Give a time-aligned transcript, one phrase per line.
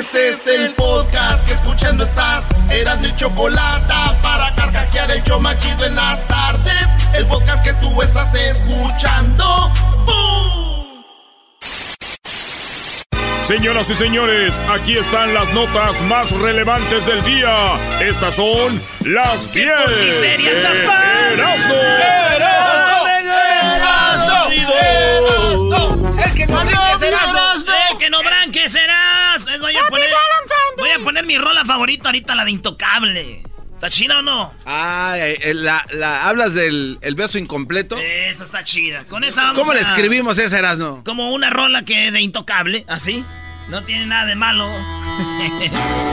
[0.00, 2.46] Este es el podcast que escuchando estás.
[2.70, 6.86] Eran mi chocolate para carcajear el yo machido en las tardes.
[7.12, 9.70] El podcast que tú estás escuchando.
[10.06, 11.04] ¡Bum!
[13.42, 17.76] Señoras y señores, aquí están las notas más relevantes del día.
[18.00, 21.40] Estas son las 10 porquería de tan fácil!
[21.40, 21.74] Erasmo.
[26.24, 29.44] El que no brinque serás, Eh, que no branque serás.
[29.44, 30.10] Les voy a poner,
[30.78, 33.42] voy a poner mi rola favorita ahorita, la de Intocable.
[33.74, 34.52] ¿Está chida o no?
[34.66, 37.96] Ah, eh, la, la- ¿hablas del el beso incompleto?
[37.96, 39.04] Esa está chida.
[39.06, 41.02] Con esa vamos ¿Cómo le a- escribimos esa, Erasno?
[41.04, 43.24] Como una rola que de Intocable, así.
[43.68, 44.66] No tiene nada de malo.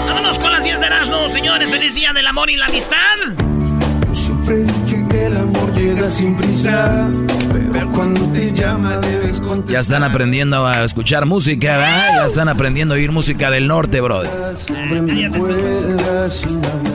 [0.05, 1.71] Vámonos con las 10 de Erasmo, señores.
[1.71, 2.97] Feliz día del amor y la amistad.
[4.13, 4.65] Siempre
[5.09, 7.09] que el amor llega sin prisa,
[7.77, 9.71] pero cuando te llama debes contestar.
[9.73, 12.21] Ya están aprendiendo a escuchar música, ¿verdad?
[12.21, 14.31] Ya están aprendiendo a oír música del norte, brother.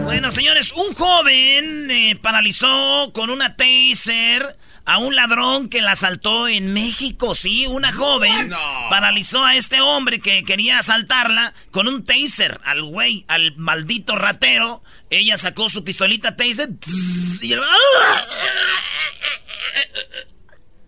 [0.02, 6.48] Bueno, señores, un joven eh, paralizó con una taser a un ladrón que la asaltó
[6.48, 7.36] en México.
[7.36, 8.50] Sí, una joven
[8.90, 14.82] paralizó a este hombre que quería asaltarla con un taser al güey, al maldito ratero.
[15.10, 16.70] Ella sacó su pistolita taser
[17.40, 17.60] y, el-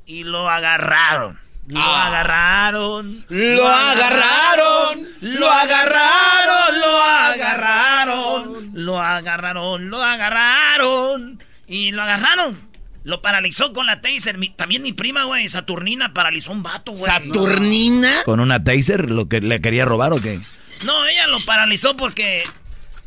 [0.06, 1.38] y lo agarraron.
[1.66, 3.24] Lo agarraron.
[3.30, 6.70] Lo agarraron, Lo agarraron.
[6.82, 8.70] Lo agarraron.
[8.74, 9.90] Lo agarraron.
[9.90, 11.42] Lo agarraron.
[11.66, 12.68] Y lo agarraron.
[13.04, 14.36] Lo paralizó con la taser.
[14.38, 17.04] Mi- también mi prima, güey, Saturnina, paralizó un vato, güey.
[17.10, 18.22] ¿Saturnina?
[18.24, 20.40] ¿Con una taser lo que le quería robar o qué?
[20.84, 22.44] No, ella lo paralizó porque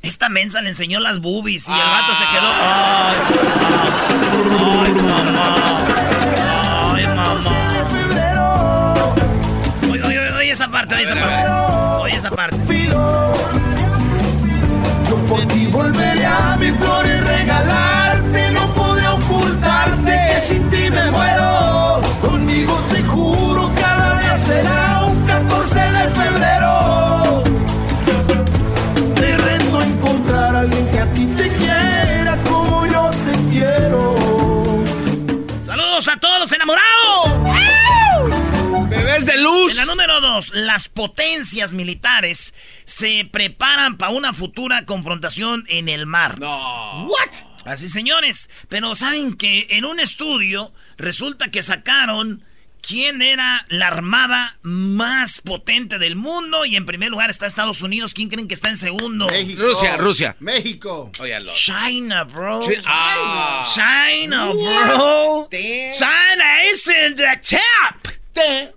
[0.02, 2.52] esta mensa le enseñó las boobies y el vato se quedó.
[2.60, 3.18] Ay,
[4.86, 5.86] ay, mamá.
[5.86, 6.17] Ay,
[10.98, 11.52] oye esa parte.
[12.02, 12.58] Oye esa parte.
[15.10, 20.90] Yo por ti volveré a mi flor y regalarte, no podré ocultarte que sin ti
[20.90, 21.37] me muero.
[40.38, 42.54] En la número dos, las potencias militares
[42.86, 46.40] se preparan para una futura confrontación en el mar.
[46.40, 47.06] No.
[47.08, 47.66] ¿What?
[47.66, 48.50] Así, señores.
[48.70, 52.44] Pero saben que en un estudio resulta que sacaron
[52.82, 56.66] quién era la armada más potente del mundo.
[56.66, 58.14] Y en primer lugar está Estados Unidos.
[58.14, 59.28] ¿Quién creen que está en segundo?
[59.58, 60.36] Rusia, Rusia.
[60.40, 61.12] México.
[61.20, 61.54] Óyalo.
[61.56, 62.62] China, bro.
[62.62, 63.68] Chi- ah.
[63.74, 65.50] China, bro.
[65.52, 68.77] China is in the top.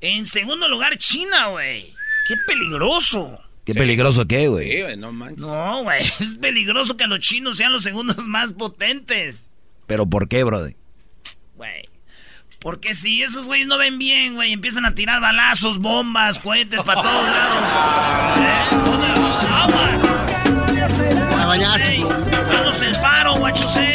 [0.00, 1.92] En segundo lugar, China, güey.
[2.26, 3.40] Qué peligroso.
[3.64, 4.70] Qué peligroso que, güey.
[4.72, 5.40] Sí, no manches.
[5.40, 6.04] No, güey.
[6.20, 9.42] Es peligroso que los chinos sean los segundos más potentes.
[9.86, 10.76] ¿Pero por qué, brother?
[11.56, 11.88] Güey.
[12.60, 17.02] Porque si esos güeyes no ven bien, güey, empiezan a tirar balazos, bombas, cohetes para
[17.02, 18.38] todos lados.
[18.38, 18.76] ¿Eh?
[18.84, 19.06] ¿Dónde?
[19.50, 20.02] Aguas.
[21.36, 21.98] La bañaste.
[22.52, 23.89] Vamos el paro, guachosei.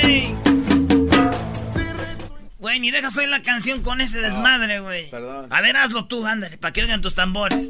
[2.75, 5.09] Güey, ni dejas oír la canción con ese desmadre, güey.
[5.09, 5.47] perdón.
[5.49, 7.69] A ver, hazlo tú, ándale, para que oigan tus tambores.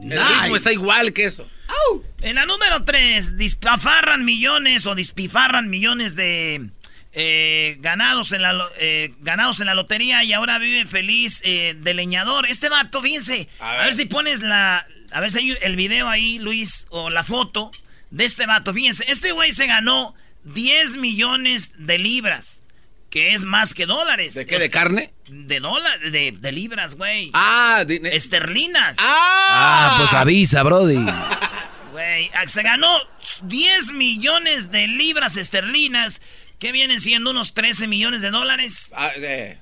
[0.00, 1.50] El ritmo está igual que eso.
[2.22, 6.70] En la número 3, dispafarran millones o despifarran millones de
[7.12, 11.94] eh, ganados, en la, eh, ganados en la lotería y ahora vive feliz eh, de
[11.94, 12.46] leñador.
[12.48, 13.80] Este vato, fíjense, a ver.
[13.80, 13.94] A ver.
[13.94, 14.86] si pones la...
[15.10, 17.72] A ver si hay el video ahí, Luis, o la foto
[18.12, 18.72] de este vato.
[18.72, 20.14] Fíjense, este güey se ganó
[20.44, 22.63] 10 millones de libras,
[23.14, 24.34] que es más que dólares.
[24.34, 24.58] ¿De qué?
[24.58, 25.14] ¿De carne?
[25.28, 27.30] De dólares, de, de libras, güey.
[27.32, 28.96] Ah, de- Esterlinas.
[28.98, 30.98] ah, pues avisa, Brody.
[31.92, 32.88] Güey, se ganó
[33.42, 36.22] 10 millones de libras esterlinas,
[36.58, 38.92] que vienen siendo unos 13 millones de dólares.
[38.96, 39.12] Ah,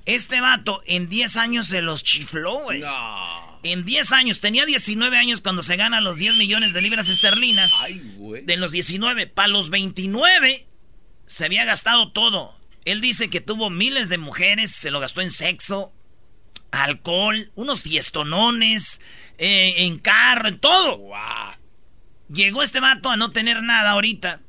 [0.07, 2.79] este vato en 10 años se los chifló, güey.
[2.79, 3.59] No.
[3.61, 7.71] En 10 años, tenía 19 años cuando se gana los 10 millones de libras esterlinas.
[7.83, 8.41] Ay, güey.
[8.41, 10.65] De los 19, para los 29
[11.27, 12.57] se había gastado todo.
[12.85, 15.93] Él dice que tuvo miles de mujeres, se lo gastó en sexo,
[16.71, 18.99] alcohol, unos fiestonones,
[19.37, 20.99] eh, en carro, en todo.
[22.29, 24.41] Llegó este vato a no tener nada ahorita.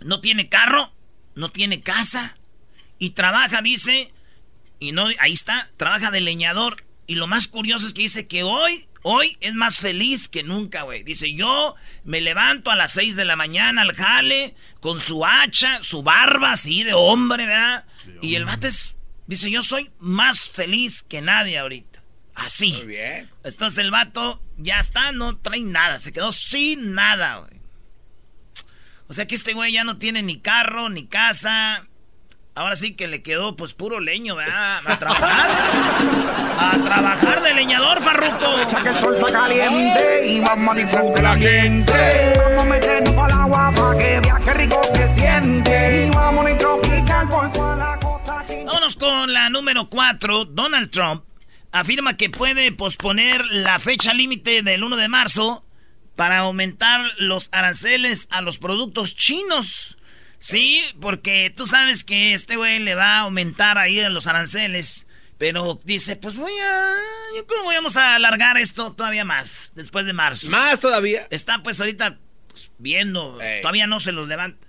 [0.00, 0.92] No tiene carro,
[1.34, 2.36] no tiene casa
[2.98, 4.12] y trabaja, dice,
[4.78, 6.84] y no, ahí está, trabaja de leñador.
[7.06, 10.82] Y lo más curioso es que dice que hoy, hoy es más feliz que nunca,
[10.82, 11.02] güey.
[11.02, 15.82] Dice, yo me levanto a las 6 de la mañana al jale, con su hacha,
[15.82, 17.84] su barba así de hombre, ¿verdad?
[18.20, 18.94] y el vato es,
[19.26, 22.02] dice, yo soy más feliz que nadie ahorita.
[22.34, 22.72] Así.
[22.72, 23.30] Muy bien.
[23.44, 27.60] Entonces el vato ya está, no trae nada, se quedó sin nada, güey.
[29.08, 31.86] O sea que este güey ya no tiene ni carro, ni casa.
[32.54, 34.80] Ahora sí que le quedó pues puro leño, ¿verdad?
[34.84, 35.50] A trabajar.
[36.58, 38.60] A trabajar de leñador, Farruco.
[38.60, 41.92] Echa que el sol está caliente y vamos a disfrutar la gente.
[42.36, 46.06] Vamos a meternos para el agua para que vea qué rico se siente.
[46.06, 48.44] Y vamos a tropical por toda la costa.
[48.66, 50.44] Vámonos con la número 4.
[50.44, 51.24] Donald Trump
[51.72, 55.64] afirma que puede posponer la fecha límite del 1 de marzo
[56.16, 59.96] para aumentar los aranceles a los productos chinos.
[60.42, 65.06] Sí, porque tú sabes que este güey le va a aumentar ahí a los aranceles.
[65.38, 66.94] Pero dice, pues voy a...
[67.36, 70.48] Yo creo que vamos a alargar esto todavía más, después de marzo.
[70.48, 71.28] ¿Más todavía?
[71.30, 72.18] Está pues ahorita
[72.48, 74.66] pues, viendo, todavía no se los levanta.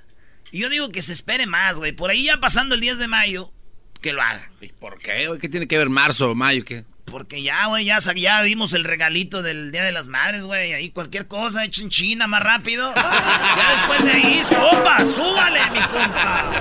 [0.51, 1.91] Y yo digo que se espere más, güey.
[1.91, 3.51] Por ahí ya pasando el 10 de mayo,
[3.99, 4.51] que lo haga.
[4.61, 5.27] ¿Y por qué?
[5.41, 6.63] ¿Qué tiene que ver marzo o mayo?
[6.63, 6.85] ¿Qué?
[7.13, 10.74] Porque ya, güey, ya, ya dimos el regalito del Día de las Madres, güey.
[10.74, 12.92] Ahí cualquier cosa, echen China más rápido.
[12.95, 16.51] ya después de ahí, sopa, súbale, mi compa.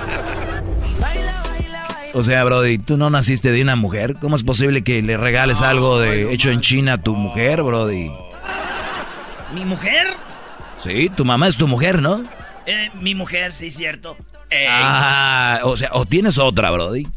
[2.13, 4.17] O sea, Brody, tú no naciste de una mujer.
[4.21, 8.11] ¿Cómo es posible que le regales algo de hecho en China a tu mujer, Brody?
[9.55, 10.05] ¿Mi mujer?
[10.77, 12.21] Sí, tu mamá es tu mujer, ¿no?
[12.67, 14.15] Eh, mi mujer, sí, cierto.
[14.69, 17.07] Ah, o sea, o tienes otra, Brody.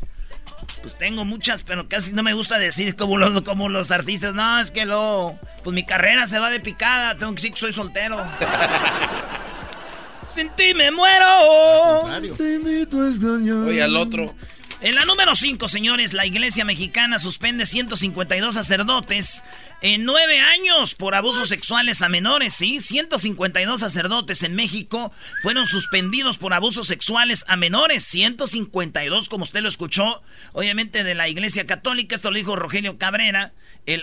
[0.82, 4.34] Pues tengo muchas, pero casi no me gusta decir como los, como los artistas.
[4.34, 5.34] No, es que lo.
[5.64, 7.16] Pues mi carrera se va de picada.
[7.16, 8.24] Tengo que decir que soy soltero.
[10.28, 12.36] Sin ti me muero.
[12.36, 14.34] Te invito a Oye, al otro.
[14.82, 19.42] En la número 5, señores, la iglesia mexicana suspende 152 sacerdotes
[19.80, 22.54] en nueve años por abusos sexuales a menores.
[22.54, 28.04] Sí, 152 sacerdotes en México fueron suspendidos por abusos sexuales a menores.
[28.04, 32.14] 152, como usted lo escuchó, obviamente de la iglesia católica.
[32.14, 33.54] Esto lo dijo Rogelio Cabrera.
[33.86, 34.02] El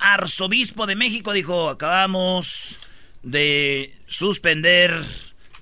[0.00, 2.76] arzobispo de México dijo, acabamos
[3.22, 5.00] de suspender.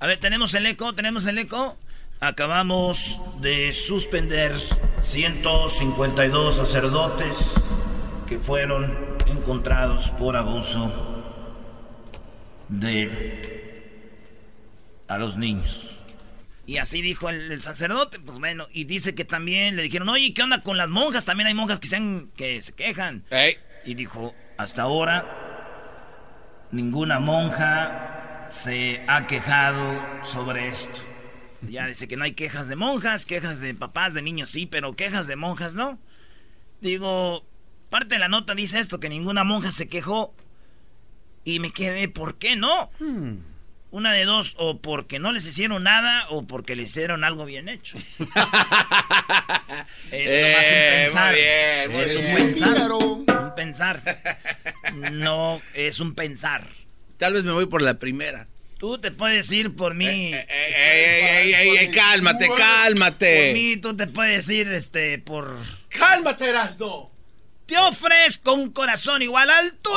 [0.01, 0.95] A ver, ¿tenemos el eco?
[0.95, 1.77] ¿Tenemos el eco?
[2.21, 4.55] Acabamos de suspender
[5.01, 7.37] 152 sacerdotes
[8.27, 10.91] que fueron encontrados por abuso
[12.69, 13.37] de
[15.09, 15.91] a los niños.
[16.65, 20.43] Y así dijo el, sacerdote, pues bueno, y dice que también le dijeron, oye, ¿qué
[20.43, 21.27] onda con las monjas?
[21.27, 23.25] También hay monjas que se, que se quejan.
[23.85, 29.95] Y dijo, hasta ahora ninguna monja se ha quejado
[30.25, 31.16] sobre esto.
[31.69, 34.97] Ya dice que no hay quejas de monjas, quejas de papás, de niños sí, pero
[34.97, 35.99] quejas de monjas no.
[36.81, 37.45] Digo,
[37.91, 40.35] parte de la nota dice esto, que ninguna monja se quejó.
[41.45, 42.91] Y me quedé, ¿por qué no?
[42.99, 43.37] Hmm.
[43.91, 47.69] Una de dos, o porque no les hicieron nada, o porque les hicieron algo bien
[47.69, 47.97] hecho.
[48.19, 48.27] Esto
[50.11, 51.35] es un eh, pensar.
[51.37, 52.93] es un pensar.
[52.93, 54.19] Un pensar.
[55.13, 56.69] No, es un pensar.
[57.17, 58.49] Tal vez me voy por la primera.
[58.87, 60.07] Tú te puedes ir por mí.
[60.33, 63.47] Eh, eh, ey, ey, cálmate, cálmate.
[63.47, 65.59] Por mí, tú te puedes ir, este, por.
[65.89, 67.11] ¡Cálmate, Erasno!
[67.67, 69.97] Te ofrezco un corazón igual al tuyo.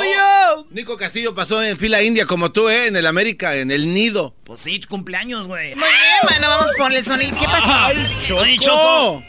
[0.55, 2.88] Oh, Nico Castillo pasó en fila india como tú, ¿eh?
[2.88, 4.34] En el América, en el nido.
[4.43, 5.75] Pues sí, cumpleaños, güey.
[5.75, 7.38] Muy bien, bueno, vamos por el sonido.
[7.39, 7.72] ¿Qué pasó?
[7.72, 8.41] Ay, Choco.
[8.41, 9.24] Oye, Choco,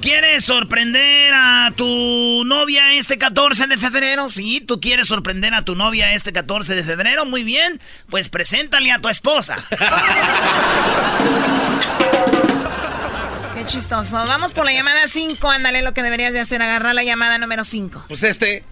[0.00, 4.30] ¿quieres sorprender a tu novia este 14 de febrero?
[4.30, 7.26] Sí, tú quieres sorprender a tu novia este 14 de febrero.
[7.26, 9.56] Muy bien, pues preséntale a tu esposa.
[13.54, 14.16] Qué chistoso.
[14.26, 15.50] Vamos por la llamada 5.
[15.50, 18.06] Ándale, lo que deberías de hacer, agarrar la llamada número 5.
[18.08, 18.64] Pues este.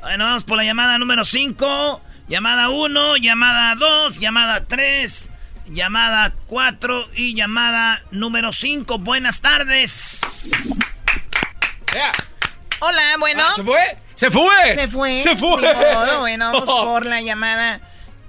[0.00, 2.00] Bueno, vamos por la llamada número 5.
[2.28, 5.30] Llamada 1, llamada 2, llamada 3
[5.70, 8.98] llamada 4 y llamada número 5.
[8.98, 10.19] Buenas tardes.
[12.80, 13.42] Hola, bueno.
[13.44, 13.80] Ah, ¿Se fue?
[14.14, 14.74] ¡Se fue!
[14.74, 15.16] Se fue.
[15.22, 15.60] ¡Se fue!
[16.20, 17.80] bueno, vamos por la llamada.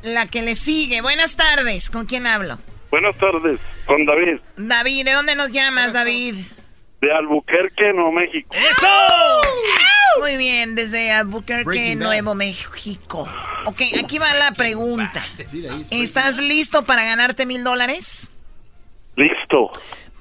[0.04, 1.02] La que le sigue.
[1.02, 1.90] Buenas tardes.
[1.90, 2.60] ¿Con quién hablo?
[2.92, 4.42] Buenas tardes, con David.
[4.58, 6.36] David, ¿de dónde nos llamas, David?
[7.00, 8.54] De Albuquerque, Nuevo México.
[8.54, 8.88] ¡Eso!
[10.20, 13.28] Muy bien, desde Albuquerque, Nuevo México.
[13.66, 15.26] Ok, aquí va la pregunta.
[15.90, 18.30] ¿Estás listo para ganarte mil dólares?
[19.16, 19.72] Listo.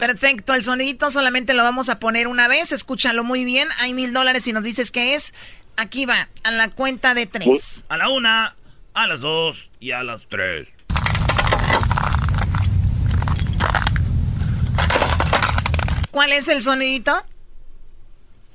[0.00, 4.14] Perfecto, el sonidito solamente lo vamos a poner una vez, escúchalo muy bien, hay mil
[4.14, 5.34] dólares y nos dices qué es.
[5.76, 7.84] Aquí va, a la cuenta de tres.
[7.90, 8.56] A la una,
[8.94, 10.74] a las dos y a las tres.
[16.10, 17.12] ¿Cuál es el sonidito?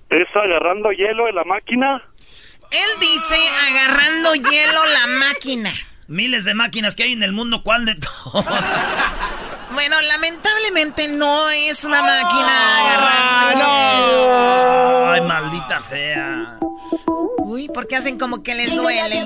[0.10, 2.02] ¿Es agarrando hielo en la máquina?
[2.72, 3.38] Él dice
[3.70, 5.72] agarrando hielo la máquina.
[6.08, 9.45] Miles de máquinas que hay en el mundo, ¿cuál de todas?
[9.72, 13.66] Bueno, lamentablemente no es una máquina agarrando.
[13.66, 15.12] ¡No!
[15.12, 16.58] ¡Ay, maldita sea!
[17.38, 19.26] Uy, porque hacen como que les duele.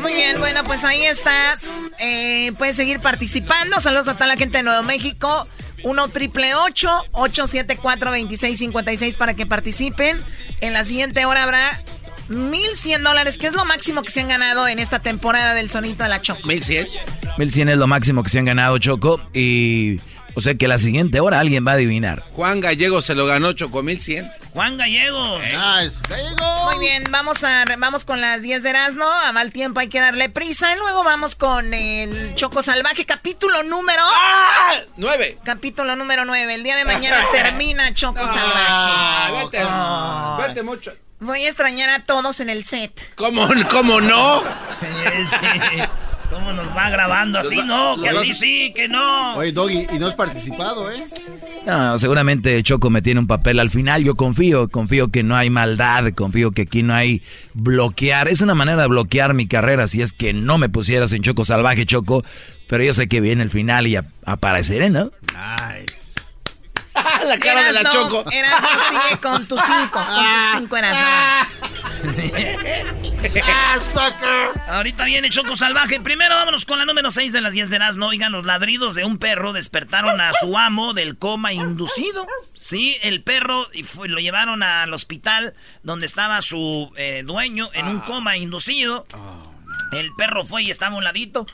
[0.00, 1.56] Muy bien, bueno, pues ahí está.
[1.98, 3.80] Eh, pueden seguir participando.
[3.80, 5.46] Saludos a toda la gente de Nuevo México.
[5.84, 10.22] 1 triple 874 2656 para que participen.
[10.60, 11.82] En la siguiente hora habrá
[12.28, 16.02] 1100 dólares, que es lo máximo que se han ganado en esta temporada del Sonito
[16.02, 16.46] de la Choco.
[16.46, 16.88] 1100.
[17.38, 19.20] 1100 es lo máximo que se han ganado, Choco.
[19.32, 20.00] Y.
[20.34, 22.22] O sea que la siguiente hora alguien va a adivinar.
[22.34, 24.30] Juan Gallego se lo ganó, Choco, 1100.
[24.52, 25.40] Juan Gallegos.
[25.40, 25.98] Nice.
[26.64, 29.04] Muy bien, vamos, a, vamos con las 10 de Erasmo.
[29.04, 30.72] A mal tiempo hay que darle prisa.
[30.74, 34.00] Y luego vamos con el Choco Salvaje, capítulo número.
[34.04, 34.74] ¡Ah!
[34.96, 35.38] 9.
[35.44, 36.54] Capítulo número 9.
[36.54, 39.44] El día de mañana termina Choco Salvaje.
[39.44, 40.92] vete, vete mucho.
[41.20, 42.92] Voy a extrañar a todos en el set.
[43.16, 44.42] ¿Cómo, cómo no?
[46.30, 47.38] ¿Cómo nos va grabando?
[47.38, 49.34] Así no, que así sí, que no.
[49.36, 51.02] Oye, Doggy, y no has participado, ¿eh?
[51.64, 54.04] No, seguramente Choco me tiene un papel al final.
[54.04, 57.22] Yo confío, confío que no hay maldad, confío que aquí no hay
[57.54, 58.28] bloquear.
[58.28, 61.44] Es una manera de bloquear mi carrera si es que no me pusieras en Choco
[61.46, 62.22] Salvaje, Choco.
[62.68, 65.10] Pero yo sé que viene el final y ap- apareceré, ¿no?
[65.32, 65.97] Nice.
[67.28, 68.24] La cara de la Erasno, Choco.
[68.30, 70.04] Erasno sigue con tus cinco.
[70.04, 71.06] Con tus cinco, Erasno.
[74.68, 76.00] Ahorita viene Choco Salvaje.
[76.00, 78.06] Primero vámonos con la número 6 de las 10 de Erasmo.
[78.06, 82.26] Oigan, los ladridos de un perro despertaron a su amo del coma inducido.
[82.54, 87.86] Sí, el perro y fue- lo llevaron al hospital donde estaba su eh, dueño en
[87.86, 89.06] un coma inducido.
[89.92, 91.46] El perro fue y estaba a un ladito.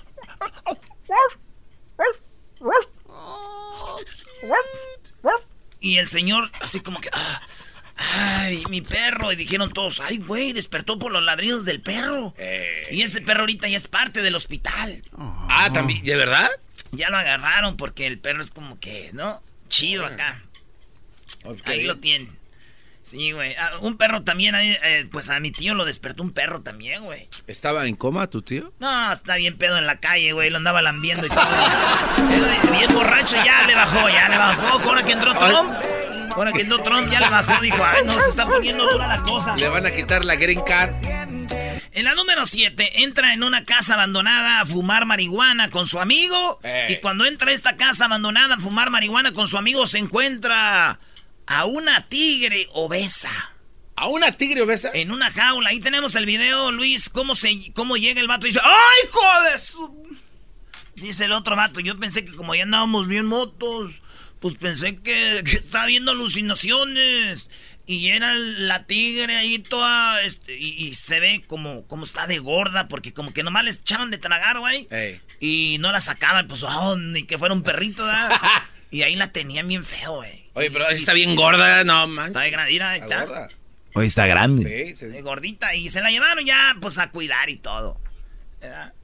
[5.84, 7.10] Y el señor, así como que.
[7.12, 7.42] ah,
[7.96, 9.30] Ay, mi perro.
[9.32, 12.34] Y dijeron todos, ay, güey, despertó por los ladridos del perro.
[12.90, 15.02] Y ese perro ahorita ya es parte del hospital.
[15.16, 16.50] Ah, también, ¿de verdad?
[16.92, 19.42] Ya lo agarraron porque el perro es como que, ¿no?
[19.68, 20.42] Chido acá.
[21.66, 22.36] Ahí lo tienen.
[23.04, 23.54] Sí, güey.
[23.56, 27.04] Ah, un perro también, ahí, eh, pues a mi tío lo despertó un perro también,
[27.04, 27.28] güey.
[27.46, 28.72] ¿Estaba en coma tu tío?
[28.78, 30.48] No, está bien pedo en la calle, güey.
[30.48, 31.44] Lo andaba lambiendo y todo.
[32.16, 32.90] Eh, bien
[33.44, 34.88] ya le bajó, ya le bajó.
[34.88, 35.72] Ahora que entró Trump.
[36.36, 37.60] Ahora que entró Trump, ya le bajó.
[37.60, 39.56] Dijo, ay, no, se está poniendo dura la cosa.
[39.56, 40.92] Le van a quitar la green card.
[41.92, 46.58] En la número 7, entra en una casa abandonada a fumar marihuana con su amigo.
[46.64, 46.94] Ey.
[46.94, 50.98] Y cuando entra a esta casa abandonada a fumar marihuana con su amigo, se encuentra
[51.46, 53.30] a una tigre obesa.
[53.96, 54.90] ¿A una tigre obesa?
[54.92, 55.70] En una jaula.
[55.70, 59.60] Ahí tenemos el video, Luis, cómo, se, cómo llega el vato y dice, ¡ay, joder!
[60.96, 64.00] Dice el otro vato, yo pensé que como ya andábamos bien motos,
[64.40, 67.48] pues pensé que, que estaba viendo alucinaciones.
[67.86, 72.38] Y era la tigre ahí toda, este, y, y se ve como, como está de
[72.38, 74.88] gorda, porque como que nomás les echaban de tragar, güey.
[74.90, 75.20] Ey.
[75.38, 78.30] Y no la sacaban, pues, oh, ni que fuera un perrito, ¿verdad?
[78.90, 80.46] y ahí la tenían bien feo, güey.
[80.54, 82.28] Oye, pero Y- está y- bien gorda, no, man.
[82.28, 83.26] Está de gradira, ahí Está está.
[83.26, 83.48] gorda.
[83.96, 84.86] Hoy está grande.
[84.88, 85.06] Sí, sí.
[85.06, 88.00] De gordita y se la llevaron ya pues a cuidar y todo.
[88.62, 88.94] ¿verdad?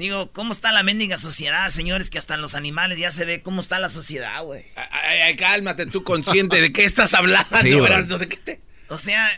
[0.00, 2.08] Digo, ¿cómo está la mendiga sociedad, señores?
[2.08, 4.64] Que hasta en los animales ya se ve cómo está la sociedad, güey.
[4.74, 7.84] Ay, ay, cálmate tú consciente de qué estás hablando, Sí, güey.
[7.84, 8.60] Erasmo, ¿de qué te...?
[8.88, 9.28] O sea,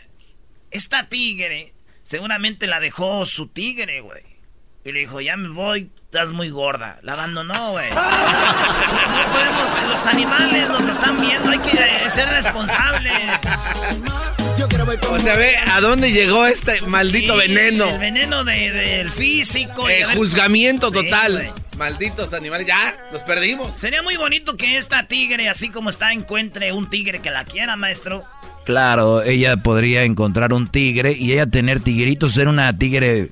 [0.71, 4.23] esta tigre seguramente la dejó su tigre, güey.
[4.85, 6.99] Y le dijo, ya me voy, estás muy gorda.
[7.03, 7.89] La abandonó, güey.
[7.93, 13.13] No podemos, los animales nos están viendo, hay que eh, ser responsables.
[15.09, 17.89] O sea, ve a dónde llegó este maldito Sí, veneno.
[17.91, 19.87] El veneno de- del físico.
[19.87, 21.51] El ver- juzgamiento Sí, total.
[21.77, 23.75] Malditos animales, ya, los perdimos.
[23.77, 27.75] Sería muy bonito que esta tigre, así como está, encuentre un tigre que la quiera,
[27.75, 28.23] maestro.
[28.65, 33.29] Claro, ella podría encontrar un tigre y ella tener tigritos, ser una tigre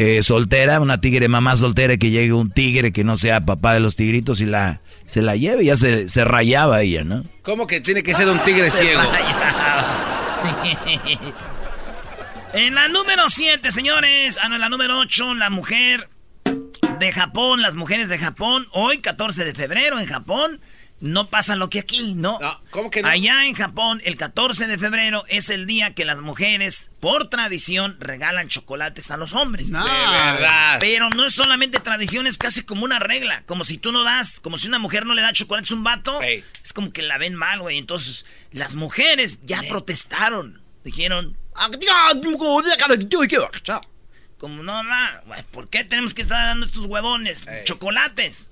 [0.00, 3.80] eh, soltera, una tigre mamá soltera que llegue un tigre que no sea papá de
[3.80, 7.24] los tigritos y la se la lleve, ya se, se rayaba ella, ¿no?
[7.42, 9.00] ¿Cómo que tiene que ser un tigre ciego?
[12.54, 14.38] En la número 7, señores.
[14.40, 16.08] Ah, no, en la número 8, la mujer
[16.98, 18.66] de Japón, las mujeres de Japón.
[18.72, 20.58] Hoy, 14 de febrero, en Japón,
[21.00, 22.38] no pasa lo que aquí, ¿no?
[22.70, 23.08] ¿Cómo que no?
[23.08, 27.96] Allá en Japón, el 14 de febrero es el día que las mujeres, por tradición,
[28.00, 29.70] regalan chocolates a los hombres.
[29.70, 30.78] De verdad.
[30.80, 33.42] Pero no es solamente tradición, es casi como una regla.
[33.46, 35.84] Como si tú no das, como si una mujer no le da chocolates a un
[35.84, 36.20] vato,
[36.64, 37.78] es como que la ven mal, güey.
[37.78, 40.60] Entonces, las mujeres ya protestaron.
[40.84, 41.68] Dijeron, "Ah,
[44.38, 47.44] como no, ma, güey, ¿por qué tenemos que estar dando estos huevones?
[47.64, 48.48] Chocolates.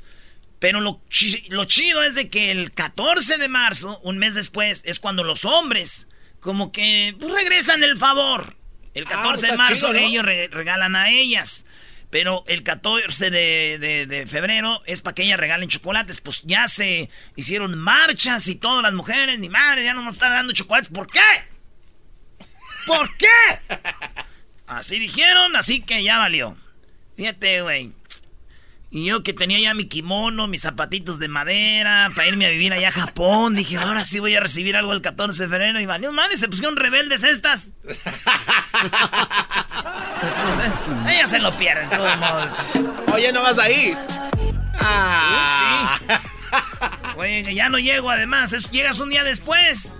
[0.59, 1.03] Pero lo,
[1.49, 5.45] lo chido es de que el 14 de marzo, un mes después, es cuando los
[5.45, 6.09] hombres
[6.41, 8.57] como que pues, regresan el favor.
[8.95, 10.07] El 14 de está marzo chido, ¿no?
[10.07, 11.67] ellos re- regalan a ellas.
[12.09, 16.21] Pero el 14 de, de- de febrero es para que ellas regalen chocolates.
[16.21, 20.31] Pues ya se hicieron marchas y todas las mujeres, ni madre, ya no nos están
[20.31, 20.89] dando chocolates.
[20.89, 21.21] ¿Por qué?
[22.87, 23.27] ¿Por qué?
[24.67, 26.57] Así dijeron, así que ya valió.
[27.17, 27.93] Fíjate, güey.
[28.91, 32.73] Y yo que tenía ya mi kimono, mis zapatitos de madera, para irme a vivir
[32.73, 35.81] allá a Japón, dije, ahora sí voy a recibir algo el 14 de febrero.
[35.81, 37.73] Y valió, man, se pusieron rebeldes estas.
[41.09, 42.49] Ellas se lo pierden, de todos modos.
[43.13, 43.95] Oye, no vas ahí.
[44.79, 45.99] Ah.
[47.17, 49.93] Güey, que ya no llego, además, es- llegas un día después.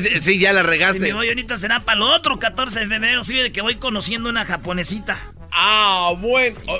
[0.00, 1.00] Sí, sí, ya la Si regaste.
[1.00, 4.28] me voy ahorita será para el otro 14 de febrero, sí, de que voy conociendo
[4.28, 5.18] una japonesita.
[5.50, 6.56] Ah, bueno.
[6.66, 6.78] Oh,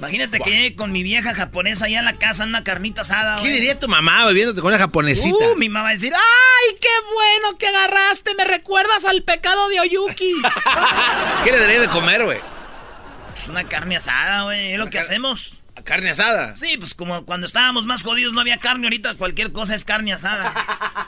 [0.00, 0.12] pues.
[0.12, 3.40] Imagínate que llegue con mi vieja japonesa allá a la casa en una carnita asada,
[3.42, 5.52] ¿Qué diría tu mamá bebiéndote con una japonesita?
[5.52, 8.34] Uh, mi mamá va a decir, ¡ay, qué bueno que agarraste!
[8.34, 10.32] Me recuerdas al pecado de Oyuki.
[11.44, 12.38] ¿Qué le daría de comer, güey?
[13.38, 15.60] Es una carne asada, güey, es lo que hacemos.
[15.84, 16.56] ¿Carne asada?
[16.56, 20.12] Sí, pues como cuando estábamos más jodidos no había carne, ahorita cualquier cosa es carne
[20.12, 20.54] asada.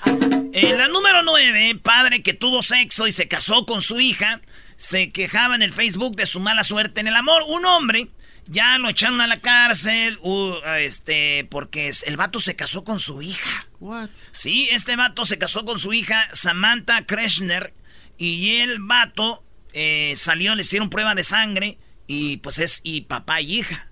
[0.54, 4.42] En la número 9, padre que tuvo sexo y se casó con su hija,
[4.76, 7.42] se quejaba en el Facebook de su mala suerte en el amor.
[7.48, 8.08] Un hombre
[8.46, 13.22] ya lo echaron a la cárcel, uh, este, porque el vato se casó con su
[13.22, 13.58] hija.
[13.80, 14.10] What?
[14.32, 17.74] Sí, este vato se casó con su hija Samantha Kreshner
[18.18, 23.40] y el vato eh, salió, le hicieron prueba de sangre y pues es y papá
[23.40, 23.88] y hija.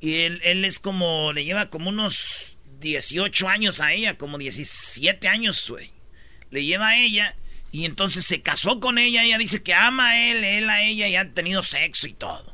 [0.00, 5.28] Y él, él es como, le lleva como unos 18 años a ella, como 17
[5.28, 5.90] años, güey.
[6.50, 7.36] Le lleva a ella
[7.70, 11.08] y entonces se casó con ella, ella dice que ama a él, él a ella
[11.08, 12.51] y han tenido sexo y todo.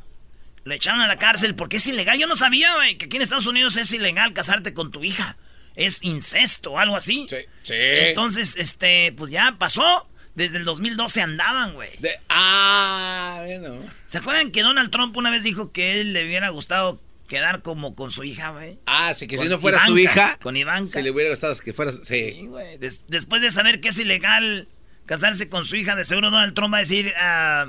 [0.69, 2.19] Le echaron a la cárcel porque es ilegal.
[2.19, 5.37] Yo no sabía, güey, que aquí en Estados Unidos es ilegal casarte con tu hija.
[5.75, 7.27] Es incesto o algo así.
[7.31, 7.75] Sí, sí.
[7.75, 10.07] Entonces, este, pues ya pasó.
[10.35, 11.91] Desde el 2012 andaban, güey.
[12.29, 13.81] ah, bueno.
[14.07, 17.97] ¿Se acuerdan que Donald Trump una vez dijo que él le hubiera gustado quedar como
[17.97, 18.79] con su hija, güey?
[18.87, 20.39] Ah, sí, que si no fuera su hija.
[20.41, 20.93] Con Ivanka.
[20.99, 21.91] Si le hubiera gustado que fuera.
[21.93, 22.45] Sí.
[22.47, 22.79] güey.
[22.79, 24.69] Des- después de saber que es ilegal
[25.07, 27.67] casarse con su hija, de seguro Donald Trump va a decir ah,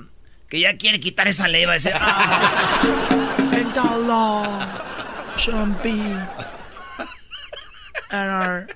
[0.50, 1.66] que ya quiere quitar esa ley.
[1.66, 2.82] Va a decir, ah,
[8.12, 8.68] And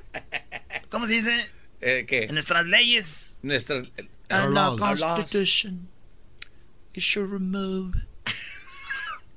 [0.89, 1.49] ¿Cómo se dice?
[1.81, 2.25] Eh, ¿Qué?
[2.25, 3.37] En nuestras leyes.
[3.41, 3.77] Nuestra.
[3.77, 3.87] and
[4.29, 4.79] the Our laws.
[4.79, 5.89] Constitution.
[6.93, 7.95] It should remove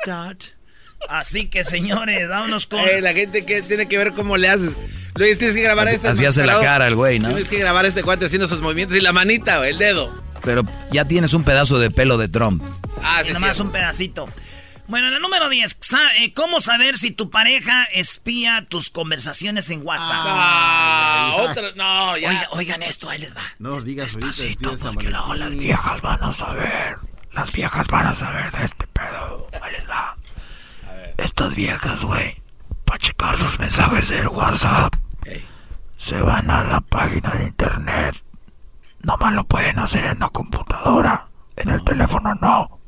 [0.04, 0.36] that.
[1.08, 2.80] Así que, señores, vámonos con...
[2.80, 4.70] Eh, la gente que tiene que ver cómo le haces.
[5.14, 6.08] Luis, tienes que grabar Así- este.
[6.08, 7.28] así hace la cara el güey, ¿no?
[7.28, 10.25] Tienes que grabar este cuate haciendo esos movimientos y la manita, el dedo.
[10.42, 12.62] Pero ya tienes un pedazo de pelo de Trump.
[13.02, 14.28] Ah, Y nomás un pedacito.
[14.88, 15.76] Bueno, la número 10.
[15.80, 20.24] sa- eh, ¿Cómo saber si tu pareja espía tus conversaciones en WhatsApp?
[20.28, 21.72] Ah, otra.
[21.74, 22.28] No, ya.
[22.30, 23.42] Oiga- oigan esto, ahí les va.
[23.58, 24.30] No nos digas ahorita.
[24.92, 26.98] porque luego las viejas van a saber.
[27.32, 29.48] Las viejas van a saber de este pedo.
[29.60, 30.16] Ahí les va.
[31.18, 32.40] Estas viejas, güey,
[32.84, 34.94] para checar sus mensajes del WhatsApp,
[35.96, 38.22] se van a la página de internet.
[39.06, 41.28] Nomás lo pueden hacer en la computadora.
[41.54, 42.80] En el teléfono no.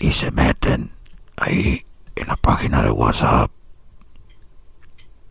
[0.00, 0.90] Y se meten
[1.36, 3.48] ahí en la página de WhatsApp.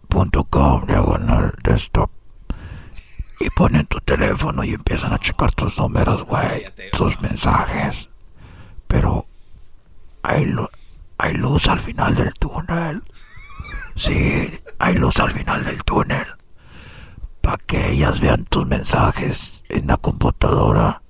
[0.07, 2.09] Punto com diagonal desktop
[3.41, 8.07] y ponen tu teléfono y empiezan a checar tus números, güey, tus mensajes.
[8.87, 9.25] Pero
[10.23, 10.55] hay,
[11.17, 13.03] hay luz al final del túnel.
[13.97, 16.27] Sí, hay luz al final del túnel.
[17.41, 21.01] Para que ellas vean tus mensajes en la computadora,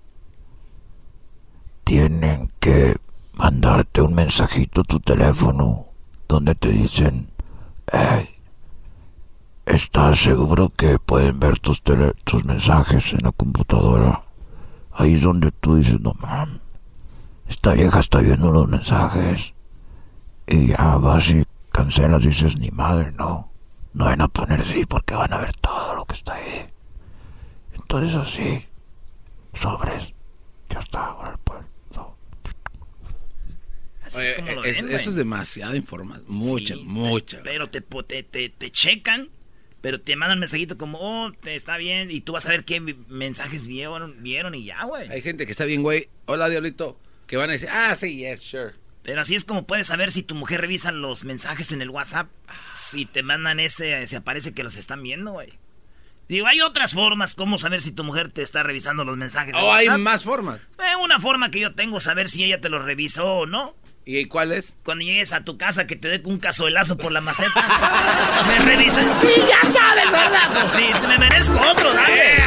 [1.84, 2.96] tienen que
[3.34, 5.88] mandarte un mensajito a tu teléfono
[6.28, 7.30] donde te dicen,
[7.92, 8.28] hey,
[9.66, 14.24] ¿Estás seguro que pueden ver tus, tele- tus mensajes en la computadora?
[14.92, 16.60] Ahí es donde tú dices, no mam,
[17.48, 19.54] esta vieja está viendo los mensajes.
[20.48, 23.50] Y ya vas y cancelas, dices, ni madre, no.
[23.94, 26.68] No van a poner sí porque van a ver todo lo que está ahí.
[27.94, 28.66] Entonces así,
[29.62, 30.14] sobres.
[30.70, 32.18] está con el pueblo.
[34.04, 36.24] Así Oye, es como lo es- ven, eso es demasiada información.
[36.30, 37.44] Mucha, Sí, mucha.
[37.44, 39.30] Pero te, te, te, te checan,
[39.82, 42.80] pero te mandan mensajito como, oh, te está bien, y tú vas a ver qué
[43.10, 45.10] mensajes vieron, vieron y ya, güey.
[45.10, 46.08] Hay gente que está bien, güey.
[46.28, 46.98] Hola, Diablito.
[47.28, 48.72] Que van a decir, ah, sí, yes, sure.
[49.04, 52.30] Pero así es como puedes saber si tu mujer revisa los mensajes en el WhatsApp.
[52.74, 55.50] Si te mandan ese, se aparece que los están viendo, güey.
[56.32, 59.52] Digo, hay otras formas como saber si tu mujer te está revisando los mensajes.
[59.52, 60.62] de Oh, hay más formas.
[60.80, 63.76] Eh, una forma que yo tengo saber si ella te los revisó o no.
[64.06, 64.78] ¿Y cuál es?
[64.86, 67.52] Cuando llegues a tu casa que te dé un cazuelazo por la maceta.
[68.48, 69.10] me revisan.
[69.20, 70.52] Sí, ya sabes, ¿verdad?
[70.54, 72.42] Pues sí, me merezco otro, dale.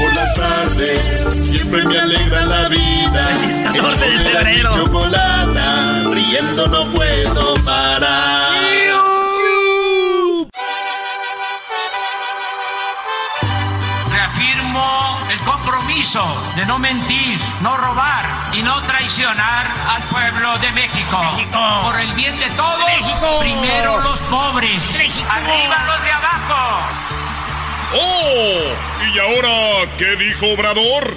[0.00, 3.38] Por las tardes siempre me alegra la vida.
[3.40, 4.84] Feliz 14 de febrero.
[4.84, 8.75] chocolata, riendo no puedo parar.
[15.96, 21.18] Compromiso de no mentir, no robar y no traicionar al pueblo de México.
[21.84, 24.94] Por el bien de todos, primero los pobres,
[25.28, 26.80] arriba los de abajo.
[27.94, 29.04] ¡Oh!
[29.14, 31.16] ¿Y ahora qué dijo Obrador?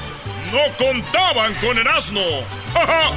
[0.51, 2.21] No contaban con el asno.
[2.73, 3.11] ¡Ja, ja!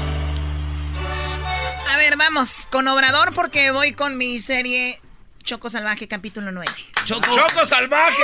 [1.92, 4.98] A ver, vamos con Obrador porque voy con mi serie
[5.44, 6.72] Choco Salvaje, capítulo 9.
[7.04, 7.34] Choco.
[7.34, 8.22] ¡Choco salvaje!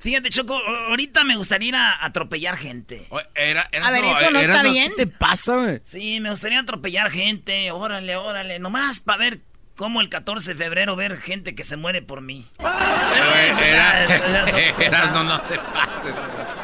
[0.00, 3.06] Fíjate, Choco, ahorita me gustaría ir a atropellar gente.
[3.34, 4.90] Era, era- A ver, ¿eso no está bien?
[4.96, 5.80] ¿Qué te pasa, güey?
[5.84, 7.70] Sí, me gustaría atropellar gente.
[7.70, 8.58] Órale, órale.
[8.58, 9.40] Nomás para ver
[9.76, 12.46] cómo el 14 de febrero ver gente que se muere por mí.
[12.58, 16.14] Era, Eso- no, no te pases.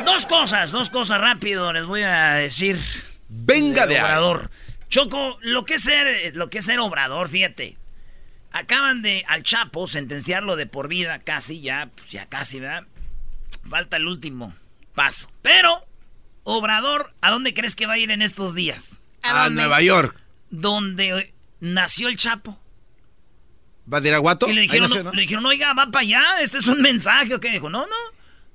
[0.06, 2.78] Dos cosas, dos cosas rápido les voy a decir.
[3.28, 4.00] Venga de.
[4.00, 4.50] Obrador.
[4.88, 7.76] Choco, lo que es ser, lo que es ser obrador, fíjate.
[8.52, 12.84] Acaban de al Chapo sentenciarlo de por vida, casi ya, pues ya casi, ¿verdad?
[13.68, 14.54] Falta el último
[14.94, 15.28] paso.
[15.42, 15.84] Pero,
[16.44, 19.00] Obrador, ¿a dónde crees que va a ir en estos días?
[19.22, 20.18] A Nueva York.
[20.50, 22.58] Donde eh, nació el Chapo.
[23.92, 24.48] ¿Va a ir a Guato?
[24.48, 25.14] Y le dijeron, nació, no- ¿no?
[25.14, 27.34] le dijeron, oiga, va para allá, este es un mensaje.
[27.34, 27.50] ¿O qué?
[27.50, 27.94] Dijo, no, no,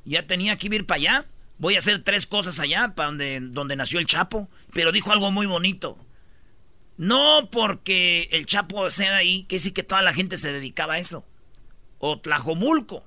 [0.05, 1.25] ya tenía que ir para allá.
[1.57, 4.49] Voy a hacer tres cosas allá, para donde, donde nació el Chapo.
[4.73, 5.97] Pero dijo algo muy bonito.
[6.97, 10.95] No porque el Chapo sea de ahí, que sí que toda la gente se dedicaba
[10.95, 11.25] a eso.
[11.99, 13.03] O Tlajomulco,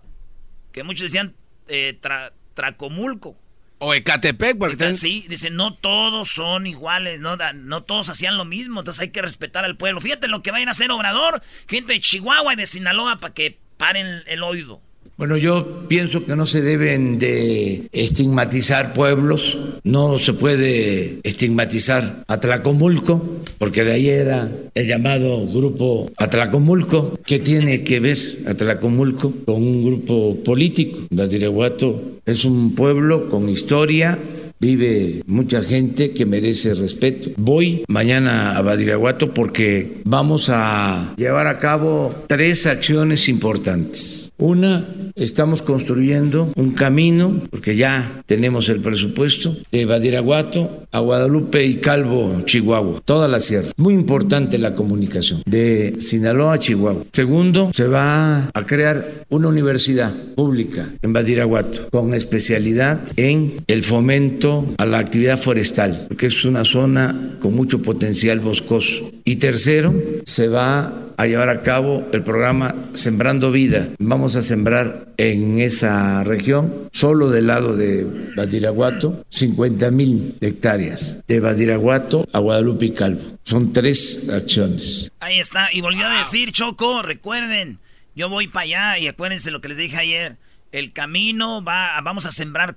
[0.73, 1.35] que muchos decían
[1.69, 3.37] eh, Tra- Tracomulco.
[3.79, 8.45] O Ecatepec, porque Entonces, sí, dice, no todos son iguales, no, no todos hacían lo
[8.45, 10.01] mismo, entonces hay que respetar al pueblo.
[10.01, 13.59] Fíjate lo que vayan a hacer Obrador, gente de Chihuahua y de Sinaloa para que
[13.77, 14.81] paren el oído.
[15.17, 22.41] Bueno, yo pienso que no se deben de estigmatizar pueblos, no se puede estigmatizar a
[22.41, 23.23] Tlacomulco,
[23.59, 27.17] porque de ahí era el llamado grupo Atlacomulco.
[27.25, 30.99] ¿Qué tiene que ver Atlacomulco con un grupo político?
[31.11, 34.19] Badiraguato es un pueblo con historia,
[34.59, 37.31] vive mucha gente que merece respeto.
[37.37, 44.24] Voy mañana a Badiraguato porque vamos a llevar a cabo tres acciones importantes.
[44.37, 51.77] Una, estamos construyendo un camino, porque ya tenemos el presupuesto, de Badiraguato a Guadalupe y
[51.77, 53.69] Calvo, Chihuahua, toda la sierra.
[53.77, 57.05] Muy importante la comunicación de Sinaloa a Chihuahua.
[57.13, 64.67] Segundo, se va a crear una universidad pública en Badiraguato con especialidad en el fomento
[64.79, 69.14] a la actividad forestal, porque es una zona con mucho potencial boscoso.
[69.27, 69.95] Y tercero,
[70.27, 73.89] se va a llevar a cabo el programa Sembrando Vida.
[73.99, 78.07] Vamos a sembrar en esa región, solo del lado de
[78.37, 81.21] Badiraguato, 50 mil hectáreas.
[81.27, 83.39] De Badiraguato a Guadalupe y Calvo.
[83.45, 85.11] Son tres acciones.
[85.21, 87.79] Ahí está, y volvió a decir, Choco, recuerden,
[88.15, 90.37] yo voy para allá y acuérdense lo que les dije ayer,
[90.71, 92.77] el camino va, vamos a sembrar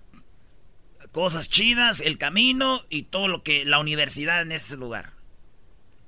[1.12, 5.17] cosas chidas, el camino y todo lo que, la universidad en ese lugar.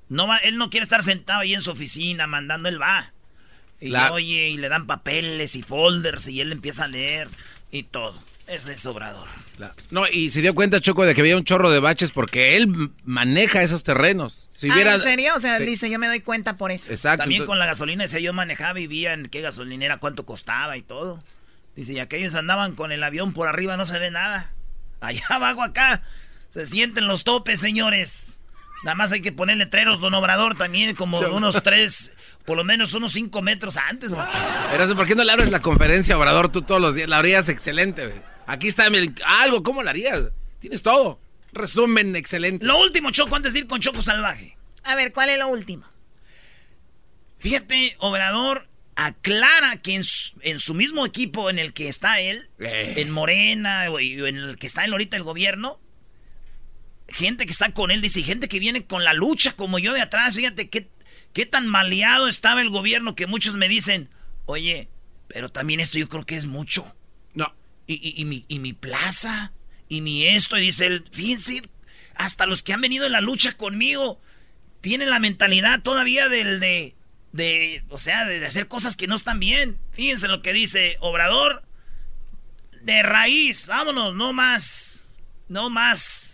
[0.09, 3.13] No va, él no quiere estar sentado ahí en su oficina mandando, él va.
[3.79, 7.29] Y La- oye, y le dan papeles y folders y él empieza a leer
[7.71, 8.21] y todo.
[8.47, 9.27] Ese es Obrador.
[9.91, 12.89] No, y se dio cuenta, Choco, de que había un chorro de baches porque él
[13.05, 14.49] maneja esos terrenos.
[14.55, 15.33] Si Ah, hubiera- ¿En serio?
[15.35, 15.65] O sea, Sí.
[15.65, 16.91] dice, yo me doy cuenta por eso.
[16.91, 17.19] Exacto.
[17.19, 20.75] También entonces- con la gasolina, decía yo manejaba y vivía en qué gasolinera, cuánto costaba
[20.77, 21.23] y todo.
[21.75, 24.51] Dice, y aquellos andaban con el avión por arriba, no se ve nada.
[24.99, 26.01] Allá abajo acá,
[26.49, 28.28] se sienten los topes, señores.
[28.83, 32.13] Nada más hay que poner letreros, don Obrador, también como unos tres,
[32.45, 34.11] por lo menos unos cinco metros antes.
[34.11, 34.37] porque-
[34.73, 37.09] Erasmo, ¿por qué no le abres la conferencia, Obrador, tú todos los días?
[37.09, 38.21] La harías excelente, güey.
[38.47, 40.21] Aquí está el- algo, ¿cómo la harías?
[40.59, 41.19] Tienes todo.
[41.51, 42.65] Resumen excelente.
[42.65, 44.55] Lo último, Choco, antes de ir con Choco Salvaje.
[44.83, 45.85] A ver, ¿cuál es lo último?
[47.39, 52.49] Fíjate, Obrador aclara que en su, en su mismo equipo en el que está él,
[52.59, 52.95] Eh.
[52.97, 55.79] en Morena, y en el que está él ahorita el gobierno,
[57.11, 60.01] gente que está con él, dice, gente que viene con la lucha como yo de
[60.01, 60.35] atrás.
[60.35, 60.89] Fíjate qué,
[61.33, 64.09] qué tan maleado estaba el gobierno que muchos me dicen,
[64.45, 64.89] oye,
[65.27, 66.95] pero también esto yo creo que es mucho.
[67.33, 67.53] No.
[67.87, 69.51] Y, mi, y mi plaza,
[69.87, 71.61] y mi esto, y dice él, fíjense,
[72.15, 74.21] hasta los que han venido en la lucha conmigo
[74.81, 76.95] tienen la mentalidad todavía del de,
[77.31, 79.79] de o sea, de, hacer cosas que no están bien.
[79.91, 81.63] Fíjense lo que dice Obrador,
[82.81, 85.03] de raíz, vámonos, no más,
[85.47, 86.28] no más.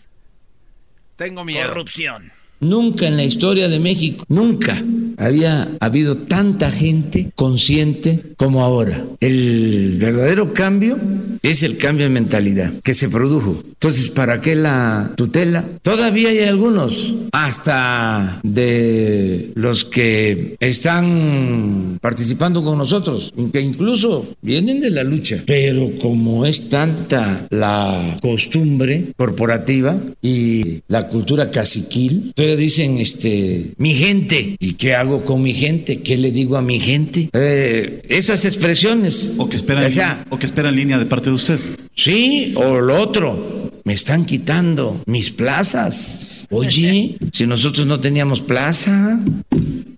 [1.16, 1.70] Tengo miedo.
[1.70, 2.32] Corrupción.
[2.60, 4.84] Nunca en la historia de México, nunca
[5.18, 9.06] había habido tanta gente consciente como ahora.
[9.20, 10.98] El verdadero cambio
[11.42, 13.62] es el cambio de mentalidad que se produjo.
[13.66, 15.64] Entonces, ¿para qué la tutela?
[15.82, 24.90] Todavía hay algunos, hasta de los que están participando con nosotros, que incluso vienen de
[24.90, 33.72] la lucha, pero como es tanta la costumbre corporativa y la cultura caciquil, dicen, este,
[33.78, 34.56] mi gente.
[34.60, 36.02] ¿Y qué hago con mi gente?
[36.02, 37.30] ¿Qué le digo a mi gente?
[37.34, 39.32] Eh, esas expresiones.
[39.38, 41.60] O que esperan, o que esperan línea de parte de usted.
[41.94, 43.72] Sí, o lo otro.
[43.84, 46.48] Me están quitando mis plazas.
[46.50, 49.20] Oye, si nosotros no teníamos plaza.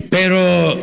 [0.10, 0.78] Pero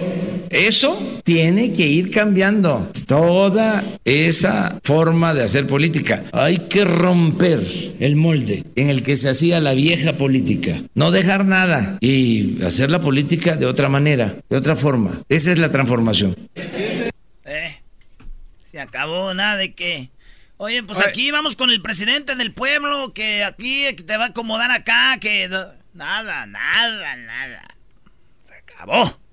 [0.50, 2.93] eso tiene que ir cambiando.
[3.07, 6.23] Toda esa forma de hacer política.
[6.33, 7.61] Hay que romper
[7.99, 10.77] el molde en el que se hacía la vieja política.
[10.95, 15.23] No dejar nada y hacer la política de otra manera, de otra forma.
[15.29, 16.37] Esa es la transformación.
[16.55, 17.81] Eh,
[18.65, 20.11] se acabó, nada de que...
[20.57, 24.71] Oye, pues aquí vamos con el presidente del pueblo, que aquí te va a acomodar
[24.71, 25.49] acá, que...
[25.95, 27.75] Nada, nada, nada.
[28.45, 29.24] Se acabó.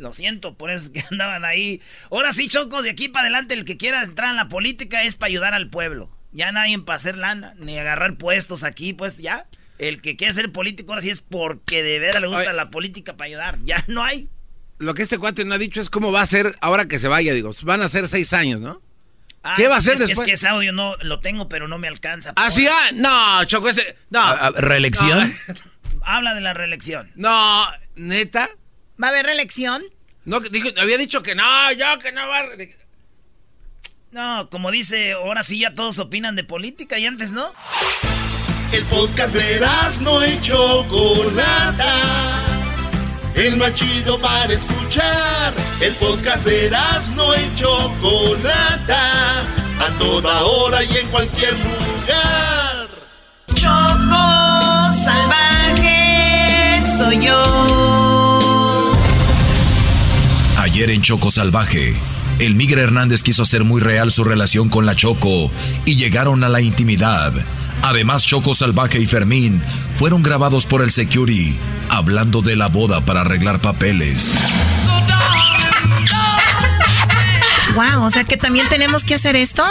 [0.00, 1.80] Lo siento, por eso que andaban ahí.
[2.10, 5.16] Ahora sí, Choco, de aquí para adelante el que quiera entrar en la política es
[5.16, 6.10] para ayudar al pueblo.
[6.32, 9.46] Ya nadie para hacer lana, ni agarrar puestos aquí, pues ya.
[9.78, 13.16] El que quiere ser político ahora sí es porque de veras le gusta la política
[13.16, 13.58] para ayudar.
[13.64, 14.28] Ya no hay.
[14.78, 17.08] Lo que este cuate no ha dicho es cómo va a ser ahora que se
[17.08, 17.50] vaya, digo.
[17.62, 18.80] Van a ser seis años, ¿no?
[19.42, 20.18] Ah, ¿Qué va a ser después?
[20.18, 22.32] Es que ese audio no lo tengo, pero no me alcanza.
[22.36, 22.66] ¿Ah, sí?
[22.70, 23.96] Ah, no, Choco, ese...
[24.10, 24.50] No.
[24.52, 25.32] ¿Reelección?
[26.02, 27.10] Habla de la reelección.
[27.14, 28.50] No, ¿neta?
[29.02, 29.82] ¿Va a haber reelección?
[30.24, 32.42] No, dijo, había dicho que no, yo que no va.
[34.10, 37.52] No, como dice, ahora sí ya todos opinan de política y antes no.
[38.72, 39.60] El podcast de
[40.02, 41.94] no hecho Chocolata.
[43.34, 45.54] El más chido para escuchar.
[45.80, 46.70] El podcast de
[47.14, 49.40] no hecho Chocolata.
[49.80, 52.88] A toda hora y en cualquier lugar.
[53.54, 57.79] Choco salvaje soy yo.
[60.72, 61.96] Ayer en Choco Salvaje,
[62.38, 65.50] el Migre Hernández quiso hacer muy real su relación con la Choco
[65.84, 67.32] y llegaron a la intimidad.
[67.82, 69.60] Además, Choco Salvaje y Fermín
[69.96, 71.56] fueron grabados por el Security
[71.88, 74.36] hablando de la boda para arreglar papeles.
[77.74, 79.64] Wow, o sea que también tenemos que hacer esto.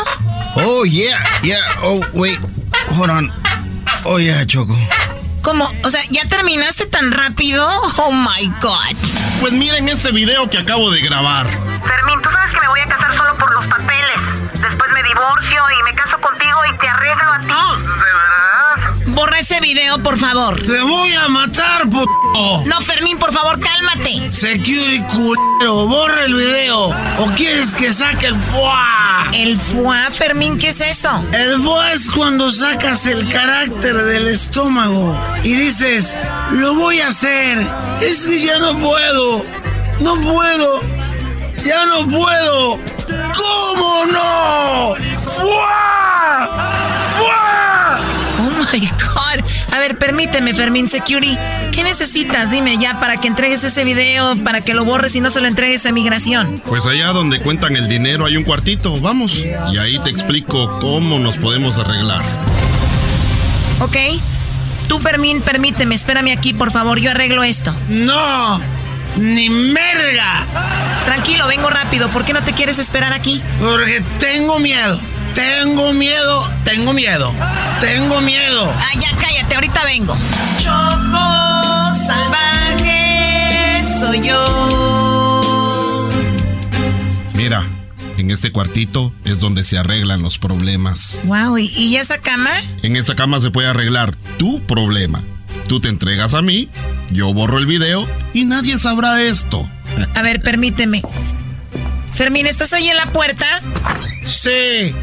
[0.56, 1.64] Oh, yeah, yeah.
[1.82, 2.40] Oh, wait.
[2.98, 3.32] Hold on.
[4.04, 4.78] Oh, yeah, Choco.
[5.42, 5.70] ¿Cómo?
[5.84, 7.68] O sea, ¿ya terminaste tan rápido?
[7.98, 8.96] Oh my God.
[9.42, 11.48] Pues miren ese video que acabo de grabar.
[11.48, 14.22] Fermín, tú sabes que me voy a casar solo por los papeles.
[14.62, 16.29] Después me divorcio y me caso contigo
[19.20, 20.62] Borra ese video, por favor.
[20.62, 22.64] Te voy a matar, puto.
[22.66, 24.32] No, Fermín, por favor, cálmate.
[24.32, 26.96] Security culero, borra el video.
[27.18, 29.28] ¿O quieres que saque el fuá?
[29.34, 30.58] ¿El fuá, Fermín?
[30.58, 31.10] ¿Qué es eso?
[31.34, 36.18] El fuá es cuando sacas el carácter del estómago y dices,
[36.52, 37.60] lo voy a hacer.
[38.00, 39.46] Es que ya no puedo.
[40.00, 40.82] No puedo.
[41.66, 42.80] Ya no puedo.
[43.36, 44.96] ¿Cómo no?
[45.26, 46.48] ¡Fuá!
[46.48, 46.69] ¡Fuá!
[50.30, 51.38] Permíteme, Fermín Security.
[51.72, 52.52] ¿Qué necesitas?
[52.52, 55.48] Dime ya para que entregues ese video, para que lo borres y no se lo
[55.48, 56.62] entregues a migración.
[56.66, 59.00] Pues allá donde cuentan el dinero hay un cuartito.
[59.02, 59.44] Vamos.
[59.74, 62.22] Y ahí te explico cómo nos podemos arreglar.
[63.80, 63.98] Ok.
[64.88, 67.76] Tú, Fermín, permíteme, espérame aquí, por favor, yo arreglo esto.
[67.90, 68.60] ¡No!
[69.18, 70.48] ¡Ni merga!
[71.06, 72.10] Tranquilo, vengo rápido.
[72.12, 73.42] ¿Por qué no te quieres esperar aquí?
[73.60, 75.00] Porque tengo miedo.
[75.40, 77.34] Tengo miedo, tengo miedo,
[77.80, 78.74] tengo miedo.
[78.78, 80.18] Ah, ya cállate, ahorita vengo.
[80.58, 86.10] Choco salvaje soy yo.
[87.34, 87.66] Mira,
[88.18, 91.16] en este cuartito es donde se arreglan los problemas.
[91.24, 92.52] Wow, ¿y, esa cama?
[92.84, 95.22] En esa cama se puede arreglar tu problema.
[95.70, 96.68] Tú te entregas a mí,
[97.12, 99.70] yo borro el video y nadie sabrá esto.
[100.16, 101.02] A ver, permíteme.
[102.14, 103.62] Fermín, ¿estás ahí en la puerta?
[104.26, 104.94] Sí.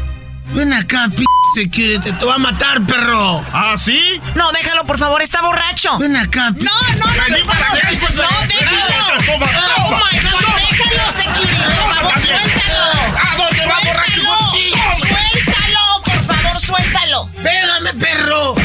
[0.53, 1.23] Ven acá, p
[1.55, 3.45] security, te va a matar, perro.
[3.51, 4.21] ¿Ah, sí?
[4.35, 5.97] No, déjalo, por favor, está borracho.
[5.99, 9.17] Ven acá, p No, no, no, Vení no, déjalo.
[9.25, 10.55] Toma, Oh toma, my God, toma.
[10.55, 12.83] déjalo, security, por favor, suéltalo.
[13.17, 14.21] ¿A dónde va, borracho?
[14.49, 17.29] Suéltalo, suéltalo, por favor, suéltalo.
[17.43, 18.55] Pégame, perro.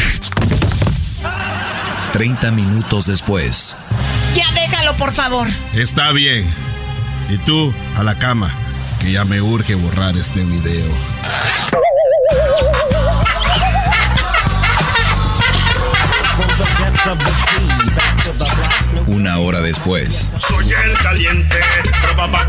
[2.12, 3.75] 30 minutos después.
[4.35, 5.49] Ya déjalo, por favor.
[5.75, 6.53] Está bien.
[7.29, 8.55] Y tú, a la cama,
[9.03, 10.87] que ya me urge borrar este video.
[19.07, 20.29] Una hora después.
[20.38, 21.57] Soy el caliente.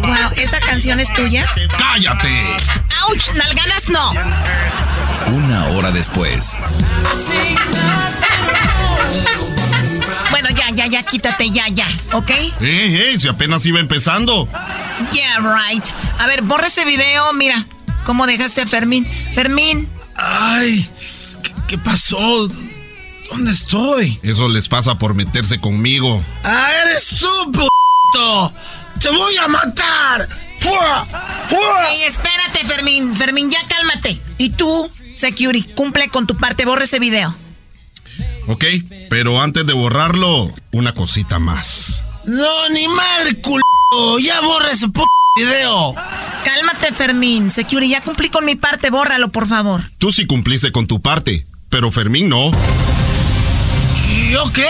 [0.03, 1.47] Wow, ¿esa canción es tuya?
[1.77, 2.43] ¡Cállate!
[3.01, 3.33] ¡Auch!
[3.35, 4.11] ¡Nalganas no!
[5.33, 6.55] Una hora después.
[10.29, 12.29] Bueno, ya, ya, ya, quítate, ya, ya, ¿ok?
[12.29, 14.47] Eh, eh, si apenas iba empezando.
[15.11, 15.85] Yeah, right.
[16.19, 17.65] A ver, borra ese video, mira.
[18.05, 19.05] ¿Cómo dejaste a Fermín?
[19.33, 20.87] Fermín, Ay,
[21.41, 22.49] ¿qué, qué pasó?
[23.29, 24.19] ¿Dónde estoy?
[24.21, 26.23] Eso les pasa por meterse conmigo.
[26.43, 27.59] Ah, eres tú, p***.
[28.99, 30.29] Te voy a matar.
[30.59, 31.05] ¡Fuera!
[31.47, 31.91] ¡Fuera!
[31.91, 33.15] Ey, espérate, Fermín.
[33.15, 34.19] Fermín, ya cálmate.
[34.37, 37.35] Y tú, Security, cumple con tu parte, borra ese video.
[38.47, 38.65] Ok,
[39.09, 42.03] pero antes de borrarlo, una cosita más.
[42.25, 43.61] No, ni madre, culo.
[44.19, 45.01] Ya borra ese p
[45.37, 45.95] video.
[46.43, 47.49] Cálmate, Fermín.
[47.49, 49.91] Security, ya cumplí con mi parte, bórralo, por favor.
[49.97, 52.51] Tú sí cumpliste con tu parte, pero Fermín no.
[54.09, 54.67] ¿Y yo qué?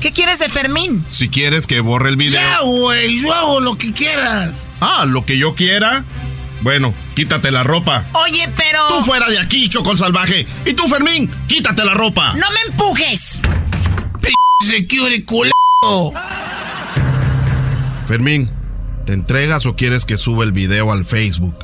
[0.00, 1.04] ¿Qué quieres de Fermín?
[1.08, 2.40] Si quieres que borre el video.
[2.40, 4.66] Ya, güey, yo hago lo que quieras.
[4.80, 6.04] Ah, lo que yo quiera.
[6.62, 8.06] Bueno, quítate la ropa.
[8.14, 8.80] Oye, pero...
[8.88, 10.46] Tú fuera de aquí, Choco Salvaje.
[10.64, 12.34] Y tú, Fermín, quítate la ropa.
[12.34, 13.40] ¡No me empujes!
[14.20, 14.32] P
[14.64, 15.52] security, culo.
[18.06, 18.50] Fermín,
[19.04, 21.54] ¿te entregas o quieres que suba el video al Facebook?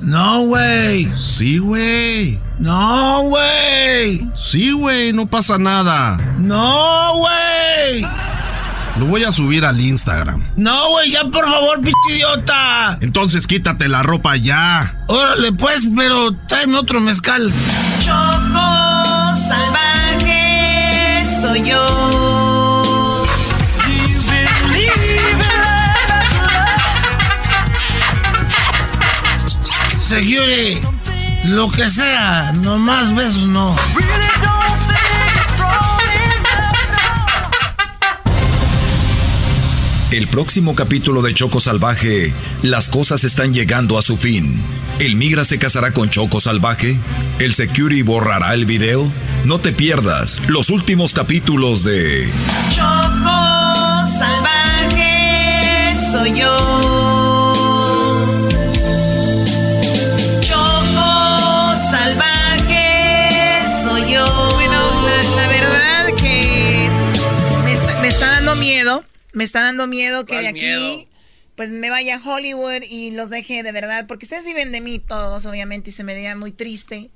[0.00, 1.10] No, güey.
[1.16, 2.38] Sí, güey.
[2.58, 4.28] No, güey.
[4.34, 6.16] Sí, güey, no pasa nada.
[6.38, 8.06] No, güey.
[8.98, 10.46] Lo voy a subir al Instagram.
[10.56, 12.98] No, güey, ya por favor, p idiota.
[13.00, 15.00] Entonces quítate la ropa ya.
[15.08, 17.52] Órale, pues, pero tráeme otro mezcal.
[18.04, 22.03] Choco salvaje soy yo.
[30.14, 30.78] Security,
[31.46, 33.74] lo que sea, nomás besos no.
[40.12, 44.62] El próximo capítulo de Choco Salvaje, las cosas están llegando a su fin.
[45.00, 46.96] ¿El migra se casará con Choco Salvaje?
[47.40, 49.10] ¿El security borrará el video?
[49.44, 52.30] No te pierdas los últimos capítulos de
[52.70, 56.73] Choco salvaje soy yo.
[69.34, 71.06] Me está dando miedo que ¿Cuál de aquí miedo?
[71.56, 74.06] pues me vaya a Hollywood y los deje de verdad.
[74.06, 77.10] Porque ustedes viven de mí todos, obviamente, y se me vería muy triste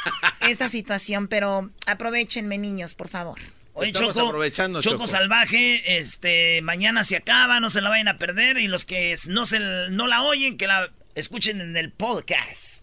[0.48, 1.28] esta situación.
[1.28, 3.38] Pero aprovechenme, niños, por favor.
[3.72, 5.06] Oye, Estamos Choco, aprovechando, Choco Choco.
[5.06, 9.46] Salvaje, este, mañana se acaba, no se la vayan a perder y los que no
[9.46, 12.82] se no la oyen, que la escuchen en el podcast.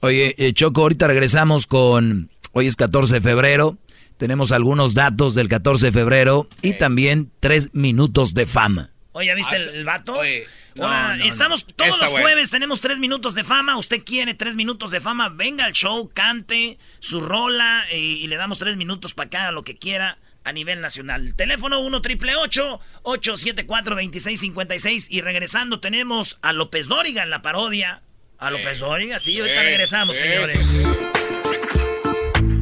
[0.00, 2.30] Oye, eh, Choco, ahorita regresamos con.
[2.52, 3.76] Hoy es 14 de febrero.
[4.16, 8.90] Tenemos algunos datos del 14 de febrero y también tres minutos de fama.
[9.12, 10.14] Oye, ¿ya viste el, el vato?
[10.14, 11.74] Oye, no, Ahora, no, estamos no.
[11.74, 12.26] todos Está los bueno.
[12.26, 13.76] jueves, tenemos tres minutos de fama.
[13.76, 18.58] Usted quiere tres minutos de fama, venga al show, cante su rola y, le damos
[18.58, 21.34] tres minutos para haga lo que quiera a nivel nacional.
[21.36, 28.02] Teléfono 1 triple 874 2656 y regresando tenemos a López Dóriga en la parodia.
[28.38, 30.22] A López Dóriga, sí, ahorita regresamos, sí.
[30.22, 31.23] señores.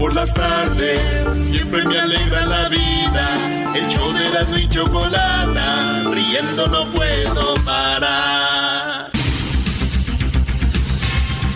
[0.02, 3.72] Por las tardes siempre me alegra la vida.
[3.72, 9.12] El show de la y chocolata, riendo no puedo parar.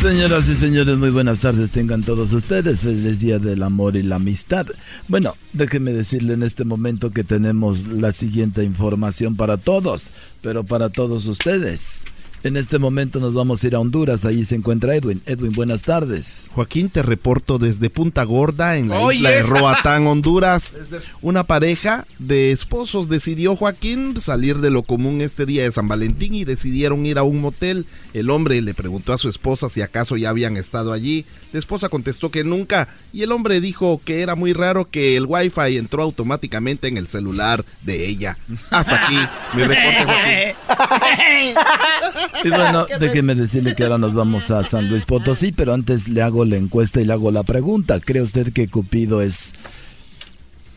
[0.00, 2.82] Señoras y señores, muy buenas tardes tengan todos ustedes.
[2.82, 4.68] Feliz Día del Amor y la Amistad.
[5.08, 10.10] Bueno, déjenme decirle en este momento que tenemos la siguiente información para todos,
[10.40, 12.04] pero para todos ustedes.
[12.46, 15.20] En este momento nos vamos a ir a Honduras, ahí se encuentra Edwin.
[15.26, 16.46] Edwin, buenas tardes.
[16.52, 19.42] Joaquín, te reporto desde Punta Gorda, en la Oye, isla de.
[19.42, 20.76] Roatán, Honduras.
[21.22, 26.36] Una pareja de esposos decidió, Joaquín, salir de lo común este día de San Valentín
[26.36, 27.84] y decidieron ir a un motel.
[28.14, 31.26] El hombre le preguntó a su esposa si acaso ya habían estado allí.
[31.50, 35.26] La esposa contestó que nunca y el hombre dijo que era muy raro que el
[35.26, 38.38] wifi entró automáticamente en el celular de ella.
[38.70, 39.18] Hasta aquí
[39.52, 41.56] mi reporte, Joaquín.
[42.44, 46.22] Y bueno, déjeme decirle que ahora nos vamos a San Luis Potosí, pero antes le
[46.22, 48.00] hago la encuesta y le hago la pregunta.
[48.00, 49.52] ¿Cree usted que Cupido es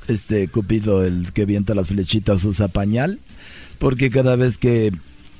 [0.07, 3.19] este Cupido el que vienta las flechitas usa pañal?
[3.77, 4.91] Porque cada vez que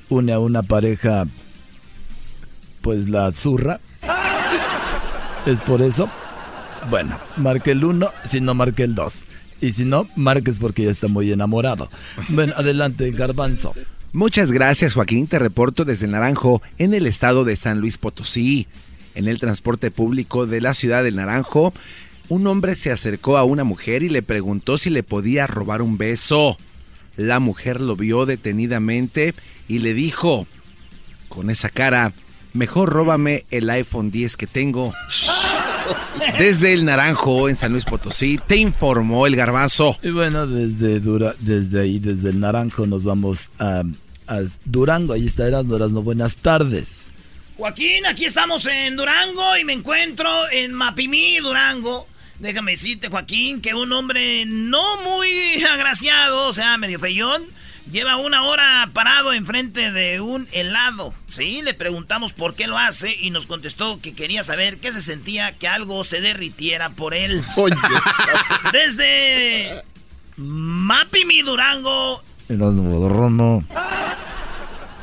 [0.08, 1.26] une a una pareja
[2.80, 3.78] pues la zurra.
[5.46, 6.08] ¿Es por eso?
[6.88, 9.14] Bueno, marque el 1, si no marque el 2.
[9.60, 11.90] Y si no, marques porque ya está muy enamorado.
[12.28, 13.74] Ven, adelante, Garbanzo.
[14.12, 15.28] Muchas gracias, Joaquín.
[15.28, 18.66] Te reporto desde Naranjo, en el estado de San Luis Potosí.
[19.14, 21.72] En el transporte público de la ciudad de Naranjo,
[22.28, 25.96] un hombre se acercó a una mujer y le preguntó si le podía robar un
[25.96, 26.56] beso.
[27.16, 29.32] La mujer lo vio detenidamente
[29.68, 30.48] y le dijo,
[31.28, 32.12] con esa cara,
[32.52, 34.92] mejor róbame el iPhone 10 que tengo.
[36.38, 39.98] Desde el Naranjo, en San Luis Potosí, te informó el garbazo.
[40.02, 43.82] Y bueno, desde, Dura, desde ahí, desde el Naranjo, nos vamos a,
[44.64, 45.12] Durango.
[45.12, 47.00] Ahí está Erasmo, buenas tardes.
[47.56, 52.06] Joaquín, aquí estamos en Durango y me encuentro en Mapimí, Durango.
[52.38, 57.44] Déjame decirte, Joaquín, que un hombre no muy agraciado, o sea, medio feyón,
[57.90, 61.12] Lleva una hora parado enfrente de un helado.
[61.26, 65.02] Sí, le preguntamos por qué lo hace y nos contestó que quería saber qué se
[65.02, 67.42] sentía que algo se derritiera por él.
[68.72, 69.82] Desde
[70.36, 72.22] Mapimi Durango.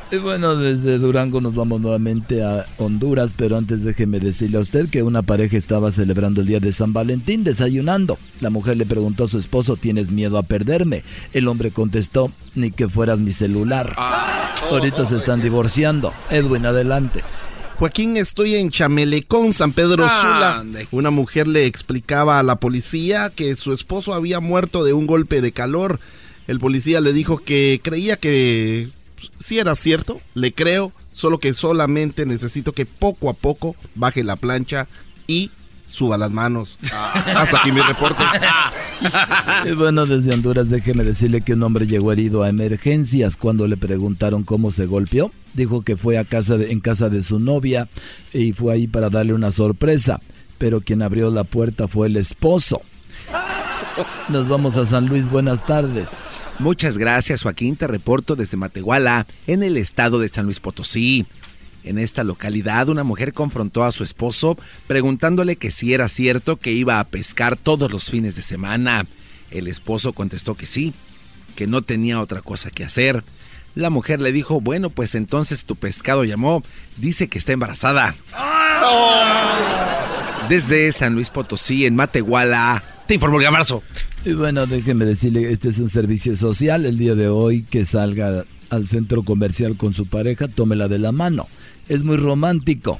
[0.10, 4.88] Y bueno, desde Durango nos vamos nuevamente a Honduras, pero antes déjeme decirle a usted
[4.90, 8.18] que una pareja estaba celebrando el día de San Valentín desayunando.
[8.40, 11.04] La mujer le preguntó a su esposo, ¿tienes miedo a perderme?
[11.34, 13.96] El hombre contestó, ni que fueras mi celular.
[13.98, 14.56] Ah.
[14.72, 16.14] Ahorita se están divorciando.
[16.30, 17.22] Edwin, adelante.
[17.78, 20.64] Joaquín, estoy en Chamelecón, San Pedro Sula.
[20.92, 25.42] Una mujer le explicaba a la policía que su esposo había muerto de un golpe
[25.42, 26.00] de calor.
[26.48, 28.90] El policía le dijo que creía que
[29.40, 34.36] si era cierto, le creo, solo que solamente necesito que poco a poco baje la
[34.36, 34.88] plancha
[35.28, 35.52] y
[35.90, 36.78] suba las manos.
[36.92, 37.14] Ah.
[37.36, 38.24] Hasta aquí mi reporte.
[39.66, 43.78] y bueno, desde Honduras déjeme decirle que un hombre llegó herido a emergencias cuando le
[43.78, 45.32] preguntaron cómo se golpeó.
[45.54, 47.88] Dijo que fue a casa en casa de su novia
[48.34, 50.20] y fue ahí para darle una sorpresa,
[50.58, 52.82] pero quien abrió la puerta fue el esposo.
[54.30, 56.10] Nos vamos a San Luis, buenas tardes.
[56.60, 61.26] Muchas gracias Joaquín, te reporto desde Matehuala, en el estado de San Luis Potosí.
[61.84, 64.58] En esta localidad una mujer confrontó a su esposo
[64.88, 69.06] preguntándole que si era cierto que iba a pescar todos los fines de semana.
[69.52, 70.94] El esposo contestó que sí,
[71.56, 73.24] que no tenía otra cosa que hacer.
[73.76, 76.64] La mujer le dijo, bueno, pues entonces tu pescado llamó,
[76.98, 78.16] dice que está embarazada.
[80.50, 83.84] Desde San Luis Potosí, en Matehuala, te informó el.
[84.26, 86.86] Y bueno, déjeme decirle, este es un servicio social.
[86.86, 91.14] El día de hoy que salga al centro comercial con su pareja, tómela de la
[91.14, 91.48] mano.
[91.88, 93.00] Es muy romántico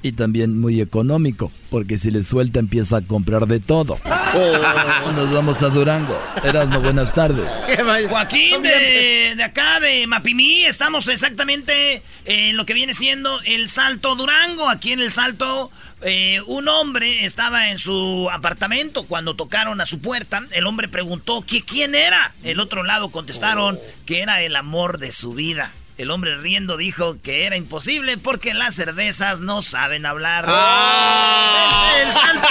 [0.00, 3.98] y también muy económico, porque si le suelta empieza a comprar de todo.
[4.04, 5.12] Oh.
[5.12, 6.18] Nos vamos a Durango.
[6.44, 7.50] Erasmo, buenas tardes.
[8.08, 14.14] Joaquín, de, de, acá, de Mapimí, estamos exactamente en lo que viene siendo el Salto
[14.14, 14.68] Durango.
[14.68, 15.70] Aquí en el Salto
[16.04, 20.42] eh, un hombre estaba en su apartamento cuando tocaron a su puerta.
[20.52, 22.32] El hombre preguntó que quién era.
[22.42, 25.70] El otro lado contestaron que era el amor de su vida.
[26.02, 30.46] El hombre riendo dijo que era imposible porque las cervezas no saben hablar.
[30.48, 31.92] ¡Ah!
[32.04, 32.48] ¡El santo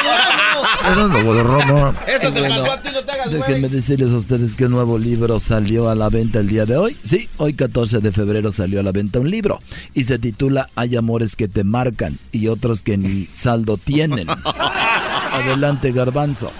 [2.07, 4.97] Eso te pasó a ti, no te hagas Déjenme decirles a ustedes que un nuevo
[4.97, 6.95] libro salió a la venta el día de hoy.
[7.03, 9.59] Sí, hoy 14 de febrero salió a la venta un libro
[9.93, 14.29] y se titula Hay amores que te marcan y otros que ni saldo tienen.
[14.45, 16.53] Adelante, Garbanzo.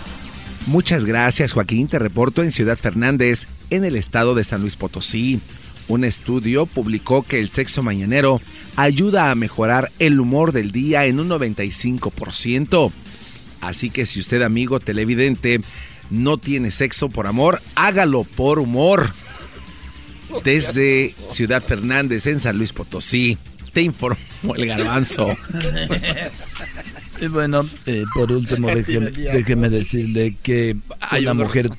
[0.67, 1.87] Muchas gracias, Joaquín.
[1.87, 5.39] Te reporto en Ciudad Fernández, en el estado de San Luis Potosí.
[5.91, 8.39] Un estudio publicó que el sexo mañanero
[8.77, 12.93] ayuda a mejorar el humor del día en un 95%.
[13.59, 15.59] Así que si usted, amigo televidente,
[16.09, 19.11] no tiene sexo por amor, hágalo por humor.
[20.45, 23.37] Desde Ciudad Fernández, en San Luis Potosí,
[23.73, 25.27] te informó el garbanzo.
[27.19, 31.69] Y bueno, eh, por último, déjeme, decirle que hay una mujer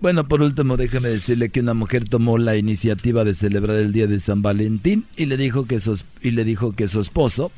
[0.00, 4.06] bueno, por último, déjame decirle que una mujer tomó la iniciativa de celebrar el día
[4.06, 7.50] de San Valentín y le dijo que su, y le dijo que su esposo,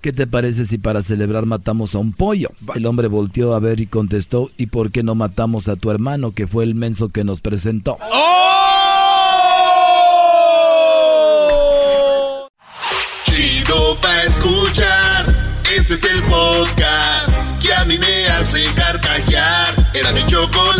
[0.00, 2.50] ¿qué te parece si para celebrar matamos a un pollo?
[2.74, 6.32] El hombre volteó a ver y contestó, ¿y por qué no matamos a tu hermano
[6.32, 7.98] que fue el menso que nos presentó?
[8.12, 8.60] ¡Oh!
[13.24, 17.30] Chido pa escuchar, este es el podcast
[17.60, 19.90] que a mí me hace carcajear.
[19.92, 20.79] Era mi chocolate.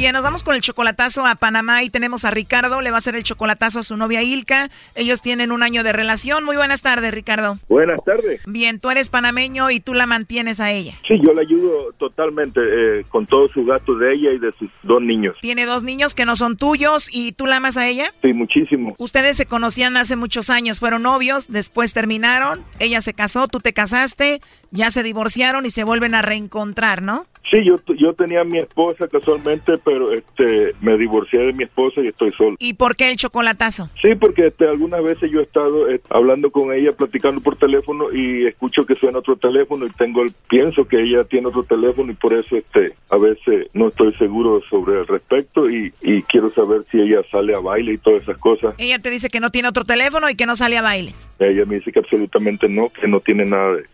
[0.00, 3.00] Bien, nos vamos con el chocolatazo a Panamá y tenemos a Ricardo, le va a
[3.00, 4.70] hacer el chocolatazo a su novia Ilka.
[4.94, 6.42] Ellos tienen un año de relación.
[6.42, 7.58] Muy buenas tardes, Ricardo.
[7.68, 8.40] Buenas tardes.
[8.46, 10.94] Bien, tú eres panameño y tú la mantienes a ella.
[11.06, 14.70] Sí, yo la ayudo totalmente eh, con todos sus gastos de ella y de sus
[14.84, 15.36] dos niños.
[15.42, 18.10] Tiene dos niños que no son tuyos y tú la amas a ella.
[18.22, 18.94] Sí, muchísimo.
[18.96, 23.74] Ustedes se conocían hace muchos años, fueron novios, después terminaron, ella se casó, tú te
[23.74, 24.40] casaste,
[24.70, 27.26] ya se divorciaron y se vuelven a reencontrar, ¿no?
[27.50, 32.00] Sí, yo, yo tenía a mi esposa casualmente, pero este me divorcié de mi esposa
[32.00, 32.54] y estoy solo.
[32.60, 33.88] ¿Y por qué el chocolatazo?
[34.00, 38.12] Sí, porque este, algunas veces yo he estado eh, hablando con ella, platicando por teléfono
[38.12, 42.12] y escucho que suena otro teléfono y tengo el, pienso que ella tiene otro teléfono
[42.12, 46.50] y por eso este a veces no estoy seguro sobre el respecto y, y quiero
[46.50, 48.76] saber si ella sale a baile y todas esas cosas.
[48.78, 51.32] Ella te dice que no tiene otro teléfono y que no sale a bailes.
[51.40, 53.84] Ella me dice que absolutamente no, que no tiene nada, de-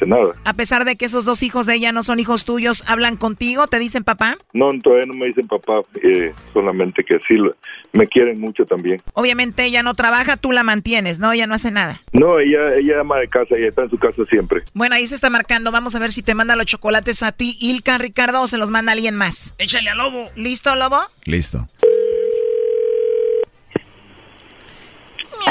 [0.00, 0.32] absolutamente nada.
[0.44, 3.66] A pesar de que esos dos hijos de ella no son hijos tuyos, ¿hablan contigo?
[3.66, 4.36] ¿Te dicen papá?
[4.52, 7.54] No, todavía no me dicen papá, eh, solamente que sí, lo-
[7.92, 9.00] me quieren mucho también.
[9.14, 11.32] Obviamente ella no trabaja, tú la mantienes, ¿no?
[11.32, 12.00] Ella no hace nada.
[12.12, 14.62] No, ella, ella ama de casa, ella está en su casa siempre.
[14.74, 15.72] Bueno, ahí se está marcando.
[15.72, 18.70] Vamos a ver si te manda los chocolates a ti, Ilka, Ricardo, o se los
[18.70, 19.54] manda alguien más.
[19.58, 20.30] Échale a Lobo.
[20.36, 20.98] ¿Listo, Lobo?
[21.24, 21.66] Listo.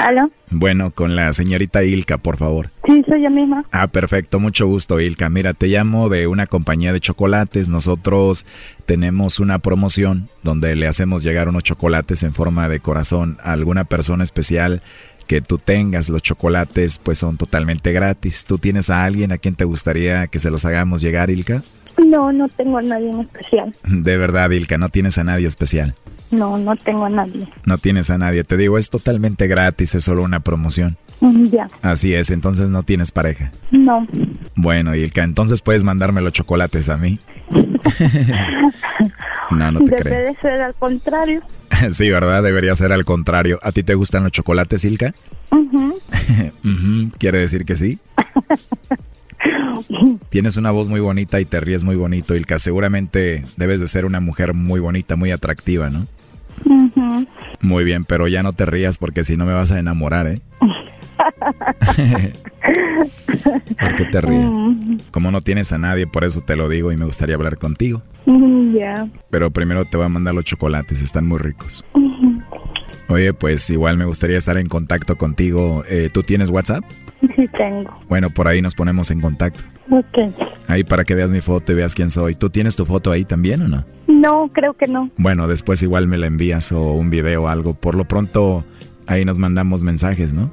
[0.02, 0.30] ¿Aló?
[0.50, 2.70] Bueno, con la señorita Ilka, por favor.
[2.86, 3.66] Sí, soy yo misma.
[3.72, 5.30] Ah, perfecto, mucho gusto, Ilka.
[5.30, 7.70] Mira, te llamo de una compañía de chocolates.
[7.70, 8.46] Nosotros
[8.86, 13.84] tenemos una promoción donde le hacemos llegar unos chocolates en forma de corazón a alguna
[13.84, 14.82] persona especial
[15.28, 16.10] que tú tengas.
[16.10, 18.46] Los chocolates pues son totalmente gratis.
[18.46, 21.62] ¿Tú tienes a alguien a quien te gustaría que se los hagamos llegar, Ilka?
[22.06, 23.76] No, no tengo a nadie en especial.
[23.84, 25.96] De verdad, Ilka, no tienes a nadie especial.
[26.32, 27.48] No, no tengo a nadie.
[27.66, 28.44] No tienes a nadie.
[28.44, 30.98] Te digo, es totalmente gratis, es solo una promoción.
[31.22, 33.52] Mm, Ya, Así es, entonces no tienes pareja.
[33.72, 34.06] no.
[34.56, 37.20] Bueno, Ilka, entonces puedes mandarme los chocolates a mí.
[39.52, 40.28] no, no te Debe creo.
[40.28, 41.42] de ser al contrario.
[41.92, 42.44] sí, ¿verdad?
[42.44, 43.60] Debería ser al contrario.
[43.64, 45.14] ¿A ti te gustan los chocolates, Ilka?
[45.52, 46.00] Ujú,
[47.20, 48.00] ¿Quiere decir que sí?
[50.30, 52.60] Tienes una voz muy bonita y te ríes muy bonito, Ilka.
[52.60, 56.08] Seguramente debes de ser una mujer muy bonita, muy atractiva, ¿no?
[57.62, 60.42] Muy bien, pero ya no te rías porque si no me vas a enamorar, ¿eh?
[63.80, 64.48] ¿Por qué te ríes?
[65.12, 68.02] Como no tienes a nadie, por eso te lo digo y me gustaría hablar contigo.
[68.74, 69.08] Ya.
[69.30, 71.86] Pero primero te voy a mandar los chocolates, están muy ricos.
[73.10, 75.84] Oye, pues igual me gustaría estar en contacto contigo.
[75.90, 76.84] Eh, ¿Tú tienes WhatsApp?
[77.36, 77.90] Sí tengo.
[78.10, 79.62] Bueno, por ahí nos ponemos en contacto.
[79.90, 80.34] Ok.
[80.68, 82.36] Ahí para que veas mi foto y veas quién soy.
[82.36, 83.86] ¿Tú tienes tu foto ahí también o no?
[84.18, 85.12] No, creo que no.
[85.18, 87.76] Bueno, después igual me la envías o un video o algo.
[87.76, 88.64] Por lo pronto,
[89.06, 90.50] ahí nos mandamos mensajes, ¿no?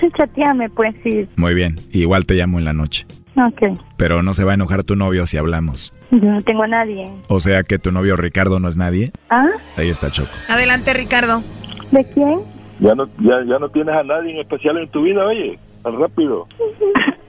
[0.00, 1.26] Sí, chateame, pues sí.
[1.36, 3.06] Muy bien, igual te llamo en la noche.
[3.36, 3.78] Ok.
[3.96, 5.94] Pero no se va a enojar tu novio si hablamos.
[6.10, 7.10] Yo no tengo a nadie.
[7.28, 9.12] O sea que tu novio Ricardo no es nadie.
[9.30, 9.48] ¿Ah?
[9.76, 10.30] Ahí está Choco.
[10.48, 11.42] Adelante, Ricardo.
[11.90, 12.40] ¿De quién?
[12.80, 15.98] Ya no, ya, ya no tienes a nadie en especial en tu vida, oye, tan
[15.98, 16.46] rápido.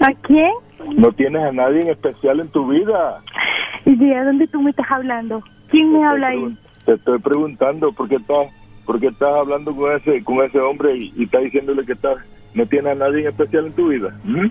[0.00, 0.50] ¿A quién?
[0.96, 3.20] No tienes a nadie en especial en tu vida.
[3.84, 5.42] ¿Y de dónde tú me estás hablando?
[5.68, 6.56] ¿Quién me habla ahí?
[6.84, 8.48] Te estoy preguntando por qué estás,
[8.86, 12.16] por qué estás hablando con ese, con ese hombre y, y estás diciéndole que estás,
[12.54, 14.10] no tienes a nadie en especial en tu vida.
[14.24, 14.46] ¿Mm?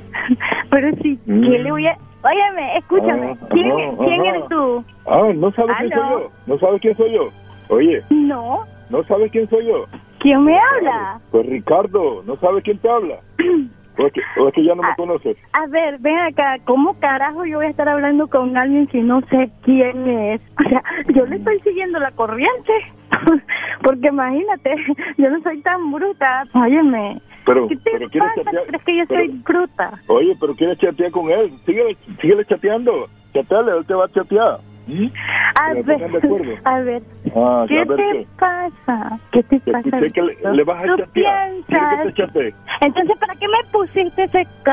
[0.70, 1.41] Pero sí, Mm.
[1.41, 1.97] ¿quién le voy a...?
[2.22, 3.38] Óyeme, escúchame.
[3.41, 4.30] Ah, ¿Quién, ajá, ¿quién ajá.
[4.30, 4.84] eres tú?
[5.08, 6.32] Ah, no sabes quién soy yo.
[6.47, 7.30] No sabes quién soy yo.
[7.70, 8.60] Oye, No.
[8.89, 9.86] no sabes quién soy yo.
[10.20, 11.20] ¿Quién me habla?
[11.32, 13.16] Pues Ricardo, no sabes quién te habla.
[14.00, 15.38] O es que, o es que ya no me conoces.
[15.54, 19.22] A ver, ven acá, ¿cómo carajo yo voy a estar hablando con alguien si no
[19.30, 20.41] sé quién es?
[20.60, 20.84] O sea,
[21.16, 22.74] yo le estoy siguiendo la corriente.
[23.82, 24.76] Porque imagínate,
[25.18, 26.43] yo no soy tan bruta.
[26.54, 27.18] Óyeme,
[27.54, 28.43] Pero, ¿qué te pero pasa?
[28.43, 28.64] chatear.
[28.68, 30.02] ¿Crees que yo pero- soy bruta?
[30.08, 31.52] Oye, pero quieres chatear con él.
[31.66, 33.08] Síguele, síguele chateando.
[33.34, 34.60] Chateale, él te va a chatear.
[34.88, 35.08] ¿Mm?
[35.60, 36.54] A ver, acuerdo.
[36.64, 37.04] a ver,
[37.36, 38.28] Ah, ¿qué a ver te qué.
[38.39, 39.20] pasa?
[39.32, 39.89] ¿Qué te pasa?
[40.14, 42.54] que- le, le vas a ¿Tú te?
[42.82, 44.72] Entonces, ¿para qué me pusiste ese c...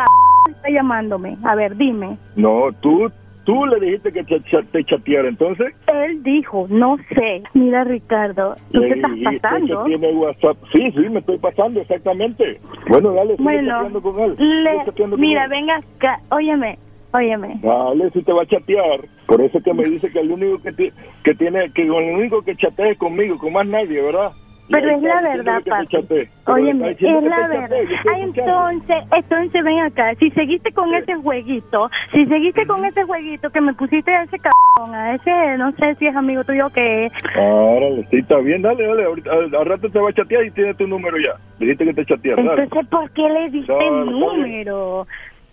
[0.51, 1.37] está llamándome?
[1.45, 2.18] A ver, dime.
[2.35, 3.11] No, tú,
[3.47, 4.38] tú le dijiste que te,
[4.72, 5.74] te chateara, entonces.
[5.86, 7.42] Él dijo, no sé.
[7.55, 9.84] Mira, Ricardo, tú le te estás pasando.
[9.84, 10.57] que tiene WhatsApp.
[10.74, 12.61] Sí, sí, me estoy pasando, exactamente.
[12.88, 14.34] Bueno, dale, Bueno, con él.
[14.36, 15.51] le- Sigue chateando con mira, él.
[15.51, 16.78] venga acá, óyeme,
[17.12, 17.59] Óyeme.
[17.62, 19.01] Dale, si te va a chatear.
[19.26, 20.92] Por eso que me dice que el único que,
[21.24, 24.32] que tiene, que el único que chatea es conmigo, con más nadie, ¿verdad?
[24.69, 26.29] Pero es la verdad, papi.
[26.47, 27.79] Óyeme, es la verdad.
[28.12, 30.14] Ay, entonces, entonces ven acá.
[30.19, 34.39] Si seguiste con ese jueguito, si seguiste con ese jueguito que me pusiste a ese
[34.39, 37.11] cabrón, a ese, no sé si es amigo tuyo o qué.
[37.35, 39.05] Árale, sí, está bien, dale, dale.
[39.05, 41.39] Ahorita, al, al rato te va a chatear y tiene tu número ya.
[41.59, 42.62] Dijiste que te chateara, dale.
[42.64, 45.07] Entonces, ¿por qué le diste Dale, el número?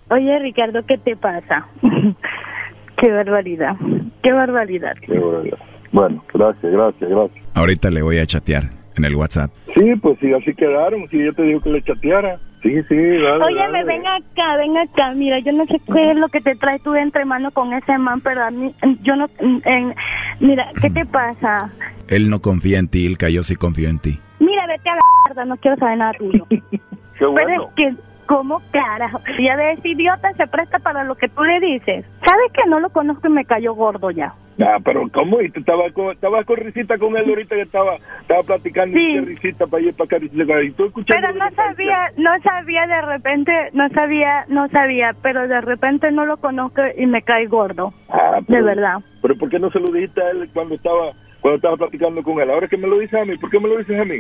[0.10, 1.68] Oye, Ricardo, ¿qué te pasa?
[2.98, 3.76] qué barbaridad,
[4.24, 4.96] qué barbaridad.
[5.02, 5.60] Qué barbaridad.
[5.92, 7.46] Bueno, gracias, gracias, gracias.
[7.54, 9.52] Ahorita le voy a chatear en el WhatsApp.
[9.76, 11.08] Sí, pues sí, así quedaron.
[11.10, 12.38] Si yo te digo que le chateara.
[12.62, 13.44] Sí, sí, dale.
[13.44, 13.74] Oye, dale.
[13.74, 15.14] me ven acá, ven acá.
[15.14, 17.74] Mira, yo no sé qué es lo que te trae tú de entre mano con
[17.74, 19.30] ese man, pero a mí, yo no.
[19.40, 19.94] en-
[20.40, 21.70] mira, ¿qué te pasa?
[22.08, 24.18] Él no confía en ti, Ilka, yo sí confío en ti.
[24.40, 26.46] Mira, vete a la mierda, no quiero saber nada tuyo.
[27.20, 27.94] Pero es que,
[28.26, 29.22] ¿cómo carajo?
[29.40, 32.06] Ya de ese idiota se presta para lo que tú le dices.
[32.26, 34.34] ¿Sabes que no lo conozco y me cayó gordo ya?
[34.62, 35.42] Ah, pero ¿cómo?
[35.42, 39.14] ¿Y tú estabas con, estabas con risita con él ahorita que estaba, estaba platicando y
[39.14, 40.64] qué risita para allá para acá?
[40.64, 45.48] Y tú escuchando Pero no sabía, no sabía de repente, no sabía, no sabía, pero
[45.48, 47.94] de repente no lo conozco y me cae gordo.
[48.10, 49.00] Ah, De verdad.
[49.22, 51.12] Pero ¿por qué no se lo dijiste a él cuando estaba
[51.42, 52.50] cuando estaba platicando con él?
[52.52, 54.20] Ahora que me lo dices a mí, ¿por qué me lo dices a mí?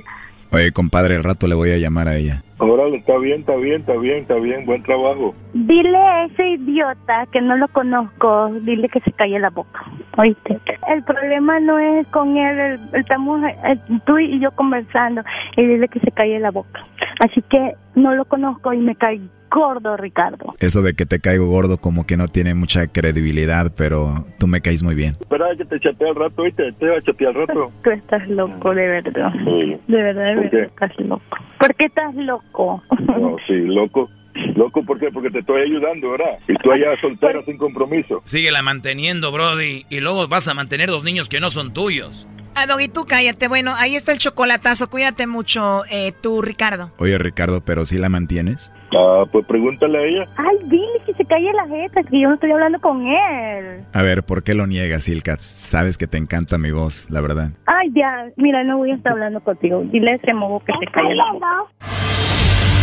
[0.53, 2.43] Oye, compadre, al rato le voy a llamar a ella.
[2.59, 5.33] Órale, está bien, está bien, está bien, está bien, buen trabajo.
[5.53, 9.83] Dile a ese idiota que no lo conozco, dile que se calle la boca,
[10.17, 10.59] ¿oíste?
[10.87, 15.21] El problema no es con él, estamos eh, tú y yo conversando
[15.57, 16.85] y dile que se calle la boca.
[17.19, 20.55] Así que no lo conozco y me cae gordo, Ricardo.
[20.59, 24.61] Eso de que te caigo gordo como que no tiene mucha credibilidad, pero tú me
[24.61, 25.13] caes muy bien.
[25.19, 26.71] Espera que te chateé al rato, ¿viste?
[26.73, 27.71] Te va a chatear al rato.
[27.83, 29.31] Tú estás loco, de verdad.
[29.45, 29.77] Sí.
[29.87, 30.61] De verdad, de ¿Por verdad, qué?
[30.63, 31.37] estás loco.
[31.59, 32.83] ¿Por qué estás loco?
[33.07, 34.09] No, sí, loco.
[34.55, 35.09] Loco, ¿por qué?
[35.11, 36.39] Porque te estoy ayudando, ¿verdad?
[36.47, 38.21] Y tú allá soltera sin compromiso.
[38.25, 39.85] Síguela manteniendo, Brody.
[39.89, 42.27] Y luego vas a mantener dos niños que no son tuyos.
[42.55, 43.47] Ah, Doggy, tú cállate.
[43.47, 44.89] Bueno, ahí está el chocolatazo.
[44.89, 46.91] Cuídate mucho, eh, tú, Ricardo.
[46.99, 48.71] Oye, Ricardo, ¿pero si la mantienes?
[48.95, 50.27] Ah, pues pregúntale a ella.
[50.37, 53.83] Ay, dile que se calle la jeta, que yo no estoy hablando con él.
[53.91, 55.37] A ver, ¿por qué lo niegas, Ilka?
[55.39, 57.49] Sabes que te encanta mi voz, la verdad.
[57.65, 59.81] Ay, ya, mira, no voy a estar hablando contigo.
[59.91, 61.47] Dile a ese mogo que se calle la boca.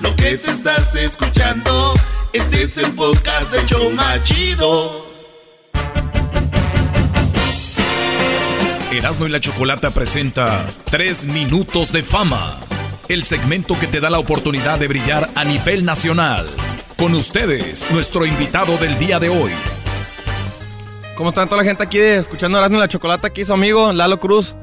[0.00, 1.92] Lo que te estás escuchando,
[2.32, 5.06] este es el podcast de Choma Chido.
[8.92, 12.60] Erasmo y la Chocolata presenta 3 minutos de fama,
[13.08, 16.46] el segmento que te da la oportunidad de brillar a nivel nacional.
[16.96, 19.52] Con ustedes, nuestro invitado del día de hoy.
[21.16, 23.26] ¿Cómo están toda la gente aquí escuchando Erasmo y la Chocolata?
[23.26, 24.54] Aquí su amigo Lalo Cruz.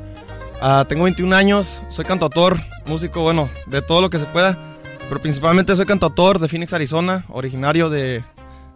[0.61, 4.74] Ah, tengo 21 años, soy cantautor, músico, bueno, de todo lo que se pueda.
[5.07, 8.23] Pero principalmente soy cantautor de Phoenix, Arizona, originario de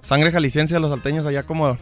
[0.01, 1.77] sangre jalisciense de los salteños, allá como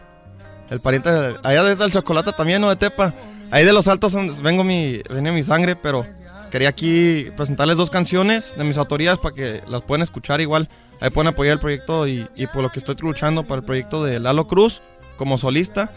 [0.70, 2.70] el pariente, de- allá desde el Chocolata también, ¿no?
[2.70, 3.14] De Tepa.
[3.52, 6.06] Ahí de los altos vengo mi, viene mi sangre, pero
[6.52, 10.70] quería aquí presentarles dos canciones de mis autorías para que las puedan escuchar igual.
[11.02, 14.20] Ahí pueden apoyar el proyecto y, por lo que estoy luchando para el proyecto de
[14.20, 14.82] Lalo Cruz
[15.18, 15.92] como solista.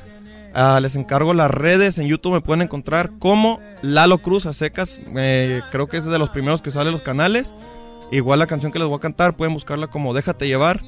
[0.55, 4.99] Ah, les encargo las redes, en YouTube me pueden encontrar como Lalo Cruz a secas.
[5.17, 7.55] Eh, creo que es de los primeros que sale los canales.
[8.11, 10.81] Igual la canción que les voy a cantar pueden buscarla como Déjate llevar,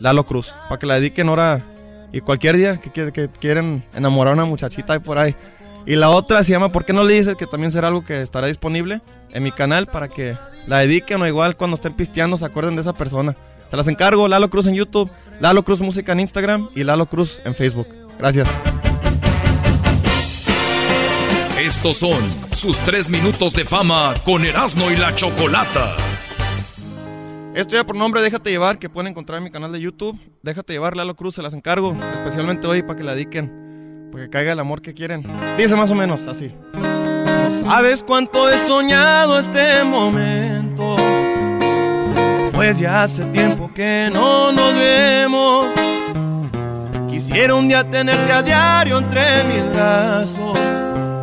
[0.00, 1.62] Lalo Cruz, para que la dediquen ahora
[2.12, 5.34] y cualquier día que, que, que quieren enamorar a una muchachita ahí por ahí.
[5.86, 7.36] Y la otra se llama ¿Por qué no le dices?
[7.36, 9.02] Que también será algo que estará disponible
[9.32, 12.80] en mi canal para que la dediquen o igual cuando estén pisteando se acuerden de
[12.80, 13.36] esa persona.
[13.70, 15.10] Se las encargo, Lalo Cruz en YouTube,
[15.40, 17.88] Lalo Cruz Música en Instagram y Lalo Cruz en Facebook.
[18.18, 18.48] Gracias.
[21.60, 22.20] Estos son
[22.52, 25.96] sus 3 minutos de fama con Erasmo y la Chocolata.
[27.54, 30.18] Esto ya por nombre Déjate Llevar, que pueden encontrar en mi canal de YouTube.
[30.42, 34.30] Déjate Llevar, Lalo Cruz, se las encargo, especialmente hoy para que la dediquen, para que
[34.30, 35.24] caiga el amor que quieren.
[35.56, 36.52] Dice más o menos así.
[36.72, 40.96] No sabes cuánto he soñado este momento,
[42.52, 45.68] pues ya hace tiempo que no nos vemos.
[47.08, 50.58] Quisiera un día tenerte a diario entre mis brazos.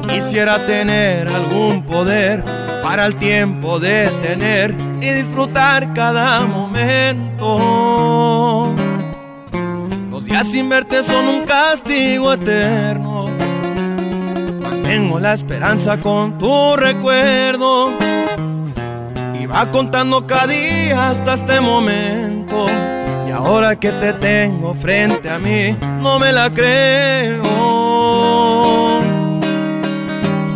[0.07, 2.41] Quisiera tener algún poder
[2.81, 7.49] para el tiempo detener y disfrutar cada momento.
[10.09, 13.25] Los días sin verte son un castigo eterno.
[14.61, 17.91] Mantengo la esperanza con tu recuerdo.
[19.39, 22.67] Y va contando cada día hasta este momento.
[23.27, 27.41] Y ahora que te tengo frente a mí, no me la creo.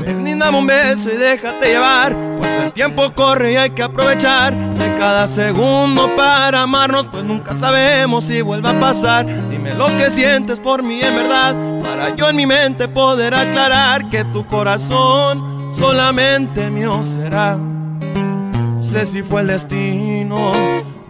[0.01, 2.24] Ven, dame un beso y déjate llevar.
[2.63, 7.07] El tiempo corre y hay que aprovechar de cada segundo para amarnos.
[7.07, 9.25] Pues nunca sabemos si vuelva a pasar.
[9.49, 11.55] Dime lo que sientes por mí en verdad.
[11.81, 17.57] Para yo en mi mente poder aclarar que tu corazón solamente mío será.
[17.57, 20.51] No sé si fue el destino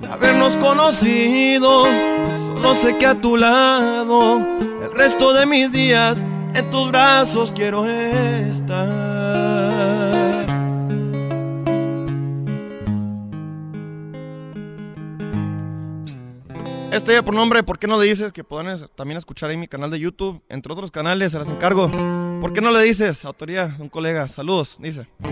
[0.02, 1.86] de habernos conocido.
[2.48, 7.86] Solo sé que a tu lado, el resto de mis días, en tus brazos quiero
[7.86, 8.95] estar.
[16.96, 19.68] Este ya por nombre, ¿por qué no le dices que pueden también escuchar ahí mi
[19.68, 20.42] canal de YouTube?
[20.48, 21.92] Entre otros canales, se las encargo.
[22.40, 23.26] ¿Por qué no le dices?
[23.26, 24.30] Autoría de un colega.
[24.30, 25.06] Saludos, dice.
[25.22, 25.30] A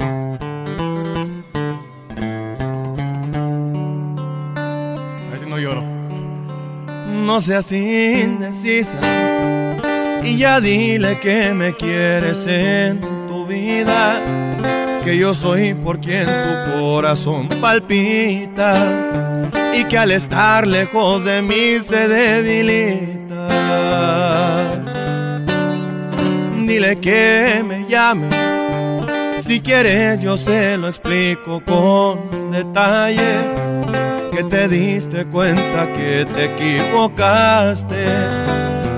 [5.32, 5.82] ver si no lloro.
[7.26, 9.00] No seas indecisa
[10.22, 13.00] y ya dile que me quieres en
[13.30, 14.22] tu vida,
[15.06, 19.24] que yo soy por quien tu corazón palpita
[19.74, 23.48] y que al estar lejos de mí se debilita.
[26.66, 28.30] Dile que me llame,
[29.42, 33.42] si quieres yo se lo explico con detalle,
[34.32, 38.06] que te diste cuenta que te equivocaste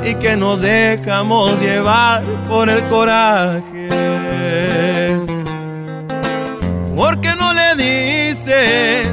[0.06, 3.90] y que nos dejamos llevar por el coraje.
[6.96, 9.10] ¿Por qué no le dices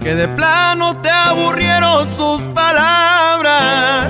[0.00, 4.08] que de plano te aburrieron sus palabras?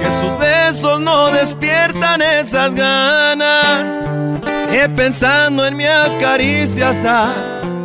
[0.00, 4.40] Que sus besos no despiertan esas ganas.
[4.70, 7.32] Que pensando en mi acaricias a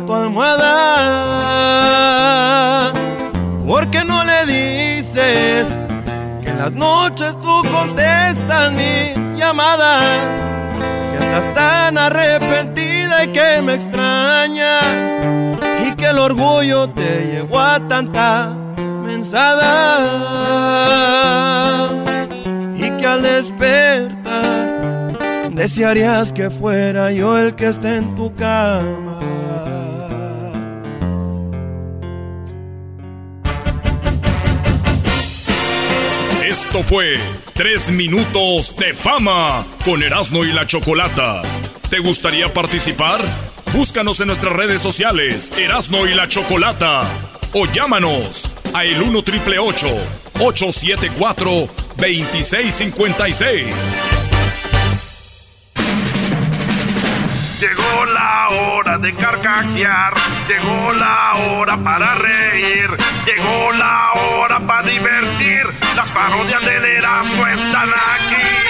[0.06, 0.68] tu almohada.
[3.66, 5.66] ¿Por qué no le dices?
[6.42, 10.04] que en las noches tú contestas mis llamadas,
[11.12, 12.77] que estás tan arrepentida
[13.26, 14.84] que me extrañas,
[15.84, 18.54] y que el orgullo te llevó a tanta
[19.04, 19.98] mensada,
[22.76, 24.68] y que al despertar
[25.50, 29.18] desearías que fuera yo el que esté en tu cama.
[36.48, 37.18] Esto fue
[37.54, 41.42] Tres Minutos de Fama con Erasmo y la Chocolata.
[41.90, 43.20] ¿Te gustaría participar?
[43.72, 47.08] Búscanos en nuestras redes sociales, Erasmo y la Chocolata.
[47.54, 51.50] O llámanos a el 1 triple 874
[51.96, 53.74] 2656.
[57.58, 60.12] Llegó la hora de carcajear,
[60.46, 62.90] llegó la hora para reír,
[63.24, 65.62] llegó la hora para divertir.
[65.96, 68.67] Las parodias del Erasmo están aquí.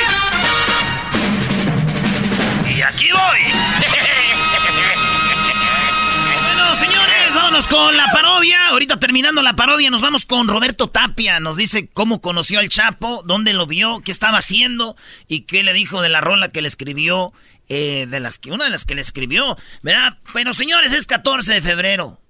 [2.98, 3.20] Aquí voy.
[6.42, 8.68] bueno, señores, vámonos con la parodia.
[8.68, 11.38] Ahorita terminando la parodia, nos vamos con Roberto Tapia.
[11.38, 14.96] Nos dice cómo conoció al Chapo, dónde lo vio, qué estaba haciendo
[15.28, 17.32] y qué le dijo de la rola que le escribió.
[17.68, 20.18] eh, de las que, una de las que le escribió, ¿verdad?
[20.32, 22.20] Pero señores, es 14 de febrero.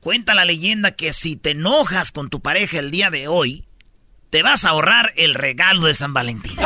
[0.00, 3.66] Cuenta la leyenda que si te enojas con tu pareja el día de hoy,
[4.36, 6.58] te vas a ahorrar el regalo de San Valentín.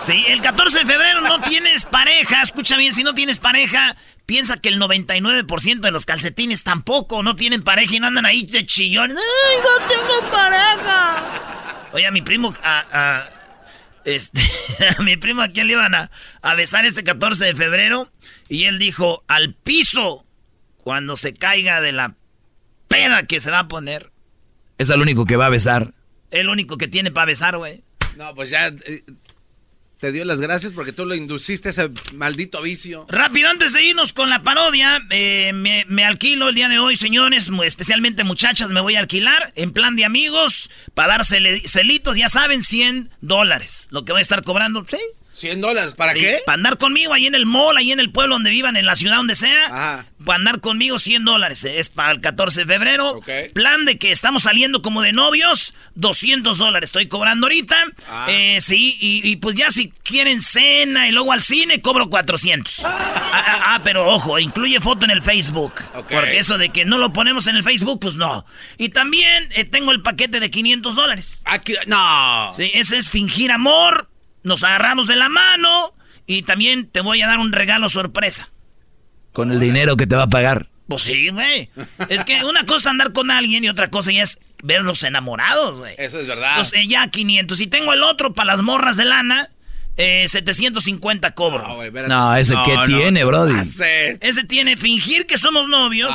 [0.00, 2.40] Sí, el 14 de febrero no tienes pareja.
[2.40, 7.34] Escucha bien, si no tienes pareja, piensa que el 99% de los calcetines tampoco no
[7.34, 9.16] tienen pareja y no andan ahí de chillones.
[9.16, 11.88] ¡Ay, no tengo pareja!
[11.92, 13.28] Oye, a mi primo, a,
[14.04, 14.40] este,
[14.98, 18.08] a mi primo a quién le iban a, a besar este 14 de febrero
[18.48, 20.24] y él dijo, al piso,
[20.76, 22.14] cuando se caiga de la
[22.86, 24.12] peda que se va a poner.
[24.78, 25.95] Es el único que va a besar.
[26.40, 27.82] El único que tiene para besar, güey.
[28.16, 29.04] No, pues ya eh,
[30.00, 33.06] te dio las gracias porque tú lo induciste a ese maldito vicio.
[33.08, 36.96] Rápido, antes de irnos con la parodia, eh, me, me alquilo el día de hoy,
[36.96, 42.28] señores, especialmente muchachas, me voy a alquilar en plan de amigos para dar celitos, ya
[42.28, 43.88] saben, 100 dólares.
[43.90, 44.98] Lo que voy a estar cobrando, ¿sí?
[45.36, 46.38] 100 dólares, ¿para Sí, qué?
[46.46, 48.96] Para andar conmigo ahí en el mall, ahí en el pueblo donde vivan, en la
[48.96, 50.04] ciudad donde sea.
[50.24, 51.64] para andar conmigo 100 dólares.
[51.64, 53.20] Es para el 14 de febrero.
[53.54, 56.88] Plan de que estamos saliendo como de novios, 200 dólares.
[56.88, 57.76] Estoy cobrando ahorita.
[58.08, 58.26] Ah.
[58.28, 62.84] Eh, sí, y, y pues ya si quieren cena y luego al cine, cobro 400.
[62.84, 62.88] Ah,
[63.32, 65.74] ah, ah, pero ojo, incluye foto en el Facebook.
[66.08, 68.46] Porque eso de que no lo ponemos en el Facebook, pues no.
[68.78, 71.40] Y también eh, tengo el paquete de 500 dólares.
[71.44, 72.50] Aquí, no.
[72.54, 74.08] Sí, ese es fingir amor.
[74.46, 75.92] Nos agarramos de la mano.
[76.24, 78.50] Y también te voy a dar un regalo sorpresa.
[79.32, 80.68] Con el dinero que te va a pagar.
[80.88, 81.68] Pues sí, güey.
[82.08, 85.80] Es que una cosa es andar con alguien y otra cosa ya es verlos enamorados,
[85.80, 85.96] güey.
[85.98, 86.54] Eso es verdad.
[86.56, 87.60] Pues eh, ya 500.
[87.60, 89.50] Y tengo el otro para las morras de lana.
[89.96, 91.82] Eh, 750 cobro.
[92.06, 93.54] No, ese que tiene, Brody.
[94.20, 96.14] Ese tiene fingir que somos novios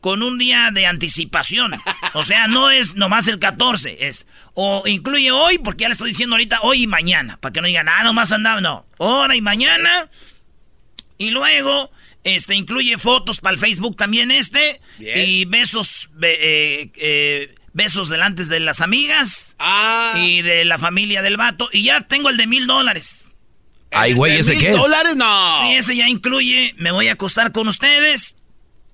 [0.00, 1.74] con un día de anticipación.
[2.14, 6.10] O sea, no es nomás el 14, es o incluye hoy, porque ya le estoy
[6.10, 9.40] diciendo ahorita hoy y mañana, para que no digan, ah, nomás andaba, no, hora y
[9.40, 10.08] mañana.
[11.18, 11.90] Y luego,
[12.24, 14.80] este, incluye fotos para el Facebook también este.
[15.20, 16.38] Y besos, be-
[16.82, 19.56] eh, eh, besos delante de las amigas.
[20.20, 21.68] Y de la familia del vato.
[21.72, 23.32] Y ya tengo el de mil dólares.
[23.90, 24.76] Ay, güey, ¿ese qué es?
[25.16, 25.60] no?
[25.62, 28.36] Sí, ese ya incluye, me voy a acostar con ustedes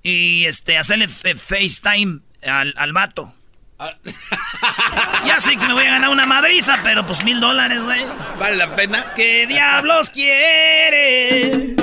[0.05, 3.35] y este, hacerle FaceTime al, al vato.
[5.27, 8.05] ya sé que me voy a ganar una madriza, pero pues mil dólares, güey.
[8.39, 9.13] ¿Vale la pena?
[9.17, 11.75] ¿Qué diablos quieres?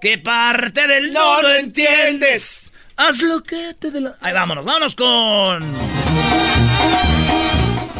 [0.00, 2.72] ¿Qué parte del no, no entiendes?
[2.96, 4.14] Haz lo que te dé la...
[4.20, 5.87] Ahí vámonos, vámonos con...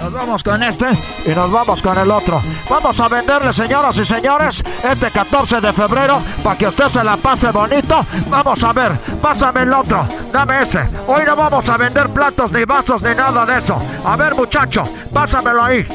[0.02, 0.86] Nos vamos con este
[1.26, 2.40] y nos vamos con el otro.
[2.68, 7.16] Vamos a venderle, señoras y señores, este 14 de febrero para que usted se la
[7.16, 8.06] pase bonito.
[8.28, 10.80] Vamos a ver, pásame el otro, dame ese.
[11.06, 13.80] Hoy no vamos a vender platos ni vasos ni nada de eso.
[14.04, 14.82] A ver, muchacho,
[15.12, 15.86] pásamelo ahí.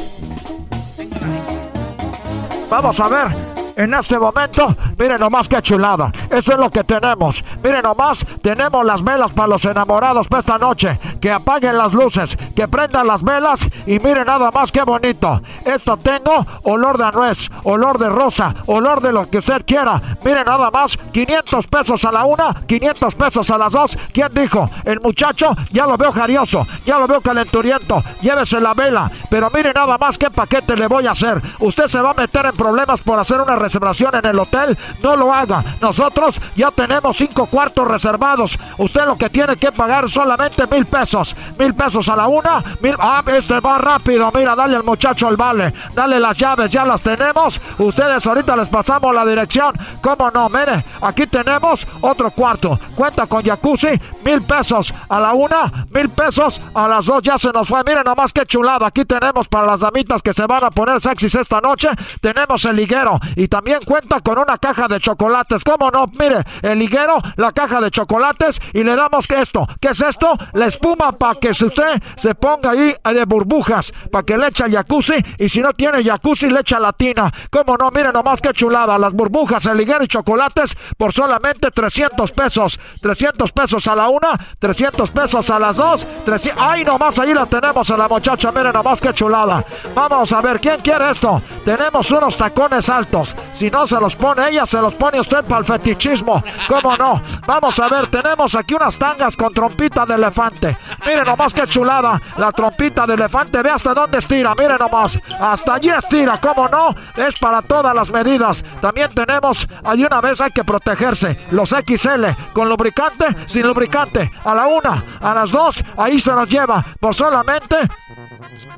[2.69, 3.42] Vamos a ver.
[3.75, 6.11] En este momento, miren nomás qué chulada.
[6.29, 7.43] Eso es lo que tenemos.
[7.63, 10.99] Miren nomás, tenemos las velas para los enamorados para esta noche.
[11.19, 15.41] Que apaguen las luces, que prendan las velas y miren nada más qué bonito.
[15.65, 20.01] Esto tengo olor de nuez, olor de rosa, olor de lo que usted quiera.
[20.23, 23.97] Miren nada más, 500 pesos a la una, 500 pesos a las dos.
[24.11, 24.69] ¿Quién dijo?
[24.85, 28.03] El muchacho ya lo veo jarioso, ya lo veo calenturiento.
[28.21, 31.41] Llévese la vela, pero miren nada más qué paquete le voy a hacer.
[31.59, 34.77] Usted se va a meter en problemas por hacer una reservación en el hotel.
[35.01, 35.63] No lo haga.
[35.81, 38.57] Nosotros ya tenemos cinco cuartos reservados.
[38.77, 41.35] Usted lo que tiene que pagar solamente mil pesos.
[41.57, 42.63] Mil pesos a la una.
[42.81, 42.95] Mil.
[42.99, 44.31] Ah, este va rápido.
[44.33, 45.73] Mira, dale al muchacho el vale.
[45.95, 47.59] Dale las llaves, ya las tenemos.
[47.77, 49.73] Ustedes ahorita les pasamos la dirección.
[50.01, 50.49] ¿Cómo no?
[50.49, 52.79] Mire, aquí tenemos otro cuarto.
[52.95, 53.99] Cuenta con jacuzzi.
[54.23, 55.85] Mil pesos a la una.
[55.89, 57.21] Mil pesos a las dos.
[57.23, 57.83] Ya se nos fue.
[57.83, 58.87] Miren nomás qué chulada.
[58.87, 61.89] Aquí tenemos para las damitas que se van a poner sexys esta noche.
[62.21, 63.19] Tenemos el liguero.
[63.35, 65.63] Y también cuenta con una caja de chocolates.
[65.63, 66.07] ¿Cómo no?
[66.19, 68.59] Mire, el liguero, la caja de chocolates.
[68.73, 69.67] Y le damos esto.
[69.79, 70.35] ¿Qué es esto?
[70.53, 73.93] La espuma para que si usted se ponga ahí eh, de burbujas.
[74.11, 75.23] Para que le eche el jacuzzi.
[75.37, 77.31] Y si no tiene jacuzzi, le echa la tina.
[77.51, 77.91] ¿Cómo no?
[77.91, 78.97] Miren nomás qué chulada.
[78.97, 82.79] Las burbujas, el liguero y chocolates por solamente 300 pesos.
[83.01, 86.07] 300 pesos a la una, 300 pesos a las dos.
[86.25, 86.59] 300...
[86.59, 88.51] ¡Ay, nomás ahí la tenemos a la muchacha!
[88.51, 89.63] Miren nomás qué chulada.
[89.93, 91.39] Vamos a ver, ¿quién quiere esto?
[91.63, 93.35] Tenemos unos tacones altos.
[93.51, 96.43] Si no se los pone ella, se los pone usted para el fetichismo.
[96.67, 97.21] ¿Cómo no?
[97.45, 100.77] Vamos a ver, tenemos aquí unas tangas con trompita de elefante.
[101.05, 102.21] Miren nomás qué chulada.
[102.37, 104.53] La trompita de elefante, ve hasta dónde estira.
[104.57, 105.19] Miren nomás.
[105.39, 106.95] Hasta allí estira, ¿cómo no?
[107.15, 108.63] Es para todas las medidas.
[108.81, 111.37] También tenemos, hay una vez hay que protegerse.
[111.51, 114.31] Los XL, con lubricante, sin lubricante.
[114.43, 116.83] A la una, a las dos, ahí se nos lleva.
[116.99, 117.89] Por solamente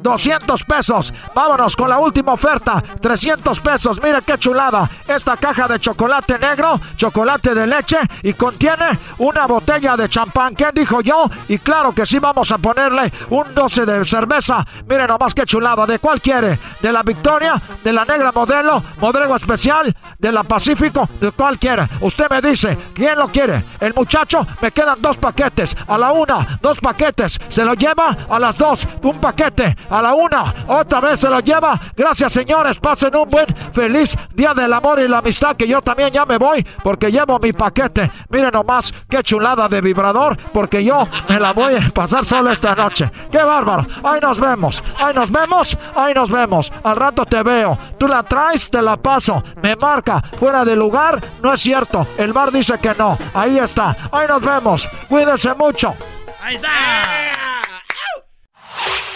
[0.05, 1.11] 200 pesos.
[1.33, 2.83] Vámonos con la última oferta.
[3.01, 4.01] 300 pesos.
[4.03, 4.87] Mire qué chulada.
[5.07, 10.53] Esta caja de chocolate negro, chocolate de leche y contiene una botella de champán.
[10.53, 11.29] ¿Quién dijo yo?
[11.47, 14.63] Y claro que sí vamos a ponerle un 12 de cerveza.
[14.87, 15.87] Mire nomás qué chulada.
[15.87, 16.59] ¿De cuál quiere?
[16.81, 17.59] ¿De la Victoria?
[17.83, 18.83] ¿De la negra modelo?
[18.99, 19.95] ¿Modelo especial?
[20.19, 21.09] ¿De la Pacífico?
[21.19, 21.87] ¿De cuál quiere?
[22.01, 22.77] Usted me dice.
[22.93, 23.65] ¿Quién lo quiere?
[23.79, 24.45] El muchacho.
[24.61, 25.75] Me quedan dos paquetes.
[25.87, 27.39] A la una, dos paquetes.
[27.49, 28.87] Se lo lleva a las dos.
[29.01, 31.79] Un paquete a la una, otra vez se lo lleva.
[31.95, 32.79] Gracias, señores.
[32.79, 35.55] Pasen un buen, feliz día del amor y la amistad.
[35.55, 38.11] Que yo también ya me voy porque llevo mi paquete.
[38.29, 40.37] Miren nomás qué chulada de vibrador.
[40.53, 43.09] Porque yo me la voy a pasar solo esta noche.
[43.31, 43.85] Qué bárbaro.
[44.03, 44.83] Ahí nos vemos.
[44.99, 45.77] Ahí nos vemos.
[45.95, 46.71] Ahí nos vemos.
[46.83, 47.77] Al rato te veo.
[47.97, 49.43] Tú la traes, te la paso.
[49.61, 50.21] Me marca.
[50.39, 51.21] Fuera de lugar.
[51.41, 52.07] No es cierto.
[52.17, 53.17] El bar dice que no.
[53.33, 53.95] Ahí está.
[54.11, 54.87] Ahí nos vemos.
[55.07, 55.93] Cuídense mucho.
[56.41, 57.44] Ahí está.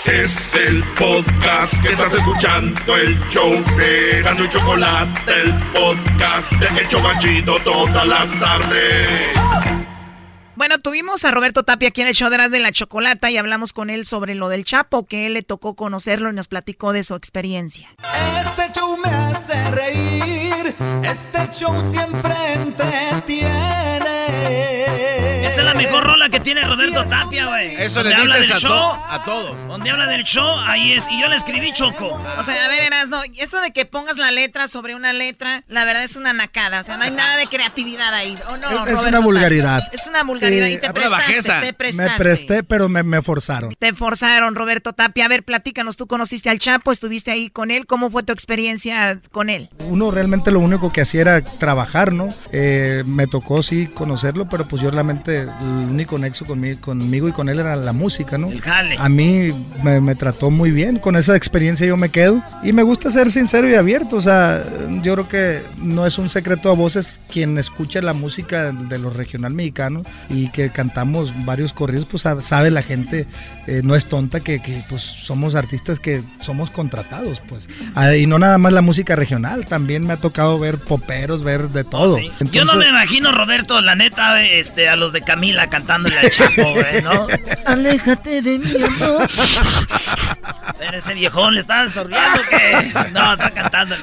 [0.05, 6.81] Es el podcast que estás escuchando, el show de Gano y Chocolate, el podcast de
[6.81, 9.29] El Chocachito todas las tardes.
[10.55, 13.89] Bueno, tuvimos a Roberto Tapia aquí en el show de la Chocolata y hablamos con
[13.89, 17.15] él sobre lo del Chapo, que él le tocó conocerlo y nos platicó de su
[17.15, 17.89] experiencia.
[18.39, 24.19] Este show me hace reír, este show siempre entretiene.
[25.45, 27.75] Esa es la mejor rola que tiene Roberto Tapia, güey.
[27.75, 29.53] Eso le Donde habla dices del a, show, to- a todo.
[29.67, 31.05] Donde habla del show, ahí es.
[31.11, 32.07] Y yo le escribí Choco.
[32.37, 35.85] O sea, a ver, Erasno, eso de que pongas la letra sobre una letra, la
[35.85, 36.79] verdad es una nacada.
[36.79, 38.35] O sea, no hay nada de creatividad ahí.
[38.49, 39.19] ¿O no, Es- es una Tapia?
[39.19, 39.81] vulgaridad.
[39.91, 42.23] Es una vulgaridad Sí, y te prestaste, te Me prestaste.
[42.23, 43.73] presté, pero me, me forzaron.
[43.77, 45.25] Te forzaron, Roberto Tapia.
[45.25, 47.85] A ver, platícanos, tú conociste al Chapo, estuviste ahí con él.
[47.85, 49.69] ¿Cómo fue tu experiencia con él?
[49.87, 52.33] Uno realmente lo único que hacía era trabajar, ¿no?
[52.51, 57.31] Eh, me tocó sí conocerlo, pero pues yo realmente el único nexo conmigo, conmigo y
[57.31, 58.49] con él era la música, ¿no?
[58.51, 58.95] El jale.
[58.97, 62.83] A mí me, me trató muy bien, con esa experiencia yo me quedo y me
[62.83, 64.63] gusta ser sincero y abierto, o sea,
[65.01, 69.15] yo creo que no es un secreto a voces quien escucha la música de los
[69.15, 73.27] regional mexicanos y que cantamos varios corridos, pues sabe, la gente,
[73.67, 77.67] eh, no es tonta que, que, pues somos artistas que somos contratados, pues.
[77.95, 81.69] Ah, y no nada más la música regional, también me ha tocado ver poperos, ver
[81.69, 82.17] de todo.
[82.17, 86.73] Oh, Yo no me imagino, Roberto, la neta, este, a los de Camila cantándole Chapo,
[86.73, 87.27] güey, ¿no?
[87.65, 89.29] Aléjate de mí, amor.
[90.77, 93.11] Pero ese viejón le está sorbiendo que.
[93.11, 94.01] No, está cantando el.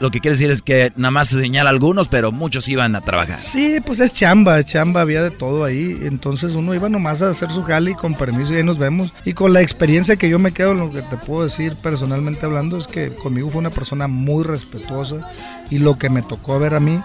[0.00, 2.96] Lo que quiere decir es que nada más se señala a algunos, pero muchos iban
[2.96, 3.38] a trabajar.
[3.38, 5.98] Sí, pues es chamba, es chamba, había de todo ahí.
[6.04, 9.12] Entonces uno iba nomás a hacer su jale y con permiso y ahí nos vemos.
[9.26, 12.78] Y con la experiencia que yo me quedo, lo que te puedo decir personalmente hablando
[12.78, 15.16] es que conmigo fue una persona muy respetuosa
[15.68, 16.98] y lo que me tocó ver a mí,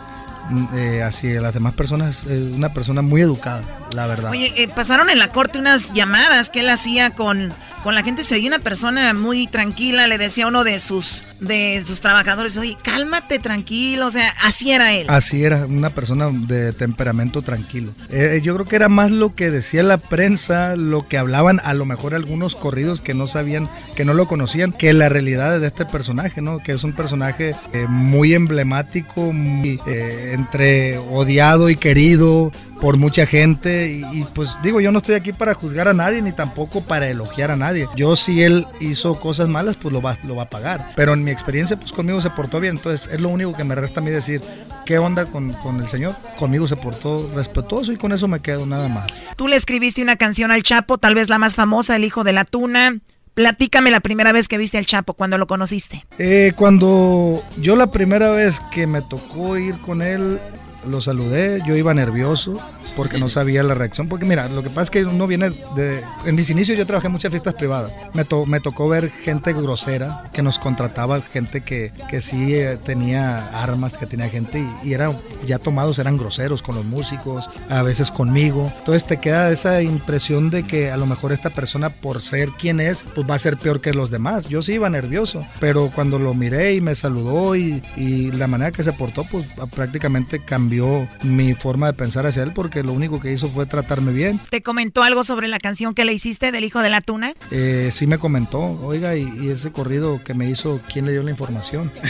[0.74, 3.64] eh, hacia las demás personas, una persona muy educada,
[3.96, 4.32] la verdad.
[4.32, 8.24] Oye, eh, pasaron en la corte unas llamadas que él hacía con, con la gente.
[8.24, 10.08] Se veía una persona muy tranquila.
[10.08, 14.08] Le decía a uno de sus, de sus trabajadores, oye, cálmate, tranquilo.
[14.08, 15.08] O sea, así era él.
[15.10, 17.92] Así era, una persona de temperamento tranquilo.
[18.10, 21.74] Eh, yo creo que era más lo que decía la prensa, lo que hablaban a
[21.74, 25.68] lo mejor algunos corridos que no sabían, que no lo conocían, que la realidad de
[25.68, 26.60] este personaje, ¿no?
[26.60, 32.52] Que es un personaje eh, muy emblemático, muy, entre odiado y querido
[32.82, 36.22] por mucha gente y, y, pues digo yo no estoy aquí para juzgar a nadie
[36.22, 37.88] ni tampoco para elogiar a nadie.
[37.96, 40.92] Yo si él hizo cosas malas pues lo va, lo va a pagar.
[40.96, 42.78] Pero en mi experiencia pues conmigo se portó bien.
[42.78, 44.42] Entonces es lo único que me resta a mí decir
[44.86, 48.66] qué onda con, con el señor conmigo se portó respetuoso y con eso me quedo
[48.66, 49.24] nada más.
[49.36, 52.34] Tú le escribiste una canción al Chapo, tal vez la más famosa, El hijo de
[52.34, 53.00] la tuna.
[53.34, 56.06] Platícame la primera vez que viste al Chapo, cuando lo conociste.
[56.20, 60.40] Eh, cuando yo la primera vez que me tocó ir con él,
[60.88, 62.60] lo saludé, yo iba nervioso
[62.96, 64.08] porque no sabía la reacción.
[64.08, 66.02] Porque mira, lo que pasa es que uno viene de...
[66.26, 67.92] En mis inicios yo trabajé en muchas fiestas privadas.
[68.14, 72.78] Me, to- me tocó ver gente grosera que nos contrataba, gente que, que sí eh,
[72.84, 77.50] tenía armas, que tenía gente y, y eran ya tomados, eran groseros con los músicos,
[77.70, 78.72] a veces conmigo.
[78.80, 82.80] Entonces te queda esa impresión de que a lo mejor esta persona por ser quien
[82.80, 84.48] es, pues va a ser peor que los demás.
[84.48, 88.72] Yo sí iba nervioso, pero cuando lo miré y me saludó y, y la manera
[88.72, 90.75] que se portó, pues prácticamente cambió
[91.24, 94.40] mi forma de pensar hacia él porque lo único que hizo fue tratarme bien.
[94.50, 97.34] ¿Te comentó algo sobre la canción que le hiciste del hijo de la tuna?
[97.52, 101.24] Eh, sí me comentó, oiga, y, y ese corrido que me hizo, ¿quién le dio
[101.24, 101.92] la información?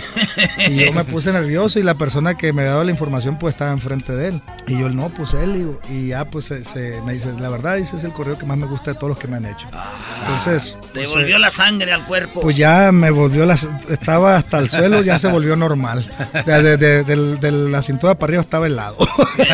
[0.67, 3.71] Y yo me puse nervioso y la persona que me daba la información pues estaba
[3.71, 4.41] enfrente de él.
[4.67, 7.77] Y yo, no, pues él, digo, y ya pues se, se- me dice, la verdad,
[7.77, 9.67] ese es el corrido que más me gusta de todos los que me han hecho.
[10.19, 12.41] Entonces, Te pues, volvió eh, la sangre al cuerpo.
[12.41, 16.09] pues ya me volvió, las, estaba hasta el suelo, ya se volvió normal.
[16.45, 18.97] De, de- de- de la cintura para arriba estaba helado.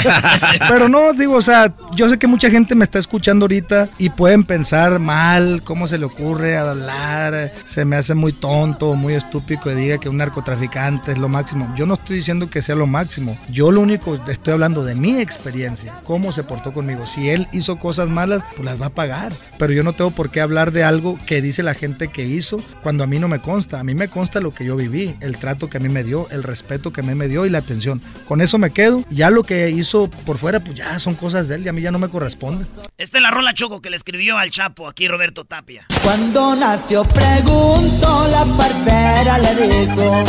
[0.70, 4.12] Pero no, digo, o sea, yo sé que mucha gente me está escuchando ahorita y
[4.12, 9.62] pueden pensar mal, cómo se le ocurre hablar, se me hace muy tonto, muy estúpido
[9.62, 11.74] que diga que un narcotraficante es lo máximo.
[11.76, 15.20] Yo no estoy diciendo que sea lo máximo, yo lo único estoy hablando de mi
[15.20, 17.06] experiencia, cómo se portó conmigo.
[17.08, 19.34] Si él hizo cosas malas, pues las va a pagar.
[19.58, 22.58] Pero yo no tengo por qué hablar de algo que dice la gente que hizo
[22.84, 23.80] cuando a mí no me consta.
[23.80, 26.28] A mí me consta lo que yo viví, el trato que a mí me dio,
[26.30, 28.02] el respeto que a mí me dio y la atención.
[28.28, 28.81] Con eso me quedo.
[29.10, 31.82] Ya lo que hizo por fuera, pues ya son cosas de él y a mí
[31.82, 32.66] ya no me corresponde.
[32.98, 35.86] Esta es la rola Choco que le escribió al Chapo, aquí Roberto Tapia.
[36.04, 40.24] Cuando nació preguntó la partera le dijo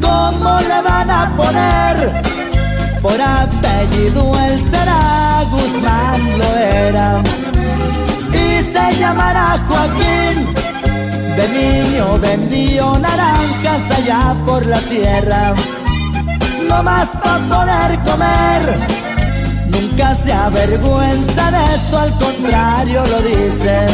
[0.00, 2.22] ¿Cómo le van a poner?
[3.00, 7.22] Por apellido él será Guzmán lo era
[8.32, 10.52] Y se llamará Joaquín
[11.36, 15.54] De niño vendió naranjas allá por la sierra
[16.68, 18.78] No más para poder comer
[19.66, 23.86] Nunca se avergüenza de eso, al contrario lo dice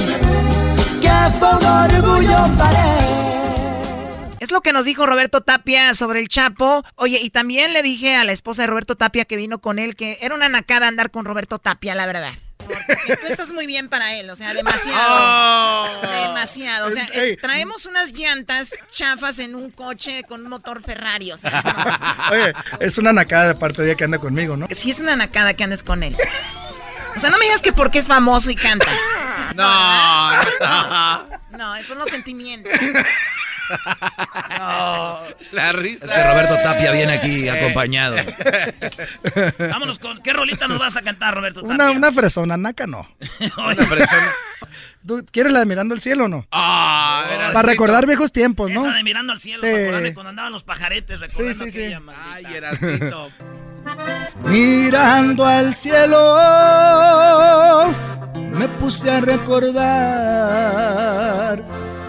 [4.40, 6.84] Es lo que nos dijo Roberto Tapia sobre el Chapo.
[6.96, 9.96] Oye, y también le dije a la esposa de Roberto Tapia que vino con él
[9.96, 12.32] que era una nacada andar con Roberto Tapia, la verdad.
[12.66, 14.98] Porque tú estás muy bien para él, o sea, demasiado.
[15.10, 16.06] Oh.
[16.28, 16.88] Demasiado.
[16.88, 21.38] O sea, eh, traemos unas llantas chafas en un coche con un motor Ferrari, o
[21.38, 24.66] sea, Oye, es una nacada de parte de ella que anda conmigo, ¿no?
[24.70, 26.16] sí es una nacada que andes con él.
[27.16, 28.86] O sea, no me digas que porque es famoso y canta.
[29.54, 31.28] No, no.
[31.56, 32.72] No, esos son los sentimientos.
[35.52, 36.04] La risa.
[36.04, 38.16] Es que Roberto Tapia viene aquí acompañado.
[39.70, 40.22] Vámonos con.
[40.22, 41.74] ¿Qué rolita nos vas a cantar, Roberto Tapia?
[41.74, 43.08] Una, una fresona, naca no.
[43.58, 43.88] Una.
[45.06, 46.46] ¿Tú quieres la de Mirando el Cielo o no?
[46.50, 47.24] Ah.
[47.52, 48.80] Para recordar viejos tiempos, ¿no?
[48.86, 49.66] Esa de mirando al cielo, Sí.
[49.66, 51.94] para acordarme cuando andaban los pajaretes, recordando Sí, sí, sí.
[52.00, 52.26] maldita.
[52.32, 53.30] Ay, Erasmito.
[54.44, 56.36] Mirando al cielo,
[58.52, 59.84] me puse a recordar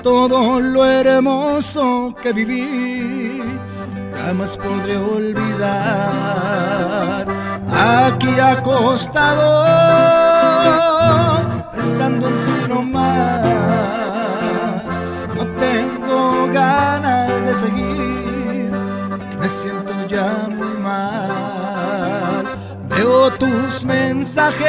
[0.04, 3.42] todo lo hermoso que viví.
[4.16, 5.56] Jamás podré olvidar
[7.72, 9.66] aquí acostado,
[11.76, 13.44] pensando en ti nomás.
[15.36, 18.72] No tengo ganas de seguir,
[19.40, 21.45] me siento ya muy mal.
[22.96, 24.64] Veo tus mensajes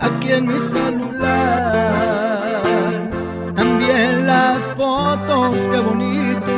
[0.00, 2.62] aquí en mi celular.
[3.54, 6.52] También las fotos, qué bonito.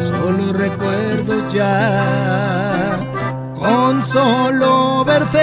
[0.00, 2.96] Solo recuerdo ya.
[3.56, 5.38] Con solo verte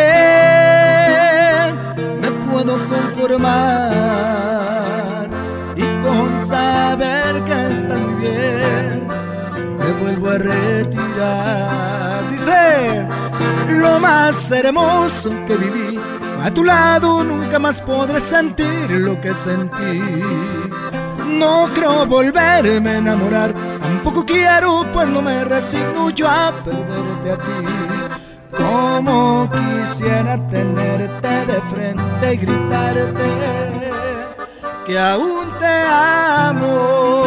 [2.21, 4.50] me puedo conformar.
[10.01, 12.29] Vuelvo a retirar.
[12.31, 13.07] Dice,
[13.69, 15.99] lo más hermoso que viví,
[16.41, 20.01] a tu lado nunca más podré sentir lo que sentí.
[21.27, 27.37] No creo volverme a enamorar, tampoco quiero, pues no me resigno yo a perderte a
[27.37, 27.65] ti.
[28.57, 33.51] Como quisiera tenerte de frente y gritarte
[34.85, 37.20] que aún te amo.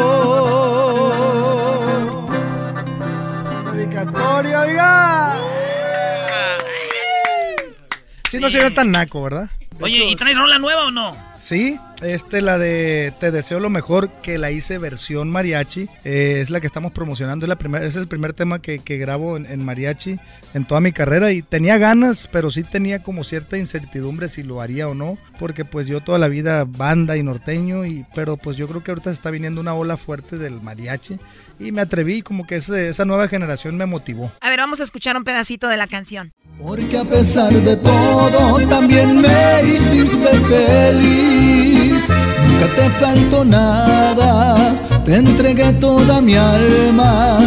[8.44, 9.50] No se ve tan naco, ¿verdad?
[9.78, 11.16] De Oye, hecho, ¿y traes rola nueva o no?
[11.36, 15.88] Sí, este, la de Te deseo lo mejor, que la hice versión mariachi.
[16.04, 17.44] eh, es la que estamos promocionando.
[17.44, 20.18] Es, la primera, es el primer tema que, que grabo en, en mariachi
[20.54, 21.32] en toda mi carrera.
[21.32, 25.18] Y tenía ganas, pero sí tenía como cierta incertidumbre si lo haría o no.
[25.38, 27.84] Porque pues yo toda la vida banda y norteño.
[27.84, 31.18] Y, pero pues yo creo que ahorita se está viniendo una ola fuerte del mariachi.
[31.58, 34.30] Y me atreví, como que ese- esa nueva generación me motivó.
[34.40, 36.32] A ver, vamos a escuchar un pedacito de la canción.
[36.62, 42.08] Porque a pesar de todo también me hiciste feliz.
[42.46, 47.38] Nunca te faltó nada, te entregué toda mi alma.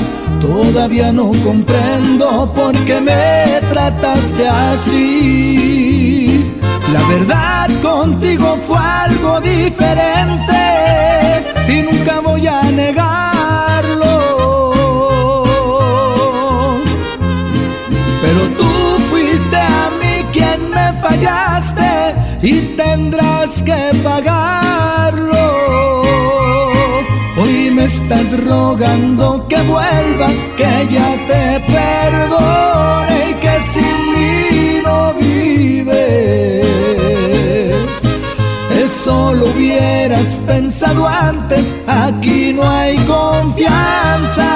[0.41, 6.45] Todavía no comprendo por qué me trataste así.
[6.93, 10.55] La verdad contigo fue algo diferente
[11.69, 13.36] y nunca voy a negarlo.
[21.01, 25.47] Fallaste y tendrás que pagarlo.
[27.39, 30.27] Hoy me estás rogando que vuelva,
[30.57, 36.65] que ya te perdone y que sin mí no vives.
[38.71, 44.49] Eso lo hubieras pensado antes, aquí no hay confianza.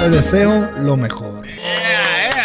[0.00, 1.44] Te deseo lo mejor.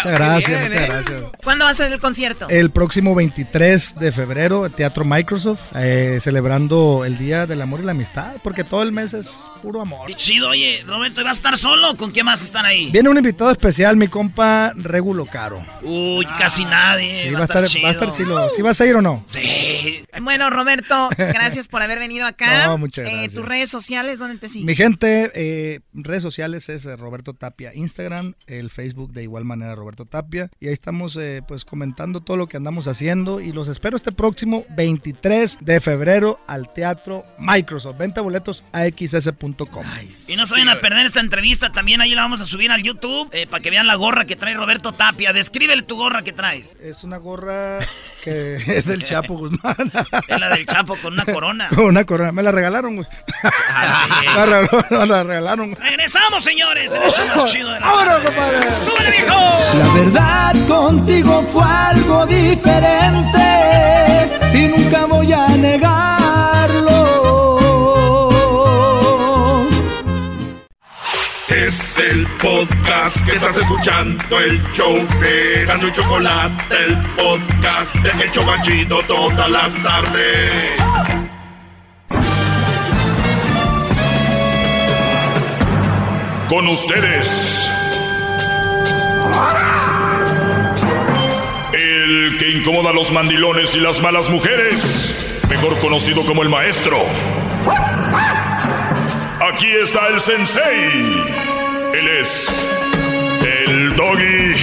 [0.04, 1.22] Muchas gracias, muchas gracias.
[1.43, 2.47] ¿Cuándo va a ser el concierto?
[2.50, 7.91] El próximo 23 de febrero, Teatro Microsoft, eh, celebrando el Día del Amor y la
[7.91, 10.08] Amistad, porque todo el mes es puro amor.
[10.08, 12.89] Qué chido, oye, Roberto, ¿y ¿vas a estar solo con quién más están ahí?
[12.92, 15.66] Viene un invitado especial, mi compa Regulo Caro.
[15.82, 17.24] Uy, casi nadie.
[17.24, 17.84] Sí, va, a estar, chido.
[17.84, 18.50] va a estar chido.
[18.50, 19.24] ¿Sí vas a ir o no?
[19.28, 20.04] Sí.
[20.21, 22.47] Bueno, Roberto, gracias por haber venido acá.
[22.70, 23.34] No, muchas Eh, gracias.
[23.34, 24.66] tus redes sociales, ¿dónde te siguen?
[24.66, 29.76] Mi gente, eh, redes sociales es eh, Roberto Tapia, Instagram, el Facebook de igual manera
[29.76, 30.49] Roberto Tapia.
[30.59, 33.39] Y ahí estamos eh, pues comentando todo lo que andamos haciendo.
[33.41, 37.97] Y los espero este próximo 23 de febrero al Teatro Microsoft.
[37.97, 39.86] Venta boletos a xs.com.
[40.28, 42.82] Y no se vayan a perder esta entrevista, también ahí la vamos a subir al
[42.83, 45.33] YouTube eh, para que vean la gorra que trae Roberto Tapia.
[45.33, 46.75] Descríbele tu gorra que traes.
[46.82, 47.79] Es una gorra
[48.24, 49.75] que es del Chapo Guzmán.
[50.28, 51.70] Es la del Chapo con una corona.
[51.75, 52.32] Con una corona.
[52.32, 53.07] Me la regalaron, güey.
[53.43, 54.25] Ah, sí.
[54.25, 55.75] La regalaron, la regalaron.
[55.75, 56.91] Regresamos, señores.
[56.91, 58.57] El hecho más chido de la ¡Vámonos, compadre!
[58.86, 59.36] ¡Súbele, viejo!
[59.80, 63.39] La verdad contigo fue algo diferente
[64.54, 67.08] y nunca voy a negarlo.
[71.47, 78.24] Es el podcast que estás escuchando, el show de Gano y Chocolate, el podcast de
[78.26, 80.74] El Chocachito todas las tardes.
[86.50, 87.79] Con ustedes.
[91.74, 96.97] El que incomoda a los mandilones y las malas mujeres, mejor conocido como el maestro.
[99.51, 101.24] Aquí está el sensei.
[101.93, 102.68] Él es
[103.66, 104.54] el doggy.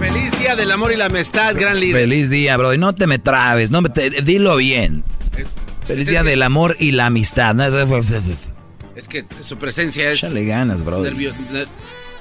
[0.00, 2.02] Feliz día del amor y la amistad, gran líder.
[2.02, 2.76] Feliz día, bro.
[2.76, 5.04] No te me trabes, no me te- dilo bien.
[5.86, 7.56] Feliz día del amor y la amistad.
[8.94, 10.22] Es que su presencia es.
[10.22, 11.02] Échale ganas, bro.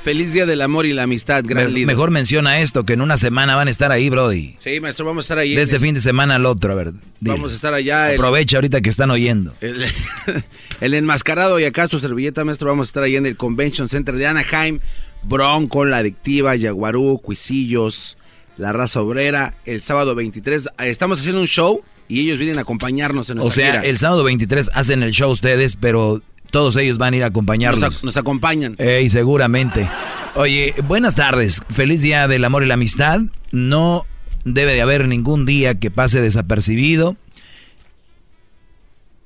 [0.03, 1.85] Feliz día del amor y la amistad, gran Me- líder.
[1.85, 4.55] mejor menciona esto, que en una semana van a estar ahí, Brody.
[4.57, 5.53] Sí, maestro, vamos a estar ahí.
[5.53, 6.91] De este fin de semana al otro, a ver.
[7.19, 7.35] dile.
[7.35, 8.09] Vamos a estar allá.
[8.09, 9.53] el- Aprovecha ahorita que están oyendo.
[9.61, 9.85] El,
[10.81, 12.69] el enmascarado y acá su servilleta, maestro.
[12.69, 14.79] Vamos a estar ahí en el Convention Center de Anaheim.
[15.21, 18.17] Bronco, La Adictiva, Yaguarú, Cuisillos,
[18.57, 19.53] La Raza Obrera.
[19.65, 23.63] El sábado 23 estamos haciendo un show y ellos vienen a acompañarnos en O nuestra
[23.63, 23.85] sea, gira.
[23.85, 26.21] el sábado 23 hacen el show ustedes, pero
[26.51, 27.79] todos ellos van a ir a acompañarnos.
[27.81, 28.75] Nos, ac- nos acompañan.
[28.77, 29.89] Ey, seguramente.
[30.35, 31.61] Oye, buenas tardes.
[31.69, 33.21] Feliz día del amor y la amistad.
[33.51, 34.05] No
[34.43, 37.15] debe de haber ningún día que pase desapercibido.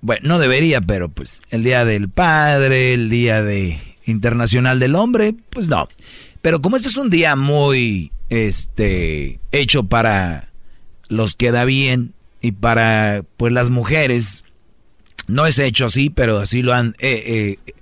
[0.02, 5.34] Bueno, no debería, pero pues el día del padre, el día de internacional del hombre,
[5.50, 5.90] pues no.
[6.42, 10.50] Pero como este es un día muy este hecho para
[11.08, 12.14] los que da bien
[12.46, 14.46] y para pues las mujeres,
[15.28, 17.74] no es hecho así, pero así lo han eh, eh,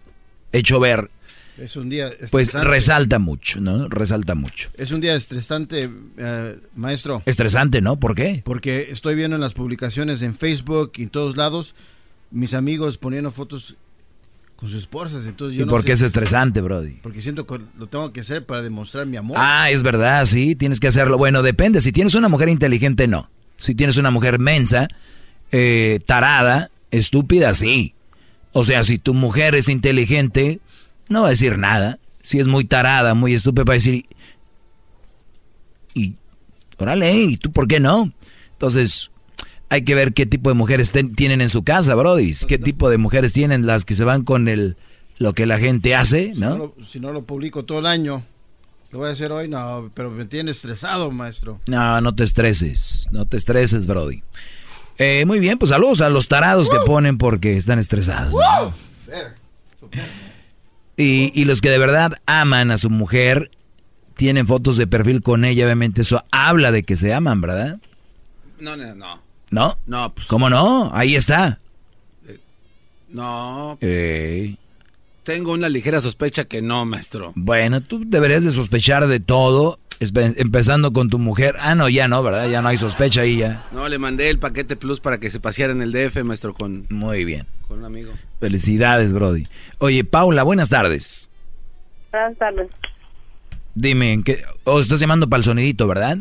[0.53, 1.09] hecho ver
[1.57, 2.69] Es un día pues estresante.
[2.69, 3.89] resalta mucho, ¿no?
[3.89, 4.69] Resalta mucho.
[4.77, 7.21] Es un día estresante, eh, maestro.
[7.25, 7.99] Estresante, ¿no?
[7.99, 8.41] ¿Por qué?
[8.45, 11.75] Porque estoy viendo en las publicaciones en Facebook y en todos lados
[12.31, 13.75] mis amigos poniendo fotos
[14.55, 15.27] con sus esposas.
[15.27, 16.99] Entonces yo ¿Y no por qué es estresante, Brody?
[17.03, 19.35] Porque siento que lo tengo que hacer para demostrar mi amor.
[19.37, 21.17] Ah, es verdad, sí, tienes que hacerlo.
[21.17, 21.81] Bueno, depende.
[21.81, 23.29] Si tienes una mujer inteligente, no.
[23.63, 24.87] Si tienes una mujer mensa,
[25.51, 27.93] eh, tarada, estúpida, sí.
[28.51, 30.59] O sea, si tu mujer es inteligente,
[31.09, 31.97] no va a decir nada.
[32.21, 34.05] Si es muy tarada, muy estúpida, va a decir,
[35.93, 36.15] y,
[36.77, 38.11] órale, ¿y tú por qué no?
[38.53, 39.11] Entonces,
[39.69, 42.33] hay que ver qué tipo de mujeres ten- tienen en su casa, Brody.
[42.47, 44.77] ¿Qué tipo de mujeres tienen las que se van con el
[45.19, 46.57] lo que la gente hace, Si no no?
[46.57, 48.25] lo- si no lo publico todo el año,
[48.93, 51.59] lo voy a hacer hoy, no, pero me tiene estresado, maestro.
[51.65, 54.21] No, no te estreses, no te estreses, Brody.
[54.99, 58.33] Eh, muy bien, pues saludos a los tarados que ponen porque están estresados.
[58.33, 58.73] ¿no?
[60.95, 63.49] Y, y los que de verdad aman a su mujer,
[64.15, 67.79] tienen fotos de perfil con ella, obviamente eso habla de que se aman, ¿verdad?
[68.59, 69.19] No, no, no.
[69.49, 69.77] ¿No?
[69.87, 70.27] No, pues.
[70.27, 70.91] ¿Cómo no?
[70.93, 71.59] Ahí está.
[73.09, 73.79] No.
[73.81, 74.59] Ey.
[75.23, 77.31] Tengo una ligera sospecha que no, maestro.
[77.35, 81.55] Bueno, tú deberías de sospechar de todo, empezando con tu mujer.
[81.61, 82.49] Ah, no, ya no, ¿verdad?
[82.49, 83.65] Ya no hay sospecha ahí ya.
[83.71, 86.87] No, le mandé el paquete plus para que se paseara en el DF, maestro, con,
[86.89, 87.47] Muy bien.
[87.69, 88.11] con un amigo.
[88.41, 89.47] Felicidades, Brody.
[89.77, 91.31] Oye, Paula, buenas tardes.
[92.11, 92.69] Buenas tardes.
[93.75, 94.39] Dime, ¿en qué?
[94.65, 96.17] Oh, estás llamando para el sonidito, ¿verdad?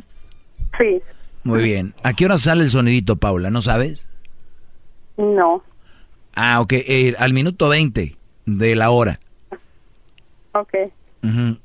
[0.78, 1.02] Sí.
[1.42, 1.92] Muy bien.
[2.04, 3.50] ¿A qué hora sale el sonidito, Paula?
[3.50, 4.06] ¿No sabes?
[5.16, 5.62] No.
[6.34, 6.72] Ah, ok.
[6.72, 8.16] eh, al minuto 20
[8.46, 9.20] de la hora.
[10.52, 10.74] Ok.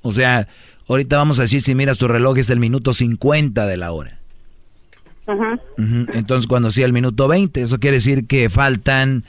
[0.02, 0.48] O sea,
[0.88, 4.20] ahorita vamos a decir, si miras tu reloj, es el minuto 50 de la hora.
[5.78, 9.26] Entonces, cuando sea el minuto 20, eso quiere decir que faltan,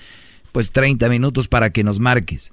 [0.52, 2.52] pues, 30 minutos para que nos marques.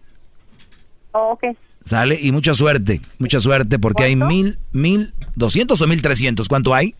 [1.11, 1.55] Oh, ok.
[1.81, 2.17] ¿Sale?
[2.19, 6.47] Y mucha suerte, mucha suerte, porque hay mil, mil, doscientos o mil trescientos.
[6.47, 6.95] ¿Cuánto hay?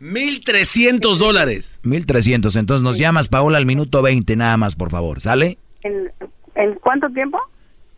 [0.00, 1.80] 1.300 dólares.
[1.82, 2.56] 1300.
[2.56, 5.20] Entonces nos llamas, Paola, al minuto 20 nada más, por favor.
[5.20, 5.58] ¿Sale?
[5.82, 6.10] ¿En,
[6.54, 7.38] en cuánto tiempo?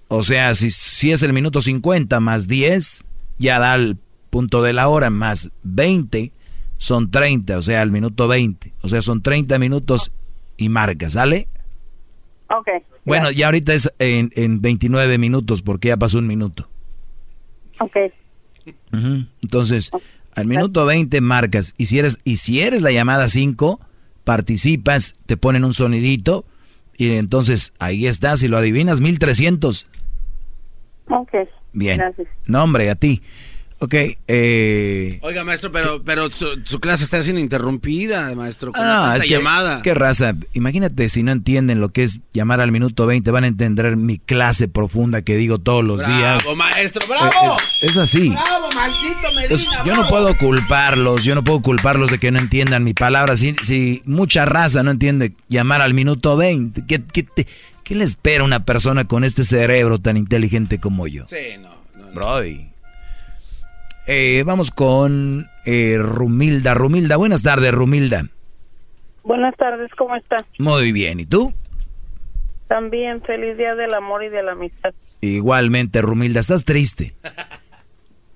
[0.09, 3.05] O sea, si, si es el minuto 50 más 10,
[3.39, 3.99] ya da el
[4.31, 6.33] punto de la hora, más 20
[6.79, 8.73] son 30, o sea, el minuto 20.
[8.83, 10.13] O sea, son 30 minutos
[10.57, 11.49] y marca, ¿sale?
[12.51, 12.69] Ok.
[13.05, 16.69] Bueno, ya ahorita es en, en 29 minutos porque ya pasó un minuto.
[17.79, 17.97] Ok.
[18.93, 19.27] Ujú.
[19.43, 19.91] Entonces,
[20.35, 23.81] al minuto 20 marcas y si eres y si eres la llamada 5,
[24.25, 26.45] participas, te ponen un sonidito
[26.99, 29.87] y entonces ahí estás y lo adivinas 1300.
[31.11, 31.33] Ok.
[31.73, 31.99] Bien.
[31.99, 32.29] Gracias.
[32.47, 33.23] No, hombre, a ti.
[33.79, 33.95] Ok,
[34.27, 35.19] eh...
[35.21, 39.75] Oiga, maestro, pero, pero su, clase está siendo interrumpida, maestro, con ah, es que, llamada.
[39.75, 43.45] Es que raza, imagínate si no entienden lo que es llamar al minuto 20, van
[43.45, 46.43] a entender mi clase profunda que digo todos los días.
[46.43, 47.59] ¡Bravo, maestro, bravo!
[47.83, 48.31] Es, así.
[48.31, 52.83] ¡Bravo, maldito Medina, Yo no puedo culparlos, yo no puedo culparlos de que no entiendan
[52.83, 53.37] mi palabra.
[53.37, 57.27] Si, si mucha raza no entiende llamar al minuto 20, ¿qué, qué,
[57.85, 61.27] qué le espera a una persona con este cerebro tan inteligente como yo?
[61.27, 62.11] Sí, no, no.
[62.13, 62.76] Brody.
[64.07, 66.75] Eh, vamos con eh, Rumilda.
[66.75, 68.27] Rumilda, buenas tardes, Rumilda.
[69.25, 70.45] Buenas tardes, ¿cómo estás?
[70.59, 71.53] Muy bien, ¿y tú?
[72.69, 74.95] También, feliz día del amor y de la amistad.
[75.21, 77.15] Igualmente, Rumilda, ¿estás triste?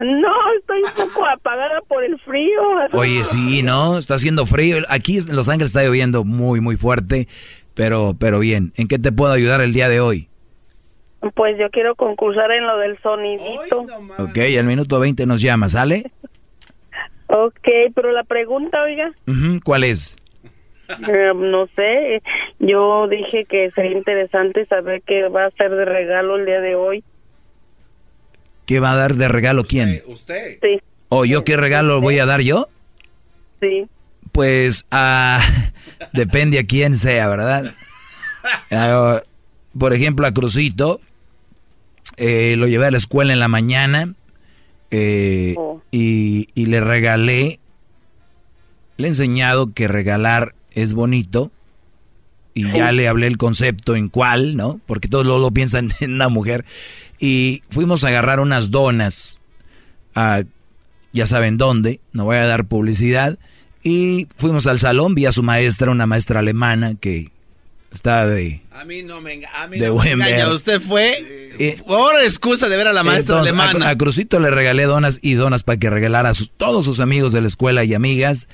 [0.01, 2.61] No, estoy un poco apagada por el frío.
[2.93, 3.99] Oye, sí, ¿no?
[3.99, 4.79] Está haciendo frío.
[4.89, 7.29] Aquí en Los Ángeles está lloviendo muy, muy fuerte,
[7.75, 8.73] pero, pero bien.
[8.77, 10.30] ¿En qué te puedo ayudar el día de hoy?
[11.35, 13.87] Pues yo quiero concursar en lo del sonidito.
[14.19, 16.11] ok, al minuto 20 nos llama, ¿sale?
[17.29, 19.13] ok, pero la pregunta, oiga.
[19.65, 20.17] ¿Cuál es?
[21.09, 22.23] Eh, no sé,
[22.59, 26.75] yo dije que sería interesante saber qué va a ser de regalo el día de
[26.75, 27.05] hoy.
[28.67, 30.03] ¿Qué va a dar de regalo quién?
[30.07, 30.59] Usted.
[30.61, 30.81] Sí.
[31.09, 32.69] ¿O yo qué regalo voy a dar yo?
[33.61, 33.87] Sí.
[34.33, 35.41] Pues ah,
[36.13, 37.75] depende a quién sea, ¿verdad?
[38.71, 39.21] Ah,
[39.79, 40.99] por ejemplo, a Crucito,
[42.17, 44.15] eh, lo llevé a la escuela en la mañana
[44.91, 45.81] eh, oh.
[45.91, 47.61] y, le regalé,
[48.97, 51.51] le he enseñado que regalar es bonito
[52.55, 54.81] y ya le hablé el concepto en cuál, ¿no?
[54.87, 56.65] Porque todos lo, piensan en una mujer.
[57.19, 59.41] Y fuimos a agarrar unas donas,
[60.15, 60.43] a,
[61.13, 63.39] ya saben dónde, no voy a dar publicidad.
[63.83, 67.31] Y fuimos al salón, vi a su maestra, una maestra alemana que
[67.93, 68.63] Está de.
[68.71, 70.49] A mí no me, a mí no me engaña.
[70.53, 71.17] Usted fue
[71.87, 73.89] por excusa de ver a la maestra alemana.
[73.89, 77.41] A, Crucito le regalé donas y donas para que regalara a todos sus amigos de
[77.41, 78.49] la escuela y amigas.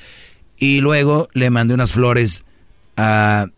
[0.56, 2.46] Y luego le mandé unas flores
[2.96, 3.48] a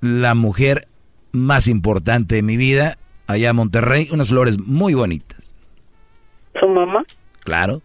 [0.00, 0.88] la mujer
[1.30, 2.98] más importante de mi vida,
[3.28, 4.08] allá en Monterrey.
[4.10, 5.54] Unas flores muy bonitas.
[6.58, 7.04] ¿Su mamá?
[7.40, 7.80] Claro.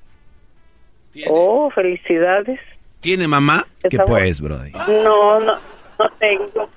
[1.28, 2.60] Oh, felicidades.
[3.00, 3.68] ¿Tiene mamá?
[3.90, 4.72] ¿Qué pues, Brody?
[4.72, 5.71] No, no
[6.04, 6.70] no tengo.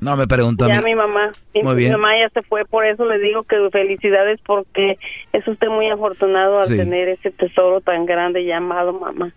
[0.00, 1.30] No me preguntó ya mi mamá.
[1.62, 4.98] Muy mi mamá ya se fue, por eso le digo que felicidades porque
[5.32, 9.32] es usted muy afortunado al tener ese tesoro tan grande llamado mamá.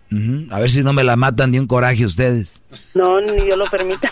[0.50, 2.62] A ver si no me la matan de un coraje ustedes.
[2.94, 4.10] No, ni yo lo permita.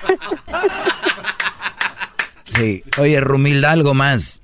[2.44, 2.82] sí.
[2.98, 4.42] Oye, Rumilda, algo más.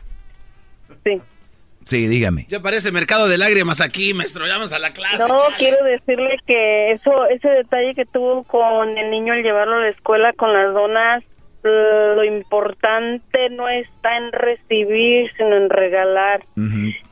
[1.86, 2.06] Sí.
[2.08, 2.44] Dígame.
[2.48, 4.46] Ya parece mercado de lágrimas aquí, maestro.
[4.46, 5.24] Llamas a la clase.
[5.26, 9.80] No, quiero decirle que eso, ese detalle que tuvo con el niño al llevarlo a
[9.80, 11.22] la escuela con las donas,
[11.62, 16.44] lo importante no está en recibir, sino en regalar.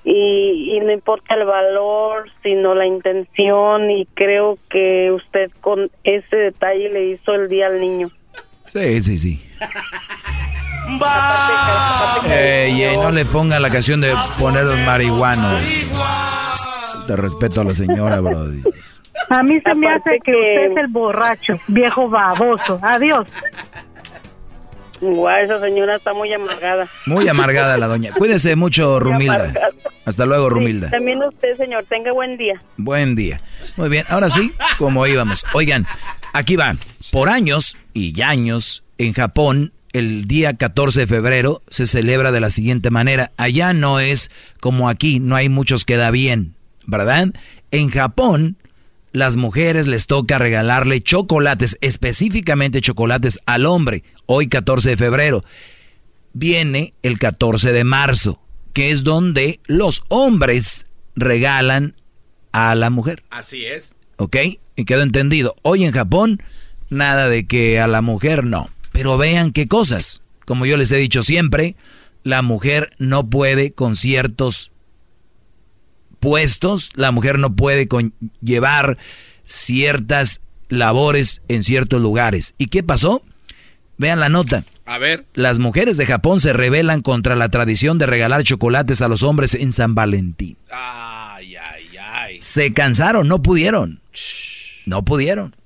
[0.05, 3.90] y, y no importa el valor, sino la intención.
[3.90, 8.10] Y creo que usted con ese detalle le hizo el día al niño.
[8.66, 9.42] Sí, sí, sí.
[12.31, 15.48] Ey, no le ponga la canción de poner un marihuano.
[17.06, 18.62] Te respeto a la señora, Brody.
[19.31, 22.78] A mí se me hace que, usted es el borracho, viejo baboso.
[22.82, 23.27] Adiós.
[25.01, 26.86] Guau, esa señora está muy amargada.
[27.06, 28.12] Muy amargada la doña.
[28.12, 29.52] Cuídese mucho, Rumilda.
[30.05, 30.90] Hasta luego, Rumilda.
[30.90, 31.85] también usted, señor.
[31.89, 32.61] Tenga buen día.
[32.77, 33.40] Buen día.
[33.77, 35.44] Muy bien, ahora sí, como íbamos.
[35.52, 35.86] Oigan,
[36.32, 36.78] aquí van.
[37.12, 42.50] Por años y años, en Japón el día 14 de febrero se celebra de la
[42.50, 43.32] siguiente manera.
[43.36, 44.30] Allá no es
[44.60, 47.28] como aquí, no hay muchos que da bien, ¿verdad?
[47.70, 48.56] En Japón,
[49.12, 55.44] las mujeres les toca regalarle chocolates, específicamente chocolates al hombre, hoy 14 de febrero.
[56.32, 58.40] Viene el 14 de marzo,
[58.72, 61.94] que es donde los hombres regalan
[62.50, 63.22] a la mujer.
[63.30, 63.94] Así es.
[64.16, 64.36] ¿Ok?
[64.74, 65.54] Y quedó entendido.
[65.62, 66.42] Hoy en Japón,
[66.90, 68.70] nada de que a la mujer no.
[68.94, 70.22] Pero vean qué cosas.
[70.46, 71.74] Como yo les he dicho siempre,
[72.22, 74.70] la mujer no puede con ciertos
[76.20, 78.96] puestos, la mujer no puede con llevar
[79.44, 82.54] ciertas labores en ciertos lugares.
[82.56, 83.24] ¿Y qué pasó?
[83.98, 84.64] Vean la nota.
[84.86, 85.26] A ver.
[85.34, 89.54] Las mujeres de Japón se rebelan contra la tradición de regalar chocolates a los hombres
[89.54, 90.56] en San Valentín.
[90.70, 92.38] Ay, ay, ay.
[92.40, 94.00] Se cansaron, no pudieron.
[94.86, 95.56] No pudieron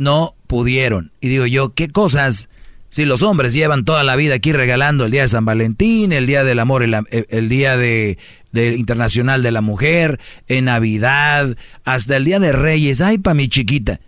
[0.00, 1.12] no pudieron.
[1.20, 2.48] Y digo yo, ¿qué cosas?
[2.88, 6.26] Si los hombres llevan toda la vida aquí regalando el día de San Valentín, el
[6.26, 8.16] día del amor, el, día de,
[8.54, 10.18] internacional de la mujer,
[10.48, 11.54] en Navidad,
[11.84, 14.00] hasta el día de Reyes, ay, pa mi chiquita.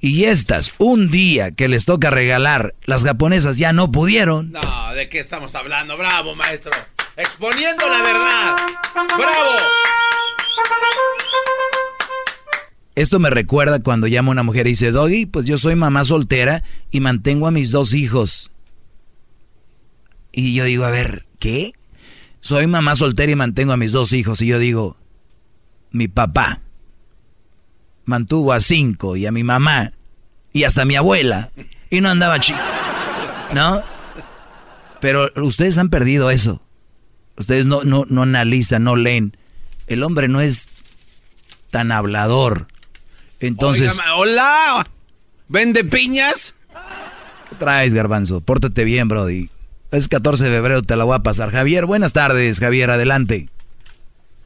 [0.00, 4.52] Y estas, un día que les toca regalar, las japonesas ya no pudieron.
[4.52, 5.96] No, ¿de qué estamos hablando?
[5.96, 6.72] Bravo, maestro.
[7.16, 8.56] Exponiendo la verdad.
[9.16, 9.56] Bravo.
[12.94, 16.62] Esto me recuerda cuando llama una mujer y dice, Doggy, pues yo soy mamá soltera
[16.90, 18.50] y mantengo a mis dos hijos.
[20.30, 21.72] Y yo digo, a ver, ¿qué?
[22.40, 24.42] Soy mamá soltera y mantengo a mis dos hijos.
[24.42, 24.96] Y yo digo,
[25.90, 26.60] mi papá
[28.04, 29.92] mantuvo a cinco y a mi mamá
[30.52, 31.50] y hasta a mi abuela
[31.88, 32.58] y no andaba chico.
[33.54, 33.82] ¿No?
[35.00, 36.62] Pero ustedes han perdido eso.
[37.36, 39.36] Ustedes no, no, no analizan, no leen.
[39.86, 40.70] El hombre no es
[41.70, 42.68] tan hablador.
[43.42, 44.00] Entonces.
[44.16, 44.86] hola.
[45.48, 46.58] ¿Vende piñas?
[47.50, 48.40] ¿Qué traes, Garbanzo?
[48.40, 49.50] Pórtate bien, Brody.
[49.90, 51.50] Es 14 de febrero, te la voy a pasar.
[51.50, 53.48] Javier, buenas tardes, Javier, adelante.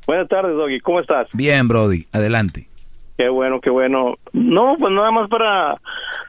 [0.07, 1.29] Buenas tardes, Doggy, ¿cómo estás?
[1.33, 2.69] Bien, Brody, adelante.
[3.17, 4.15] Qué bueno, qué bueno.
[4.33, 5.81] No, pues nada más para,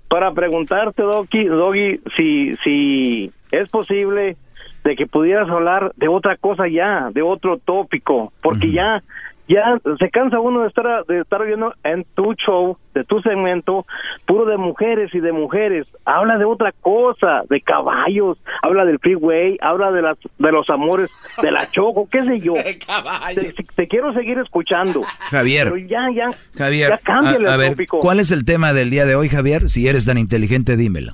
[0.08, 4.38] para preguntarte, Doggy, Doggy, si, si es posible
[4.84, 9.04] de que pudieras hablar de otra cosa ya, de otro tópico, porque ya
[9.48, 13.86] ya se cansa uno de estar de estar viendo en tu show, de tu segmento,
[14.26, 15.88] puro de mujeres y de mujeres.
[16.06, 21.10] Habla de otra cosa, de caballos, habla del freeway, habla de las de los amores
[21.42, 22.54] de la choco, qué sé yo.
[23.76, 25.02] Te, quiero seguir escuchando.
[25.32, 25.72] Javier.
[25.72, 26.32] Pero ya, ya.
[26.58, 29.70] Javier, ya a, ver, ¿cuál es el tema del día de hoy, Javier?
[29.70, 31.14] Si eres tan inteligente, dímelo.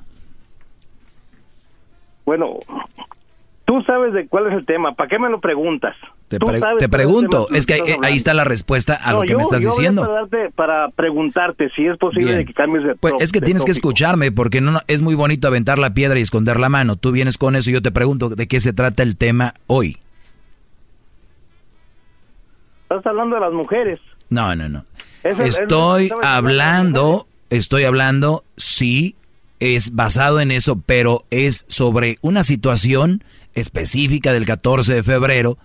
[2.24, 2.60] Bueno,
[3.64, 4.94] tú sabes de cuál es el tema.
[4.94, 5.96] ¿Para qué me lo preguntas?
[6.28, 6.38] Te,
[6.88, 10.02] pregunto, es que ahí, está la respuesta a lo que me estás diciendo.
[10.02, 14.32] Para, para, preguntarte si es posible que cambies de Pues es que tienes que escucharme
[14.32, 16.96] porque no, es muy bonito aventar la piedra y esconder la mano.
[16.96, 19.98] Tú vienes con eso y yo te pregunto de qué se trata el tema hoy.
[22.82, 24.00] Estás hablando de las mujeres.
[24.30, 24.84] No, no, no.
[25.22, 29.14] estoy hablando, estoy hablando, sí,
[29.60, 33.22] es basado en eso, pero es sobre una situación
[33.54, 35.58] específica del 14 de febrero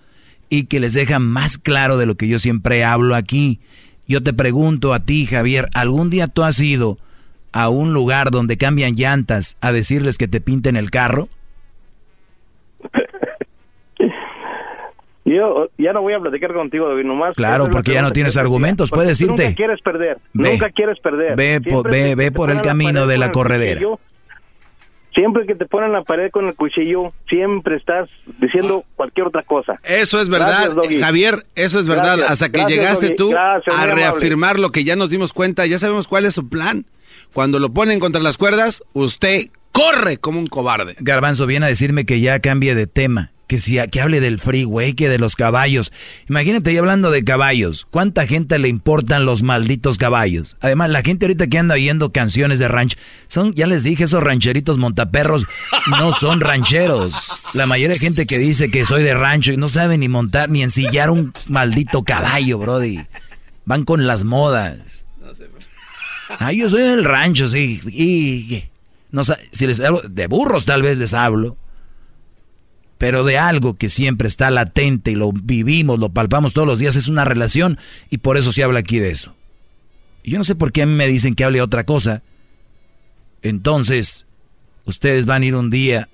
[0.48, 3.60] y que les deja más claro de lo que yo siempre hablo aquí.
[4.06, 6.98] Yo te pregunto a ti, Javier, ¿algún día tú has ido
[7.52, 11.28] a un lugar donde cambian llantas a decirles que te pinten el carro?
[15.24, 17.36] Yo ya no voy a platicar contigo, David, nomás.
[17.36, 19.44] Claro, porque ya no tienes argumentos, puedes irte.
[19.44, 21.36] Nunca quieres perder, nunca quieres perder.
[21.36, 23.80] Ve, ve, ve por el camino de la corredera.
[25.20, 28.08] Siempre que te ponen la pared con el cuchillo, siempre estás
[28.40, 29.78] diciendo cualquier otra cosa.
[29.84, 32.22] Eso es verdad, Javier, eso es verdad.
[32.22, 36.24] Hasta que llegaste tú a reafirmar lo que ya nos dimos cuenta, ya sabemos cuál
[36.24, 36.86] es su plan.
[37.34, 39.42] Cuando lo ponen contra las cuerdas, usted
[39.72, 40.96] corre como un cobarde.
[41.00, 44.94] Garbanzo viene a decirme que ya cambie de tema que si que hable del freeway,
[44.94, 45.90] que de los caballos.
[46.28, 50.56] Imagínate, ya hablando de caballos, ¿cuánta gente le importan los malditos caballos?
[50.60, 52.96] Además, la gente ahorita que anda oyendo canciones de ranch,
[53.26, 55.46] son, ya les dije, esos rancheritos montaperros
[55.98, 57.52] no son rancheros.
[57.54, 60.48] La mayoría de gente que dice que soy de rancho y no sabe ni montar
[60.48, 63.00] ni ensillar un maldito caballo, brody.
[63.64, 65.06] Van con las modas.
[66.38, 67.80] Ah, yo soy del rancho, sí.
[67.88, 68.70] Y,
[69.10, 71.56] no si les hablo de burros tal vez les hablo
[73.00, 76.96] pero de algo que siempre está latente y lo vivimos, lo palpamos todos los días,
[76.96, 77.78] es una relación
[78.10, 79.34] y por eso se habla aquí de eso.
[80.22, 82.22] Y yo no sé por qué a mí me dicen que hable otra cosa.
[83.40, 84.26] Entonces,
[84.84, 86.10] ustedes van a ir un día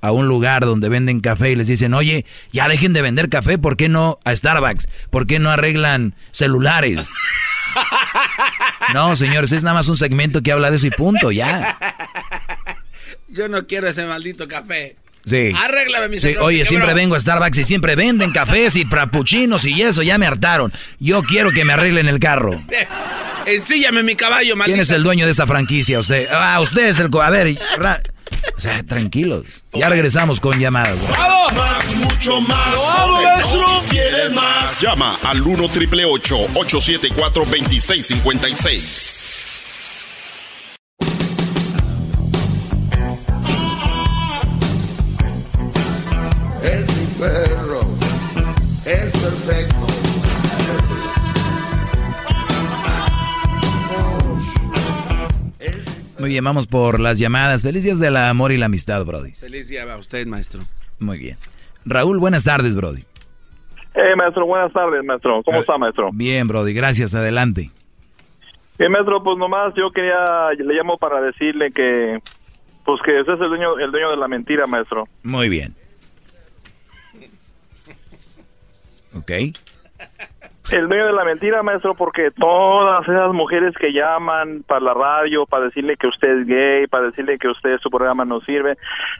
[0.00, 3.58] a un lugar donde venden café y les dicen, oye, ya dejen de vender café,
[3.58, 4.88] ¿por qué no a Starbucks?
[5.10, 7.12] ¿Por qué no arreglan celulares?
[8.92, 11.78] No, señores, es nada más un segmento que habla de eso y punto, ya.
[13.28, 14.96] Yo no quiero ese maldito café.
[15.30, 15.52] Sí.
[15.56, 16.34] Arréglame mi sí.
[16.40, 20.26] Oye, siempre vengo a Starbucks y siempre venden cafés y frappuccinos y eso, ya me
[20.26, 20.72] hartaron.
[20.98, 22.60] Yo quiero que me arreglen el carro.
[23.46, 24.74] Ensíllame mi caballo, maldito.
[24.74, 26.00] ¿Quién es el dueño de esa franquicia?
[26.00, 26.26] Usted.
[26.32, 27.08] Ah, usted es el.
[27.22, 27.56] A ver.
[28.56, 29.46] O sea, tranquilos.
[29.72, 30.98] Ya regresamos con llamadas.
[31.08, 31.52] ¡Vamos!
[31.52, 32.76] Más, mucho más.
[32.76, 33.82] ¡Vamos, maestro!
[33.88, 34.80] ¿Quieres más?
[34.80, 39.49] Llama al 1 triple 874 2656.
[47.20, 47.80] Perro
[48.86, 49.76] es perfecto.
[56.18, 57.62] Muy bien, vamos por las llamadas.
[57.62, 59.32] Feliz días del amor y la amistad, Brody.
[59.32, 60.62] Feliz día a usted, maestro.
[60.98, 61.36] Muy bien.
[61.84, 63.04] Raúl, buenas tardes, Brody.
[63.94, 65.42] Eh, maestro, buenas tardes, maestro.
[65.44, 66.10] ¿Cómo está, maestro?
[66.12, 67.14] Bien, Brody, gracias.
[67.14, 67.70] Adelante.
[68.78, 72.18] Bien, maestro, pues nomás yo quería, le llamo para decirle que,
[72.84, 75.04] pues que ese es el dueño, el dueño de la mentira, maestro.
[75.22, 75.74] Muy bien.
[79.14, 79.30] Ok.
[80.70, 85.44] El dueño de la mentira, maestro, porque todas esas mujeres que llaman para la radio,
[85.46, 88.78] para decirle que usted es gay, para decirle que usted su programa no sirve,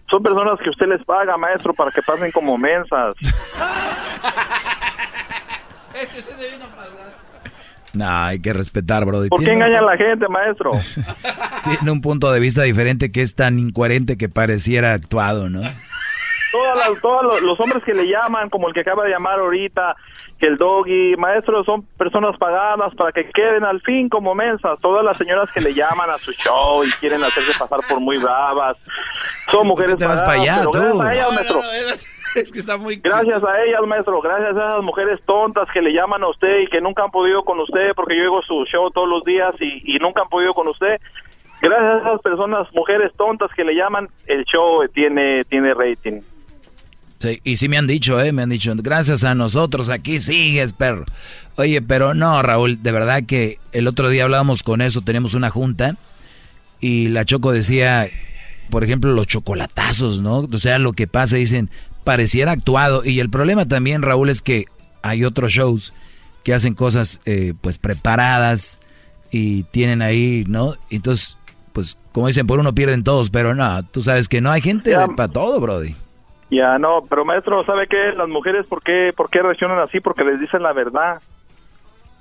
[0.09, 3.17] son personas que usted les paga, maestro, para que pasen como mensas.
[5.95, 7.11] este se vino a pasar.
[7.93, 9.23] No, hay que respetar, bro.
[9.29, 10.71] ¿Por qué engañan a la gente, maestro?
[11.65, 15.62] Tiene un punto de vista diferente que es tan incoherente que pareciera actuado, ¿no?
[16.53, 19.95] Todas todos los, los hombres que le llaman, como el que acaba de llamar ahorita,
[20.39, 24.81] que el doggy, maestro, son personas pagadas para que queden al fin como mensas.
[24.81, 28.19] Todas las señoras que le llaman a su show y quieren hacerse pasar por muy
[28.19, 28.77] bravas,
[29.51, 30.27] son mujeres te vas pagadas.
[30.27, 30.95] para allá, pero tú?
[30.95, 31.61] gracias a ellas, No, maestro.
[32.35, 32.95] Es que está muy...
[32.97, 36.69] Gracias a ellas, maestro, gracias a esas mujeres tontas que le llaman a usted y
[36.69, 39.97] que nunca han podido con usted, porque yo oigo su show todos los días y,
[39.97, 41.01] y nunca han podido con usted.
[41.61, 46.21] Gracias a esas personas, mujeres tontas que le llaman, el show tiene, tiene rating.
[47.21, 48.33] Sí, y sí me han dicho, ¿eh?
[48.33, 51.05] Me han dicho, gracias a nosotros aquí sigues, perro.
[51.57, 55.51] Oye, pero no, Raúl, de verdad que el otro día hablábamos con eso, tenemos una
[55.51, 55.99] junta
[56.81, 58.09] y la Choco decía,
[58.71, 60.49] por ejemplo, los chocolatazos, ¿no?
[60.51, 61.69] O sea, lo que pasa, dicen,
[62.05, 63.05] pareciera actuado.
[63.05, 64.65] Y el problema también, Raúl, es que
[65.03, 65.93] hay otros shows
[66.43, 68.81] que hacen cosas, eh, pues, preparadas
[69.31, 70.75] y tienen ahí, ¿no?
[70.89, 71.37] Entonces,
[71.75, 74.95] pues, como dicen, por uno pierden todos, pero no, tú sabes que no hay gente
[75.17, 75.95] para todo, Brody.
[76.51, 78.13] Ya, no, pero maestro, ¿sabe qué?
[78.17, 80.01] Las mujeres, ¿por qué, por qué reaccionan así?
[80.01, 81.21] Porque les dicen la verdad.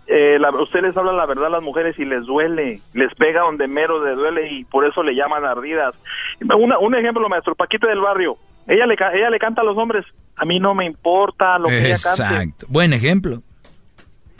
[0.05, 3.41] Eh, la, usted les habla la verdad a las mujeres y les duele, les pega
[3.41, 5.93] donde mero les duele y por eso le llaman ardidas.
[6.41, 8.35] Una, un ejemplo, maestro, Paquita del barrio,
[8.67, 11.77] ella le, ella le canta a los hombres, a mí no me importa lo que
[11.77, 12.23] ella cante.
[12.23, 12.65] Exacto.
[12.69, 13.41] Buen ejemplo.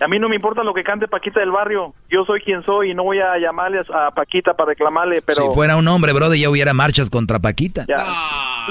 [0.02, 1.94] A mí no me importa lo que cante Paquita del barrio.
[2.10, 5.44] Yo soy quien soy y no voy a llamarle a Paquita para reclamarle, pero...
[5.44, 7.86] Si fuera un hombre, Brody, ya hubiera marchas contra Paquita.
[7.88, 7.98] Ya.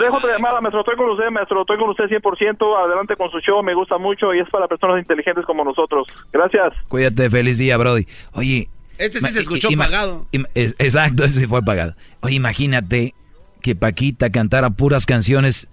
[0.00, 0.80] Dejo otra llamada, maestro.
[0.80, 1.60] Estoy con usted, maestro.
[1.62, 2.84] Estoy con usted 100%.
[2.86, 3.62] Adelante con su show.
[3.62, 6.06] Me gusta mucho y es para personas inteligentes como nosotros.
[6.32, 6.72] Gracias.
[6.88, 8.06] Cuídate, feliz día, Brody.
[8.32, 8.68] Oye.
[8.96, 10.26] Este sí se escuchó pagado.
[10.55, 11.94] es- exacto, ese sí fue pagado.
[12.20, 13.14] Oye, imagínate
[13.62, 15.68] que Paquita cantara puras canciones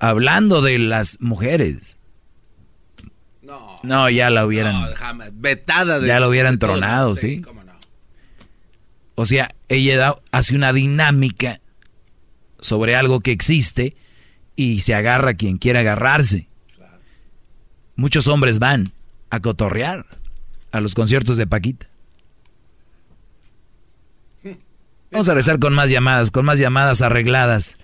[0.00, 1.98] hablando de las mujeres.
[3.84, 4.08] No.
[4.10, 4.80] Ya la hubieran.
[4.80, 5.30] No, jamás.
[5.34, 6.06] Vetada de.
[6.08, 7.16] ya la hubieran todo, tronado.
[7.16, 7.40] ¿sí?
[7.42, 7.72] cómo no.
[9.14, 11.60] O sea, ella da- hace una dinámica
[12.60, 13.96] sobre algo que existe
[14.56, 16.48] y se agarra a quien quiera agarrarse.
[17.96, 18.92] Muchos hombres van
[19.30, 20.06] a cotorrear
[20.72, 21.86] a los conciertos de Paquita.
[25.12, 27.76] Vamos a rezar con más llamadas, con más llamadas arregladas.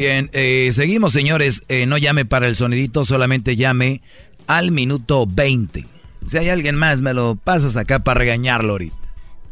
[0.00, 4.00] Bien, eh, seguimos señores, Eh, no llame para el sonidito, solamente llame
[4.46, 5.86] al minuto 20.
[6.26, 8.96] Si hay alguien más, me lo pasas acá para regañarlo ahorita.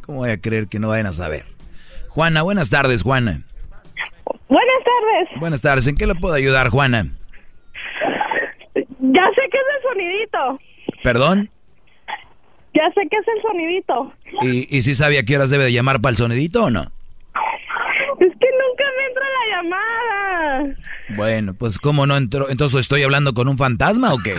[0.03, 1.45] ¿Cómo voy a creer que no vayan a saber?
[2.09, 3.43] Juana, buenas tardes, Juana.
[4.49, 5.41] Buenas tardes.
[5.41, 7.07] Buenas tardes, ¿en qué le puedo ayudar, Juana?
[8.75, 10.61] Ya sé que es el sonidito.
[11.03, 11.51] ¿Perdón?
[12.75, 14.13] Ya sé que es el sonidito.
[14.43, 16.91] ¿Y, y si sabe a qué horas debe de llamar para el sonidito o no?
[21.17, 22.51] Bueno, pues ¿cómo no entró?
[22.51, 24.35] Entonces estoy hablando con un fantasma o qué?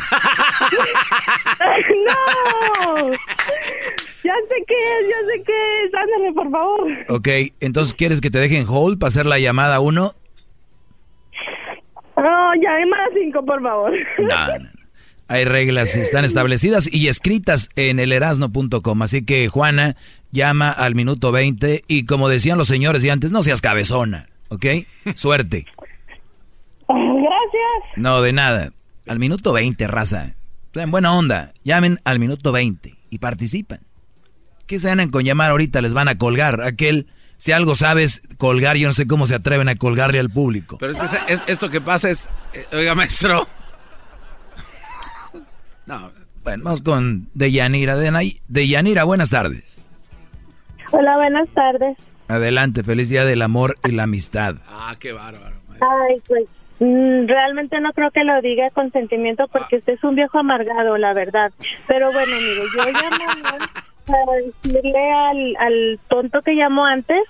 [2.05, 3.09] ¡No!
[4.23, 5.93] Ya sé qué es, ya sé qué es.
[5.93, 6.91] Ándale, por favor.
[7.09, 7.27] Ok,
[7.59, 10.13] entonces ¿quieres que te dejen hold para hacer la llamada uno?
[12.17, 13.91] No, llame a cinco, por favor.
[14.17, 14.69] No, no, no.
[15.29, 19.01] Hay reglas, están establecidas y escritas en el erasno.com.
[19.03, 19.95] Así que, Juana,
[20.31, 24.65] llama al minuto 20 y como decían los señores de antes, no seas cabezona, ¿ok?
[25.15, 25.67] Suerte.
[27.51, 27.97] Gracias.
[27.97, 28.71] No, de nada.
[29.07, 30.35] Al minuto 20, raza.
[30.73, 33.80] En buena onda, llamen al minuto 20 y participan.
[34.67, 35.81] ¿Qué se ganan con llamar ahorita?
[35.81, 36.61] Les van a colgar.
[36.61, 37.07] Aquel,
[37.38, 40.77] si algo sabes colgar, yo no sé cómo se atreven a colgarle al público.
[40.77, 42.30] Pero es que es- esto que pasa es.
[42.53, 43.47] eh, oiga, maestro.
[45.85, 46.11] No,
[46.43, 47.95] bueno, vamos con Deyanira.
[48.47, 49.88] Deyanira, buenas tardes.
[50.91, 51.97] Hola, buenas tardes.
[52.27, 54.57] Adelante, feliz día del amor y la amistad.
[54.67, 55.55] Ah, qué bárbaro.
[55.81, 56.43] Ay, pues
[56.80, 61.14] realmente no creo que lo diga con sentimiento porque usted es un viejo amargado, la
[61.14, 61.51] verdad.
[61.88, 63.65] Pero bueno, mire, yo llamo
[64.06, 67.22] para decirle al, al tonto que llamó antes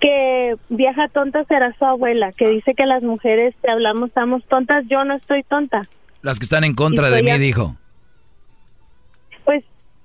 [0.00, 4.84] que vieja tonta será su abuela, que dice que las mujeres que hablamos estamos tontas.
[4.88, 5.88] Yo no estoy tonta.
[6.20, 7.76] Las que están en contra de mí, dijo.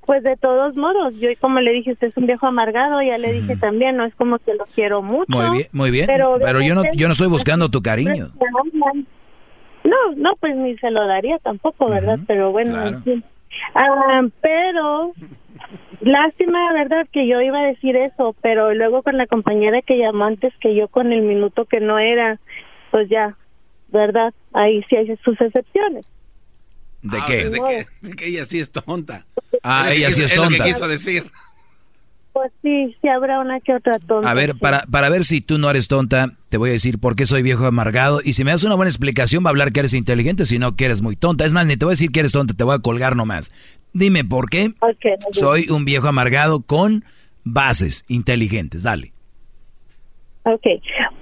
[0.10, 3.32] Pues de todos modos, yo como le dije, usted es un viejo amargado, ya le
[3.32, 5.26] dije también, no es como que lo quiero mucho.
[5.28, 6.08] Muy bien, muy bien.
[6.08, 8.32] Pero, yo no, yo no estoy buscando tu cariño.
[9.84, 12.18] No, no, pues ni se lo daría tampoco, ¿verdad?
[12.26, 13.02] Pero bueno, claro.
[13.04, 13.24] fin.
[13.76, 15.14] Ah, pero
[16.02, 17.06] lástima, ¿verdad?
[17.14, 20.74] Que yo iba a decir eso, pero luego con la compañera que llamó antes que
[20.74, 22.40] yo con el minuto que no era,
[22.90, 23.38] pues ya,
[23.90, 24.34] ¿verdad?
[24.54, 26.08] Ahí sí hay sus excepciones.
[27.02, 27.36] ¿De Ah, o qué?
[27.36, 29.26] sea, de, que, de que ella sí es tonta.
[29.64, 30.64] Ah, Es ella sí quiso- es lo que tonta.
[30.66, 31.32] quiso decir.
[32.32, 34.30] pues sí, sí habrá una que otra tonta.
[34.30, 37.16] A ver, para, para ver si tú no eres tonta, te voy a decir por
[37.18, 38.22] qué soy viejo amargado.
[38.24, 40.76] Y si me das una buena explicación, va a hablar que eres inteligente, si no
[40.78, 41.46] que eres muy tonta.
[41.46, 43.52] Es más, ni te voy a decir que eres tonta, te voy a colgar nomás.
[43.92, 44.74] Dime por qué
[45.32, 47.04] soy un viejo amargado con
[47.44, 48.84] bases inteligentes.
[48.84, 49.12] Dale.
[50.44, 50.66] Ok,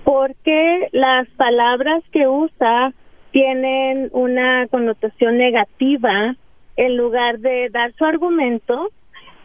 [0.03, 2.93] porque las palabras que usa
[3.31, 6.35] tienen una connotación negativa
[6.77, 8.91] en lugar de dar su argumento,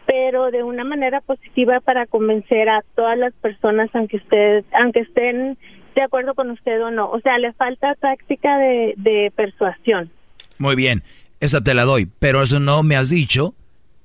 [0.05, 5.57] pero de una manera positiva para convencer a todas las personas, aunque usted, aunque estén
[5.95, 7.09] de acuerdo con usted o no.
[7.09, 10.09] O sea, le falta táctica de, de persuasión.
[10.57, 11.03] Muy bien,
[11.39, 13.53] esa te la doy, pero eso no me has dicho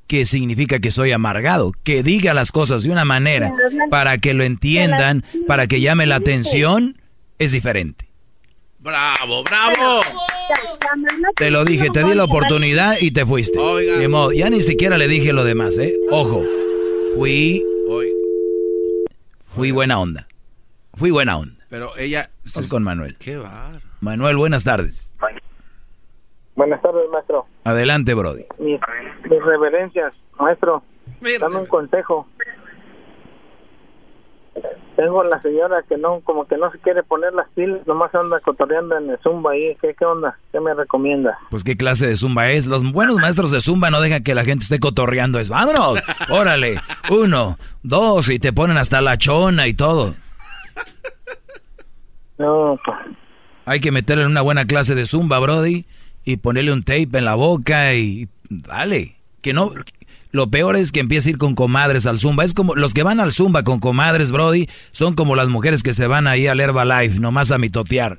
[0.06, 3.52] que significa que soy amargado, que diga las cosas de una manera
[3.90, 6.96] para que lo entiendan, para que llame la atención,
[7.38, 8.08] es diferente.
[8.78, 10.00] ¡Bravo, bravo!
[11.36, 13.58] Te lo dije, te di la oportunidad y te fuiste.
[13.58, 15.96] De modo, ya ni siquiera le dije lo demás, ¿eh?
[16.10, 16.42] Ojo,
[17.14, 17.64] fui...
[19.46, 20.28] Fui buena onda.
[20.94, 21.64] Fui buena onda.
[21.68, 22.30] Pero ella...
[22.54, 23.16] Vamos con Manuel.
[23.18, 23.80] Qué bar.
[24.00, 25.16] Manuel, buenas tardes.
[26.54, 27.46] Buenas tardes, maestro.
[27.64, 28.44] Adelante, Brody.
[28.58, 28.80] Mis,
[29.30, 30.82] mis reverencias, maestro.
[31.40, 32.28] Dame un consejo.
[34.96, 38.40] Tengo la señora que no, como que no se quiere poner las pilas, nomás anda
[38.40, 39.76] cotorreando en el zumba ahí.
[39.80, 40.38] ¿Qué, qué onda?
[40.50, 41.38] ¿Qué me recomienda?
[41.50, 42.66] Pues qué clase de zumba es.
[42.66, 45.38] Los buenos maestros de zumba no dejan que la gente esté cotorreando.
[45.38, 46.80] Es, vámonos, órale,
[47.10, 50.14] uno, dos, y te ponen hasta la chona y todo.
[52.38, 52.96] No, pues.
[53.66, 55.84] Hay que meterle en una buena clase de zumba, Brody,
[56.24, 59.16] y ponerle un tape en la boca y dale.
[59.42, 59.70] Que no,
[60.30, 62.44] lo peor es que empieza a ir con comadres al Zumba.
[62.44, 65.94] Es como los que van al Zumba con comadres, Brody, son como las mujeres que
[65.94, 68.18] se van ahí al Herbalife, nomás a mitotear.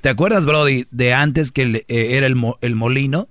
[0.00, 3.28] ¿Te acuerdas, Brody, de antes que el- eh, era el, mo- el molino?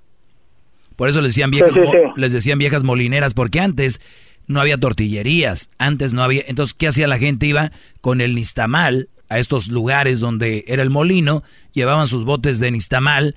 [0.95, 2.19] Por eso les decían, viejas, Sí, sí, mo- sí.
[2.19, 4.01] les decían viejas molineras, porque antes
[4.47, 6.43] no había tortillerías, antes no había...
[6.47, 7.45] Entonces, ¿qué hacía la gente?
[7.45, 11.43] Iba con el nistamal a estos lugares donde era el molino,
[11.73, 13.35] llevaban sus botes de nistamal,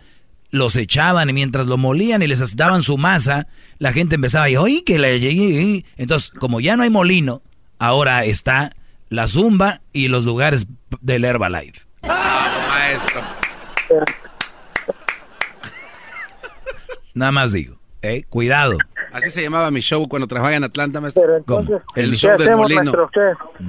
[0.50, 3.46] los echaban y mientras lo molían y les daban su masa,
[3.78, 5.84] la gente empezaba a decir, oye, que le llegué.
[5.96, 7.42] Entonces, como ya no hay molino,
[7.78, 8.72] ahora está
[9.10, 10.66] la zumba y los lugares
[11.00, 11.80] del Herbalife.
[12.02, 13.22] maestro.
[17.14, 18.22] Nada más digo, ¿eh?
[18.28, 18.76] Cuidado.
[19.12, 21.22] Así se llamaba mi show cuando trabajaba en Atlanta, maestro.
[21.22, 22.82] Pero entonces, El ¿qué show del molino.
[22.84, 23.10] maestro?
[23.12, 23.66] ¿Qué?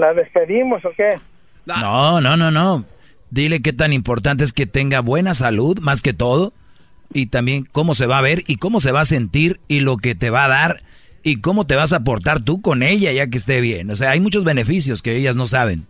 [0.00, 1.18] ¿La despedimos o qué?
[1.66, 2.84] No, no, no, no.
[3.30, 6.52] Dile qué tan importante es que tenga buena salud, más que todo,
[7.12, 9.96] y también cómo se va a ver y cómo se va a sentir y lo
[9.96, 10.82] que te va a dar
[11.22, 13.90] y cómo te vas a portar tú con ella ya que esté bien.
[13.90, 15.86] O sea, hay muchos beneficios que ellas no saben.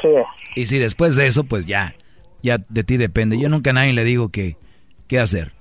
[0.00, 0.08] Sí.
[0.54, 1.94] Y si después de eso, pues ya,
[2.42, 3.38] ya de ti depende.
[3.38, 4.56] Yo nunca a nadie le digo que,
[5.06, 5.52] qué hacer.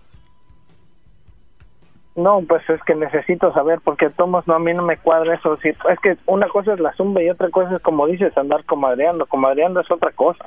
[2.17, 5.55] No, pues es que necesito saber porque Tomás no a mí no me cuadra eso.
[5.61, 8.65] Si- es que una cosa es la zumba y otra cosa es como dices andar
[8.65, 9.25] comadreando.
[9.27, 10.43] Comadreando es otra cosa.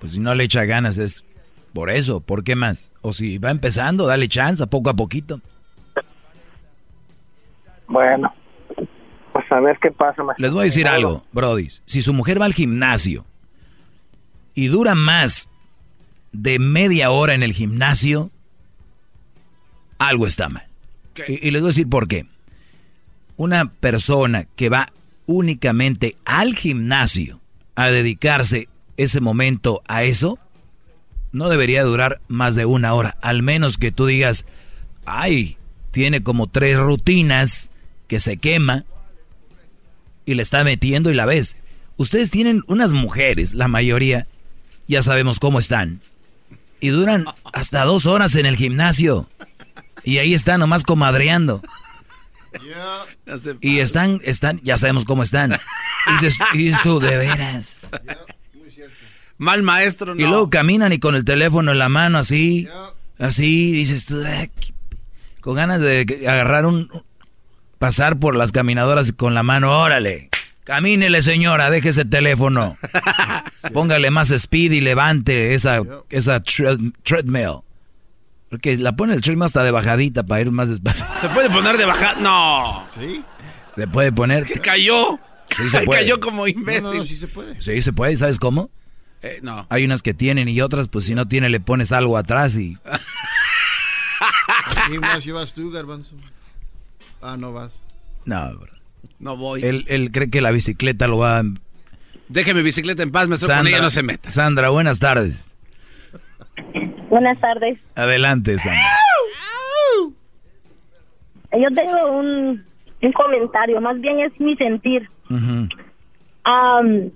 [0.00, 1.24] Pues si no le echa ganas es
[1.72, 2.90] por eso, ¿por qué más?
[3.02, 5.40] O si va empezando, dale chance, poco a poquito.
[7.86, 8.32] Bueno,
[9.32, 10.22] pues a ver qué pasa.
[10.22, 10.42] maestro.
[10.44, 11.68] Les voy a decir algo, Brody.
[11.84, 13.24] Si su mujer va al gimnasio
[14.54, 15.50] y dura más
[16.32, 18.30] de media hora en el gimnasio,
[20.08, 20.66] algo está mal.
[21.28, 22.26] Y, y les voy a decir por qué.
[23.36, 24.88] Una persona que va
[25.26, 27.40] únicamente al gimnasio
[27.74, 30.38] a dedicarse ese momento a eso,
[31.32, 33.16] no debería durar más de una hora.
[33.20, 34.46] Al menos que tú digas,
[35.04, 35.56] ay,
[35.90, 37.70] tiene como tres rutinas
[38.06, 38.84] que se quema
[40.26, 41.56] y le está metiendo y la ves.
[41.96, 44.26] Ustedes tienen unas mujeres, la mayoría,
[44.88, 46.00] ya sabemos cómo están,
[46.80, 49.28] y duran hasta dos horas en el gimnasio.
[50.04, 51.62] Y ahí están nomás comadreando.
[53.60, 55.52] Y están, están, ya sabemos cómo están.
[55.52, 57.88] Y dices, y dices tú, de veras.
[59.38, 60.20] Mal maestro, no.
[60.20, 62.68] Y luego caminan y con el teléfono en la mano así,
[63.18, 64.46] así, dices tú, "Ah,
[65.40, 66.88] con ganas de agarrar un,
[67.78, 70.30] pasar por las caminadoras con la mano, órale,
[70.62, 72.76] camínele señora, deje ese teléfono,
[73.74, 77.58] póngale más speed y levante esa, esa tre- treadmill.
[78.54, 81.04] Porque la pone el treadmill hasta de bajadita para ir más despacio.
[81.20, 82.14] ¿Se puede poner de baja?
[82.20, 82.86] No.
[82.94, 83.20] ¿Sí?
[83.74, 84.46] Se puede poner.
[84.60, 85.18] Cayó.
[85.56, 86.02] Sí se puede.
[86.02, 86.84] Cayó como imbécil.
[86.84, 87.60] No, no, sí se puede.
[87.60, 88.70] Sí, se puede, ¿sabes cómo?
[89.22, 89.66] Eh, no.
[89.70, 92.78] Hay unas que tienen y otras, pues si no tiene, le pones algo atrás y...
[92.84, 93.00] ¿Al
[94.92, 96.14] gimnasio vas tú, Garbanzo?
[97.20, 97.82] Ah, no vas.
[98.24, 98.72] No, bro.
[99.18, 99.64] No voy.
[99.64, 101.42] Él, él cree que la bicicleta lo va a...
[102.28, 103.48] Deje mi bicicleta en paz, maestro.
[103.48, 104.30] Con ella no se meta.
[104.30, 105.50] Sandra, buenas tardes.
[107.14, 107.78] Buenas tardes.
[107.94, 108.82] Adelante, Sandra.
[111.52, 112.66] Yo tengo un,
[113.02, 115.08] un comentario, más bien es mi sentir.
[116.42, 117.12] Am,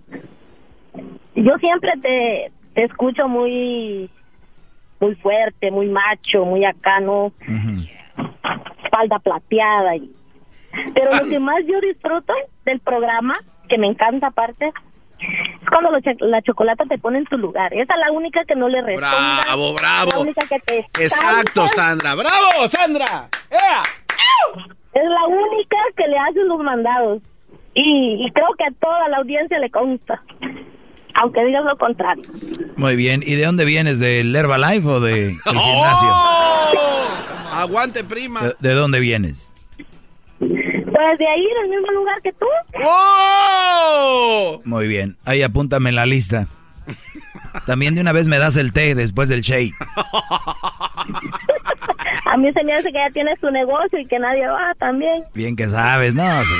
[1.34, 4.08] yo siempre te, te escucho muy
[5.00, 7.32] muy fuerte, muy macho, muy acá, ¿no?
[8.84, 9.96] Espalda plateada.
[9.96, 10.12] Y...
[10.94, 12.34] Pero lo que más yo disfruto
[12.64, 13.34] del programa,
[13.68, 14.70] que me encanta aparte,
[15.20, 17.72] es cuando lo la chocolata te pone en tu lugar.
[17.74, 19.16] Esa es la única que no le responde.
[19.44, 20.10] Bravo, bravo.
[20.12, 21.82] La única que te Exacto, salta.
[21.82, 22.14] Sandra.
[22.14, 23.28] ¡Bravo, Sandra!
[24.94, 27.22] Es la única que le hace los mandados.
[27.74, 30.22] Y, y creo que a toda la audiencia le consta.
[31.14, 32.22] Aunque digas lo contrario.
[32.76, 33.22] Muy bien.
[33.24, 33.98] ¿Y de dónde vienes?
[33.98, 36.08] ¿Del Herbalife o de, del gimnasio?
[37.52, 38.42] Aguante, prima.
[38.42, 39.52] ¿De, de dónde vienes?
[40.98, 42.46] Pues de ahí, en el mismo lugar que tú.
[44.64, 45.16] Muy bien.
[45.24, 46.48] Ahí apúntame en la lista.
[47.66, 49.76] También de una vez me das el té después del shake.
[52.26, 55.22] A mí se me hace que ya tienes tu negocio y que nadie va también.
[55.34, 56.24] Bien que sabes, ¿no?
[56.42, 56.54] Sí.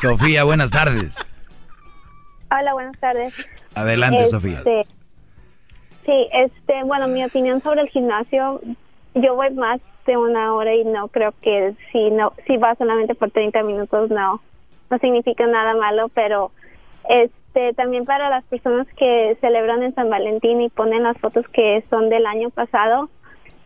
[0.00, 1.16] Sofía, buenas tardes.
[2.48, 3.34] Hola, buenas tardes.
[3.74, 4.62] Adelante, Este, Sofía.
[6.06, 8.60] Sí, este, bueno, mi opinión sobre el gimnasio,
[9.14, 13.14] yo voy más de una hora y no creo que si no, si va solamente
[13.14, 14.40] por 30 minutos no,
[14.90, 16.50] no significa nada malo, pero
[17.10, 21.84] este, también para las personas que celebran en San Valentín y ponen las fotos que
[21.90, 23.10] son del año pasado,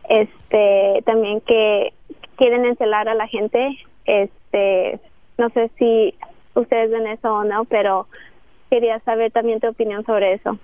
[0.09, 1.93] este, también que
[2.35, 4.99] quieren encelar a la gente, este,
[5.37, 6.13] no sé si
[6.55, 8.07] ustedes ven eso o no, pero
[8.69, 10.59] quería saber también tu opinión sobre eso.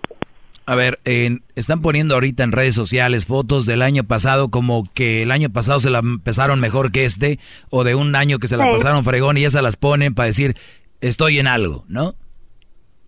[0.70, 5.24] A ver, en- están poniendo ahorita en redes sociales fotos del año pasado como que
[5.24, 7.40] el año pasado se la pasaron mejor que este,
[7.72, 8.70] o de un año que se la Sí.
[8.74, 10.56] pasaron fregón y ya se las ponen para decir,
[11.02, 12.14] estoy en algo, ¿no?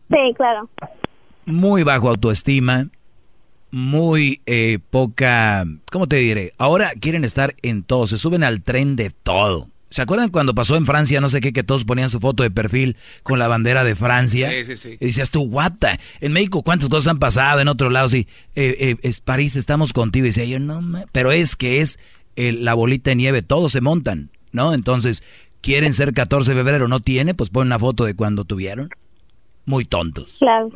[0.09, 0.71] Sí, claro.
[1.45, 2.88] Muy bajo autoestima,
[3.69, 6.53] muy eh, poca, ¿cómo te diré?
[6.57, 9.67] Ahora quieren estar en todo, se suben al tren de todo.
[9.91, 12.49] ¿Se acuerdan cuando pasó en Francia, no sé qué, que todos ponían su foto de
[12.49, 14.49] perfil con la bandera de Francia?
[14.49, 14.97] Sí, sí, sí.
[15.01, 15.99] Y decías tú, what the?
[16.22, 17.59] En México, ¿cuántas cosas han pasado?
[17.59, 18.26] En otro lado, sí.
[18.55, 20.26] eh, eh, es París, estamos contigo.
[20.26, 21.05] Y decía yo, no, ma-".
[21.11, 21.99] pero es que es
[22.38, 24.73] eh, la bolita de nieve, todos se montan, ¿no?
[24.73, 25.23] Entonces,
[25.59, 27.34] quieren ser 14 de febrero, ¿no tiene?
[27.34, 28.89] Pues pon una foto de cuando tuvieron.
[29.65, 30.38] Muy tontos.
[30.39, 30.69] Claro.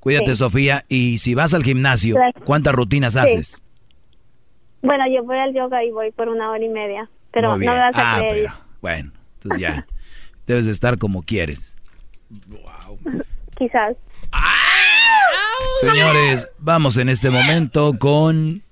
[0.00, 0.36] Cuídate, Sí.
[0.36, 0.84] Sofía.
[0.88, 2.14] Y si vas al gimnasio.
[2.44, 3.18] ¿cuántas rutinas Sí.
[3.20, 3.62] haces?
[4.82, 7.72] Bueno, yo voy al yoga y voy por una hora y media, pero Muy no
[7.72, 7.72] bien.
[7.72, 8.32] me vas a ah, creer.
[8.32, 9.86] pero, bueno, entonces ya.
[10.46, 11.76] Debes de estar como quieres.
[13.56, 13.96] Quizás.
[15.80, 18.64] Señores, vamos en este momento con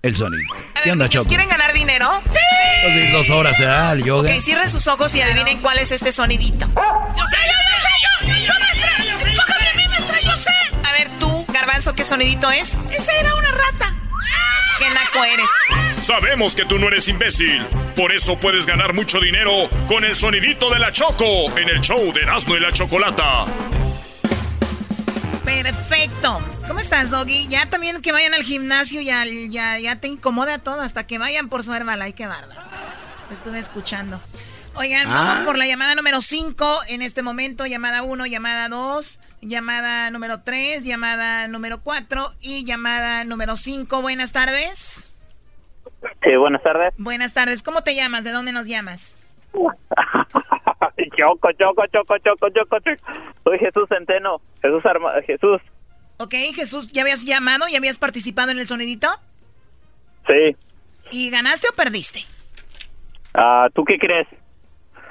[0.00, 0.42] el sonido.
[0.82, 1.28] ¿Qué onda, ¿Niños Choco?
[1.28, 2.22] quieren ganar dinero?
[2.30, 2.38] ¡Sí!
[2.86, 3.66] Vas a ir dos horas ¿eh?
[3.66, 4.32] al yoga.
[4.32, 6.66] Ok, cierren sus ojos y adivinen cuál es este sonidito.
[6.66, 8.46] ¡Yo sé, yo sé, yo!
[8.46, 9.30] ¡Yo, maestra!
[9.30, 10.20] ¡Escójame a mí, maestra!
[10.22, 10.54] ¡Yo sé!
[10.84, 12.78] A ver, tú, Garbanzo, ¿qué sonidito es?
[12.92, 13.94] Esa era una rata.
[14.78, 15.50] ¡Qué naco eres!
[16.06, 17.60] Sabemos que tú no eres imbécil.
[17.96, 19.50] Por eso puedes ganar mucho dinero
[19.88, 23.44] con el sonidito de la Choco en el show de Erasmo y la Chocolata.
[25.44, 26.40] Perfecto.
[26.68, 27.48] ¿Cómo estás, Doggy?
[27.48, 31.48] Ya también que vayan al gimnasio, ya, ya, ya te incomoda todo hasta que vayan
[31.48, 32.12] por su Herbalife.
[32.12, 32.60] Qué bárbaro.
[33.32, 34.20] Estuve escuchando.
[34.74, 35.24] Oigan, Ah.
[35.24, 37.66] vamos por la llamada número 5 en este momento.
[37.66, 44.02] Llamada 1, llamada 2, llamada número 3, llamada número 4 y llamada número 5.
[44.02, 45.05] Buenas tardes.
[46.22, 46.94] Sí, buenas tardes.
[46.98, 47.62] Buenas tardes.
[47.62, 48.24] ¿Cómo te llamas?
[48.24, 49.16] ¿De dónde nos llamas?
[51.16, 53.00] Choco, choco, choco, choco, choco, choco.
[53.44, 54.40] Soy Jesús Centeno.
[54.60, 55.60] Jesús Arma Jesús.
[56.18, 57.66] Ok, Jesús, ¿ya habías llamado?
[57.68, 59.08] ¿Ya habías participado en el sonidito?
[60.26, 60.56] Sí.
[61.10, 62.24] ¿Y ganaste o perdiste?
[63.34, 64.26] Ah, ¿Tú qué crees?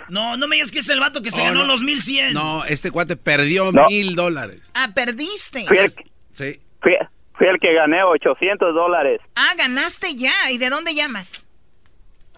[0.10, 1.66] No, no me digas que es el vato que se Oh, ganó no.
[1.68, 2.34] los 1100.
[2.34, 3.86] No, este cuate perdió No.
[3.88, 4.70] mil dólares.
[4.76, 5.66] Ah, perdiste.
[5.68, 5.92] Fui el,
[6.34, 6.60] Sí.
[6.82, 6.94] fui,
[7.38, 10.34] fui el que gané 800 dólares Ah, ganaste ya.
[10.52, 11.46] ¿Y de dónde llamas?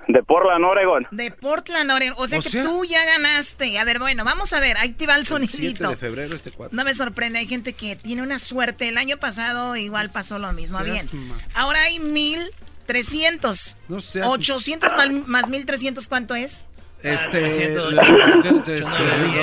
[0.08, 1.06] de Portland, Oregon.
[1.12, 2.16] De Portland, Oregon.
[2.18, 3.78] O sea O que sea- tú ya ganaste.
[3.78, 4.78] A ver, bueno, vamos a ver.
[4.78, 5.90] Ahí te va el 7 sonidito.
[5.90, 6.74] de febrero este cuate.
[6.74, 7.40] No me sorprende.
[7.40, 8.88] Hay gente que tiene una suerte.
[8.88, 10.80] El año pasado igual pasó lo mismo.
[10.82, 11.06] Bien.
[11.56, 13.78] Ahora hay 1300.
[13.90, 16.68] No seas- 800 más, más 1300, ¿cuánto es?
[17.14, 17.92] Este, este, no,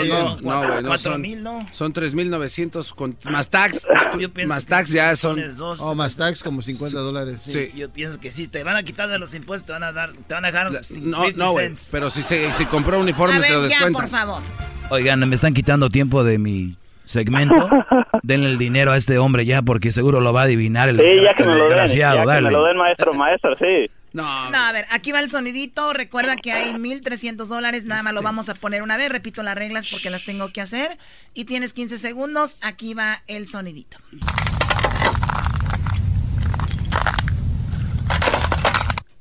[0.08, 3.86] no, no, güey, no cuatro son, son 3.900 con más tax,
[4.18, 5.40] Yo pienso más que tax ya son.
[5.78, 7.42] Oh, más tax como 50 dólares.
[7.42, 7.52] Sí.
[7.52, 7.72] Sí.
[7.74, 10.12] Yo pienso que sí, te van a quitar de los impuestos, te van a dar,
[10.12, 11.88] te van a dejar no, 50 no, güey, cents.
[11.90, 13.92] pero si se, si compró A uniformes se lo descuentan.
[14.02, 14.42] por favor.
[14.90, 17.68] Oigan, me están quitando tiempo de mi segmento.
[18.22, 21.20] Denle el dinero a este hombre ya porque seguro lo va a adivinar el, Sí,
[21.22, 21.68] ya que el me lo den.
[21.70, 22.16] desgraciado.
[22.16, 22.46] Ya que dale.
[22.46, 23.90] me lo den, maestro, maestro, sí.
[24.14, 25.92] No, no, a ver, aquí va el sonidito.
[25.92, 27.84] Recuerda que hay 1.300 dólares.
[27.84, 28.24] Nada más lo este.
[28.24, 29.08] vamos a poner una vez.
[29.08, 30.98] Repito las reglas porque las tengo que hacer.
[31.34, 32.56] Y tienes 15 segundos.
[32.60, 33.98] Aquí va el sonidito.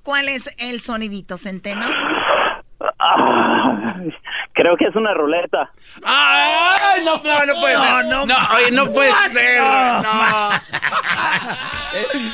[0.04, 1.88] ¿Cuál es el sonidito, Centeno?
[3.00, 3.96] Ah,
[4.54, 5.72] creo que es una ruleta.
[6.04, 7.04] ¡Ay!
[7.06, 8.06] No, no, no puede ser.
[8.06, 8.24] No,
[8.56, 9.62] oye, no puede ser.
[9.62, 10.50] No.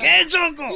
[0.00, 0.68] ¿Qué choco?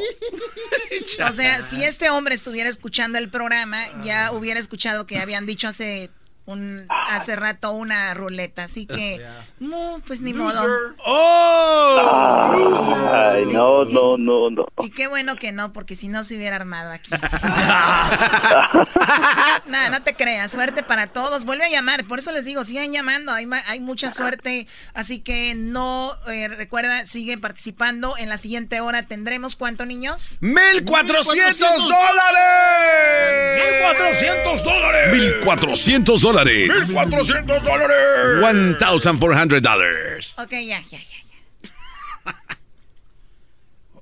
[1.27, 5.69] o sea, si este hombre estuviera escuchando el programa, ya hubiera escuchado que habían dicho
[5.69, 6.11] hace
[6.49, 9.25] un hace rato una ruleta, así que
[9.61, 10.65] mu, pues ni modo.
[11.05, 12.95] ¡Oh!
[13.13, 14.67] Ay, no, no, no, no.
[14.83, 17.11] Y qué bueno que no, porque si no se hubiera armado aquí.
[19.67, 21.45] no, no te creas, suerte para todos.
[21.45, 25.55] Vuelve a llamar, por eso les digo, sigan llamando, hay, hay mucha suerte, así que
[25.55, 28.17] no, eh, recuerda, sigue participando.
[28.17, 30.39] En la siguiente hora tendremos, ¿cuánto niños?
[30.41, 33.65] ¡1400 dólares!
[33.85, 35.13] ¡1400 dólares!
[35.13, 36.38] 1400 dólares.
[36.45, 37.97] 1400 dólares.
[38.41, 40.35] 1400 dólares.
[40.39, 42.35] Ok, ya, ya, ya.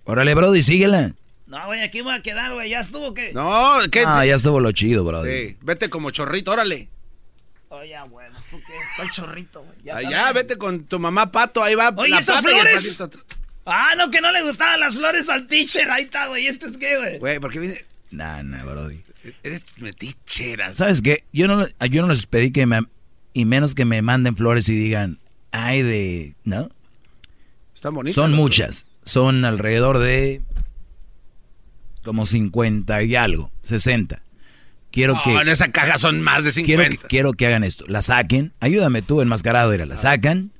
[0.04, 1.12] Órale, Brody, síguela.
[1.46, 2.70] No, güey, aquí me voy a quedar, güey.
[2.70, 3.32] ¿Ya estuvo qué?
[3.32, 4.04] No, ¿qué?
[4.06, 5.30] Ah, ya estuvo lo chido, Brody.
[5.30, 6.88] Sí, vete como chorrito, órale.
[7.68, 8.72] Oye, bueno, ¿tú qué?
[8.90, 9.76] Estoy chorrito, güey.
[9.84, 12.66] Ya Allá, vete con tu mamá pato, ahí va Oye, la ¿estas pata y el
[12.66, 12.98] flores?
[13.64, 15.90] Ah, no, que no le gustaban las flores al teacher.
[15.90, 16.46] Ahí está, güey.
[16.46, 17.18] ¿Este es qué, güey?
[17.18, 17.84] Güey, ¿por qué viene?
[18.12, 19.00] Nah, nah, Brody.
[19.42, 20.74] Eres metichera.
[20.74, 21.24] ¿Sabes qué?
[21.32, 22.80] Yo no, yo no les pedí que me...
[23.32, 25.18] Y menos que me manden flores y digan,
[25.52, 26.34] ay, de...
[26.44, 26.70] ¿No?
[27.74, 28.14] Están bonitas.
[28.14, 28.86] Son muchas.
[29.04, 30.42] Son alrededor de...
[32.02, 33.50] Como 50 y algo.
[33.62, 34.22] 60.
[34.90, 35.34] Quiero que...
[35.34, 37.02] en esa caja son más de Quiero 50.
[37.02, 37.84] que, quiero que hagan esto.
[37.88, 38.54] La saquen.
[38.60, 39.72] Ayúdame tú, enmascarado.
[39.72, 40.52] Era, la sacan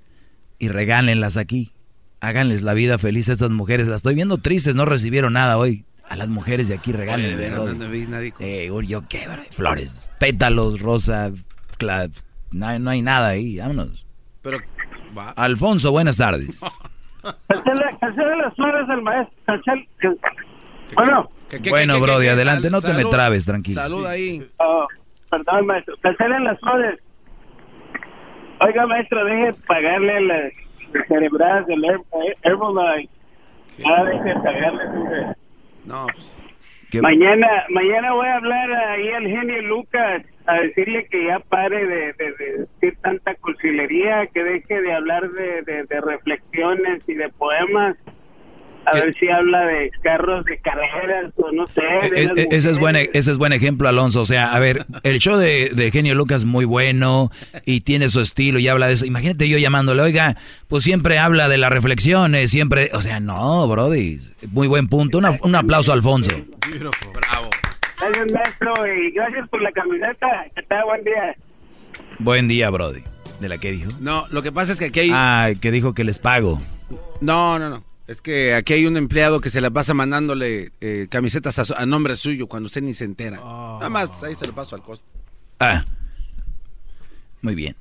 [0.59, 1.73] y regálenlas aquí.
[2.21, 3.87] Háganles la vida feliz a estas mujeres.
[3.89, 4.75] Las estoy viendo tristes.
[4.75, 5.85] No recibieron nada hoy.
[6.09, 7.37] A las mujeres de aquí regálenles.
[7.37, 7.78] Oye, Brody.
[7.78, 9.43] no, no vi nadie con- Eh, yo qué, bro?
[9.51, 11.31] Flores, pétalos, rosa,
[11.78, 12.11] cla-
[12.53, 14.07] no, hay- no hay nada ahí, vámonos.
[14.43, 14.59] Pero,
[15.16, 15.31] va.
[15.31, 16.61] Alfonso, buenas tardes.
[18.01, 19.61] Cancela las flores del maestro.
[20.01, 20.15] Que-
[20.95, 22.31] Bueno, ¿Qué, qué, bueno, qué, qué, Brody, qué?
[22.31, 23.11] adelante, no te me Salud.
[23.11, 23.83] trabes, tranquilo.
[23.83, 24.47] Salud ahí.
[24.59, 24.87] oh,
[25.28, 25.97] perdón, maestro.
[26.03, 27.01] Cancelen las flores.
[28.61, 30.53] Oiga, maestro, deje pagarle las
[31.09, 33.11] cerebradas del Her- Herbalife.
[33.85, 35.37] Ah, deje pagarle.
[35.87, 36.43] No, pues.
[36.91, 41.85] ¿Qué- Mañana, mañana voy a hablar ahí al genio Lucas a decirle que ya pare
[41.85, 47.15] de, de- de decir tanta cursilería, que deje de hablar de, de- de reflexiones y
[47.15, 47.97] de poemas.
[48.87, 51.81] A ver si habla de carros de carreras o no sé.
[52.11, 53.11] de Eh, las eh, ese, es buen, mujeres.
[53.15, 54.21] ese es buen ejemplo, Alonso.
[54.21, 57.31] O sea, a ver, el show de, de Genio Lucas muy bueno
[57.65, 59.05] y tiene su estilo y habla de eso.
[59.07, 60.37] Imagínate yo llamándole, oiga,
[60.69, 62.91] pues siempre habla de las reflexiones, siempre...
[62.93, 64.19] O sea, no, Brody,
[64.53, 65.19] muy buen punto.
[65.19, 66.31] Una- un aplauso Alfonso.
[66.71, 67.51] Bravo.
[67.99, 70.27] Gracias, maestro, y gracias por la camiseta.
[70.55, 71.37] Que tal, buen día.
[72.19, 73.03] Buen día, Brody.
[73.41, 73.91] ¿De la que dijo?
[74.01, 75.11] No, lo que pasa es que aquí hay.
[75.13, 76.61] Ay, que dijo que les pago.
[77.21, 77.85] No, no, no.
[78.07, 81.74] Es que aquí hay un empleado que se la pasa mandándole eh, camisetas a, su-
[81.74, 83.39] a nombre suyo cuando usted ni se entera.
[83.39, 85.05] Nada más, ahí se lo paso al costo.
[85.59, 85.85] Ah,
[87.43, 87.74] muy bien.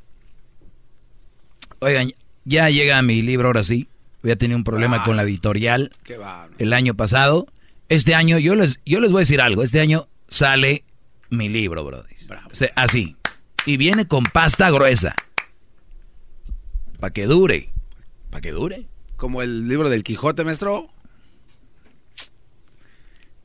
[1.79, 2.11] Oigan,
[2.45, 3.87] ya llega mi libro ahora sí.
[4.23, 6.17] Había tenido un problema con la editorial Qué
[6.57, 7.45] el año pasado.
[7.89, 9.61] Este año, yo les, yo les voy a decir algo.
[9.61, 10.83] Este año sale
[11.29, 12.15] mi libro, brody.
[12.51, 13.15] O sea, así.
[13.67, 15.13] Y viene con pasta gruesa.
[16.99, 17.69] Para que dure.
[18.31, 18.87] Para que dure.
[19.17, 20.89] Como el libro del Quijote, maestro.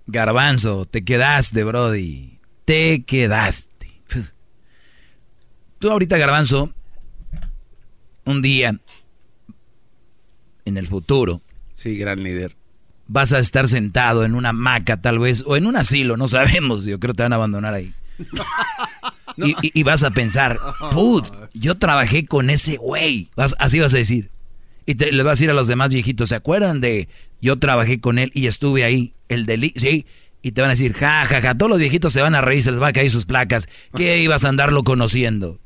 [0.07, 2.39] Garbanzo, te quedaste, Brody.
[2.65, 3.89] Te quedaste.
[5.79, 6.75] Tú ahorita, Garbanzo,
[8.25, 8.79] un día,
[10.65, 11.41] en el futuro,
[11.75, 12.57] Sí, gran líder.
[13.07, 16.85] vas a estar sentado en una hamaca tal vez, o en un asilo, no sabemos,
[16.85, 17.95] yo creo que te van a abandonar ahí.
[19.37, 20.59] Y, y- y vas a pensar,
[20.93, 21.25] put,
[21.55, 23.31] yo trabajé con ese güey.
[23.37, 24.29] Vas- así vas a decir.
[24.91, 27.09] Y te, le vas a decir a los demás viejitos, ¿se acuerdan de
[27.41, 29.15] yo trabajé con él y estuve ahí?
[29.29, 30.05] El deli sí.
[30.43, 31.55] Y te van a decir, ja, ja, ja.
[31.55, 33.69] Todos los viejitos se van a reír, se les va a caer sus placas.
[33.95, 35.61] ¿Qué ibas a andarlo conociendo?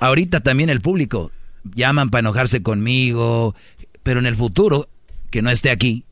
[0.00, 1.32] Ahorita también el público
[1.74, 3.54] llaman para enojarse conmigo,
[4.02, 4.86] pero en el futuro,
[5.30, 6.04] que no esté aquí,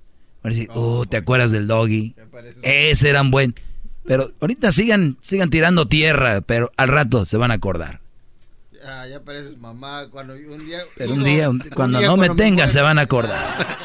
[0.43, 2.15] van a decir, oh, ¿te acuerdas del doggy?
[2.63, 3.55] Ese era un buen.
[4.07, 8.01] Pero ahorita sigan, sigan tirando tierra, pero al rato se van a acordar.
[8.85, 10.07] Ya, ya pareces mamá.
[10.11, 10.79] Cuando un día.
[10.97, 13.77] Pero un día, un- cuando no me tengan, se van a acordar.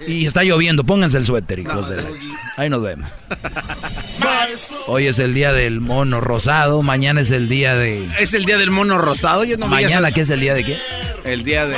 [0.06, 2.08] Y está lloviendo, pónganse el suéter, hijos de la-
[2.56, 3.08] Ahí nos vemos.
[4.86, 8.06] Hoy es el día del mono rosado, mañana es el día de...
[8.20, 9.42] Es el día del mono rosado.
[9.44, 10.12] Yo no Mañana.
[10.12, 10.78] ¿qué es el día de qué?
[11.24, 11.76] El día de.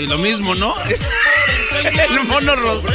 [0.00, 0.74] Y lo mismo, ¿no?
[2.10, 2.94] el mono rosado.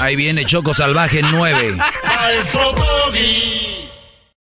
[0.00, 1.76] Ahí viene Choco Salvaje 9.
[2.04, 3.69] Maestro Doggy.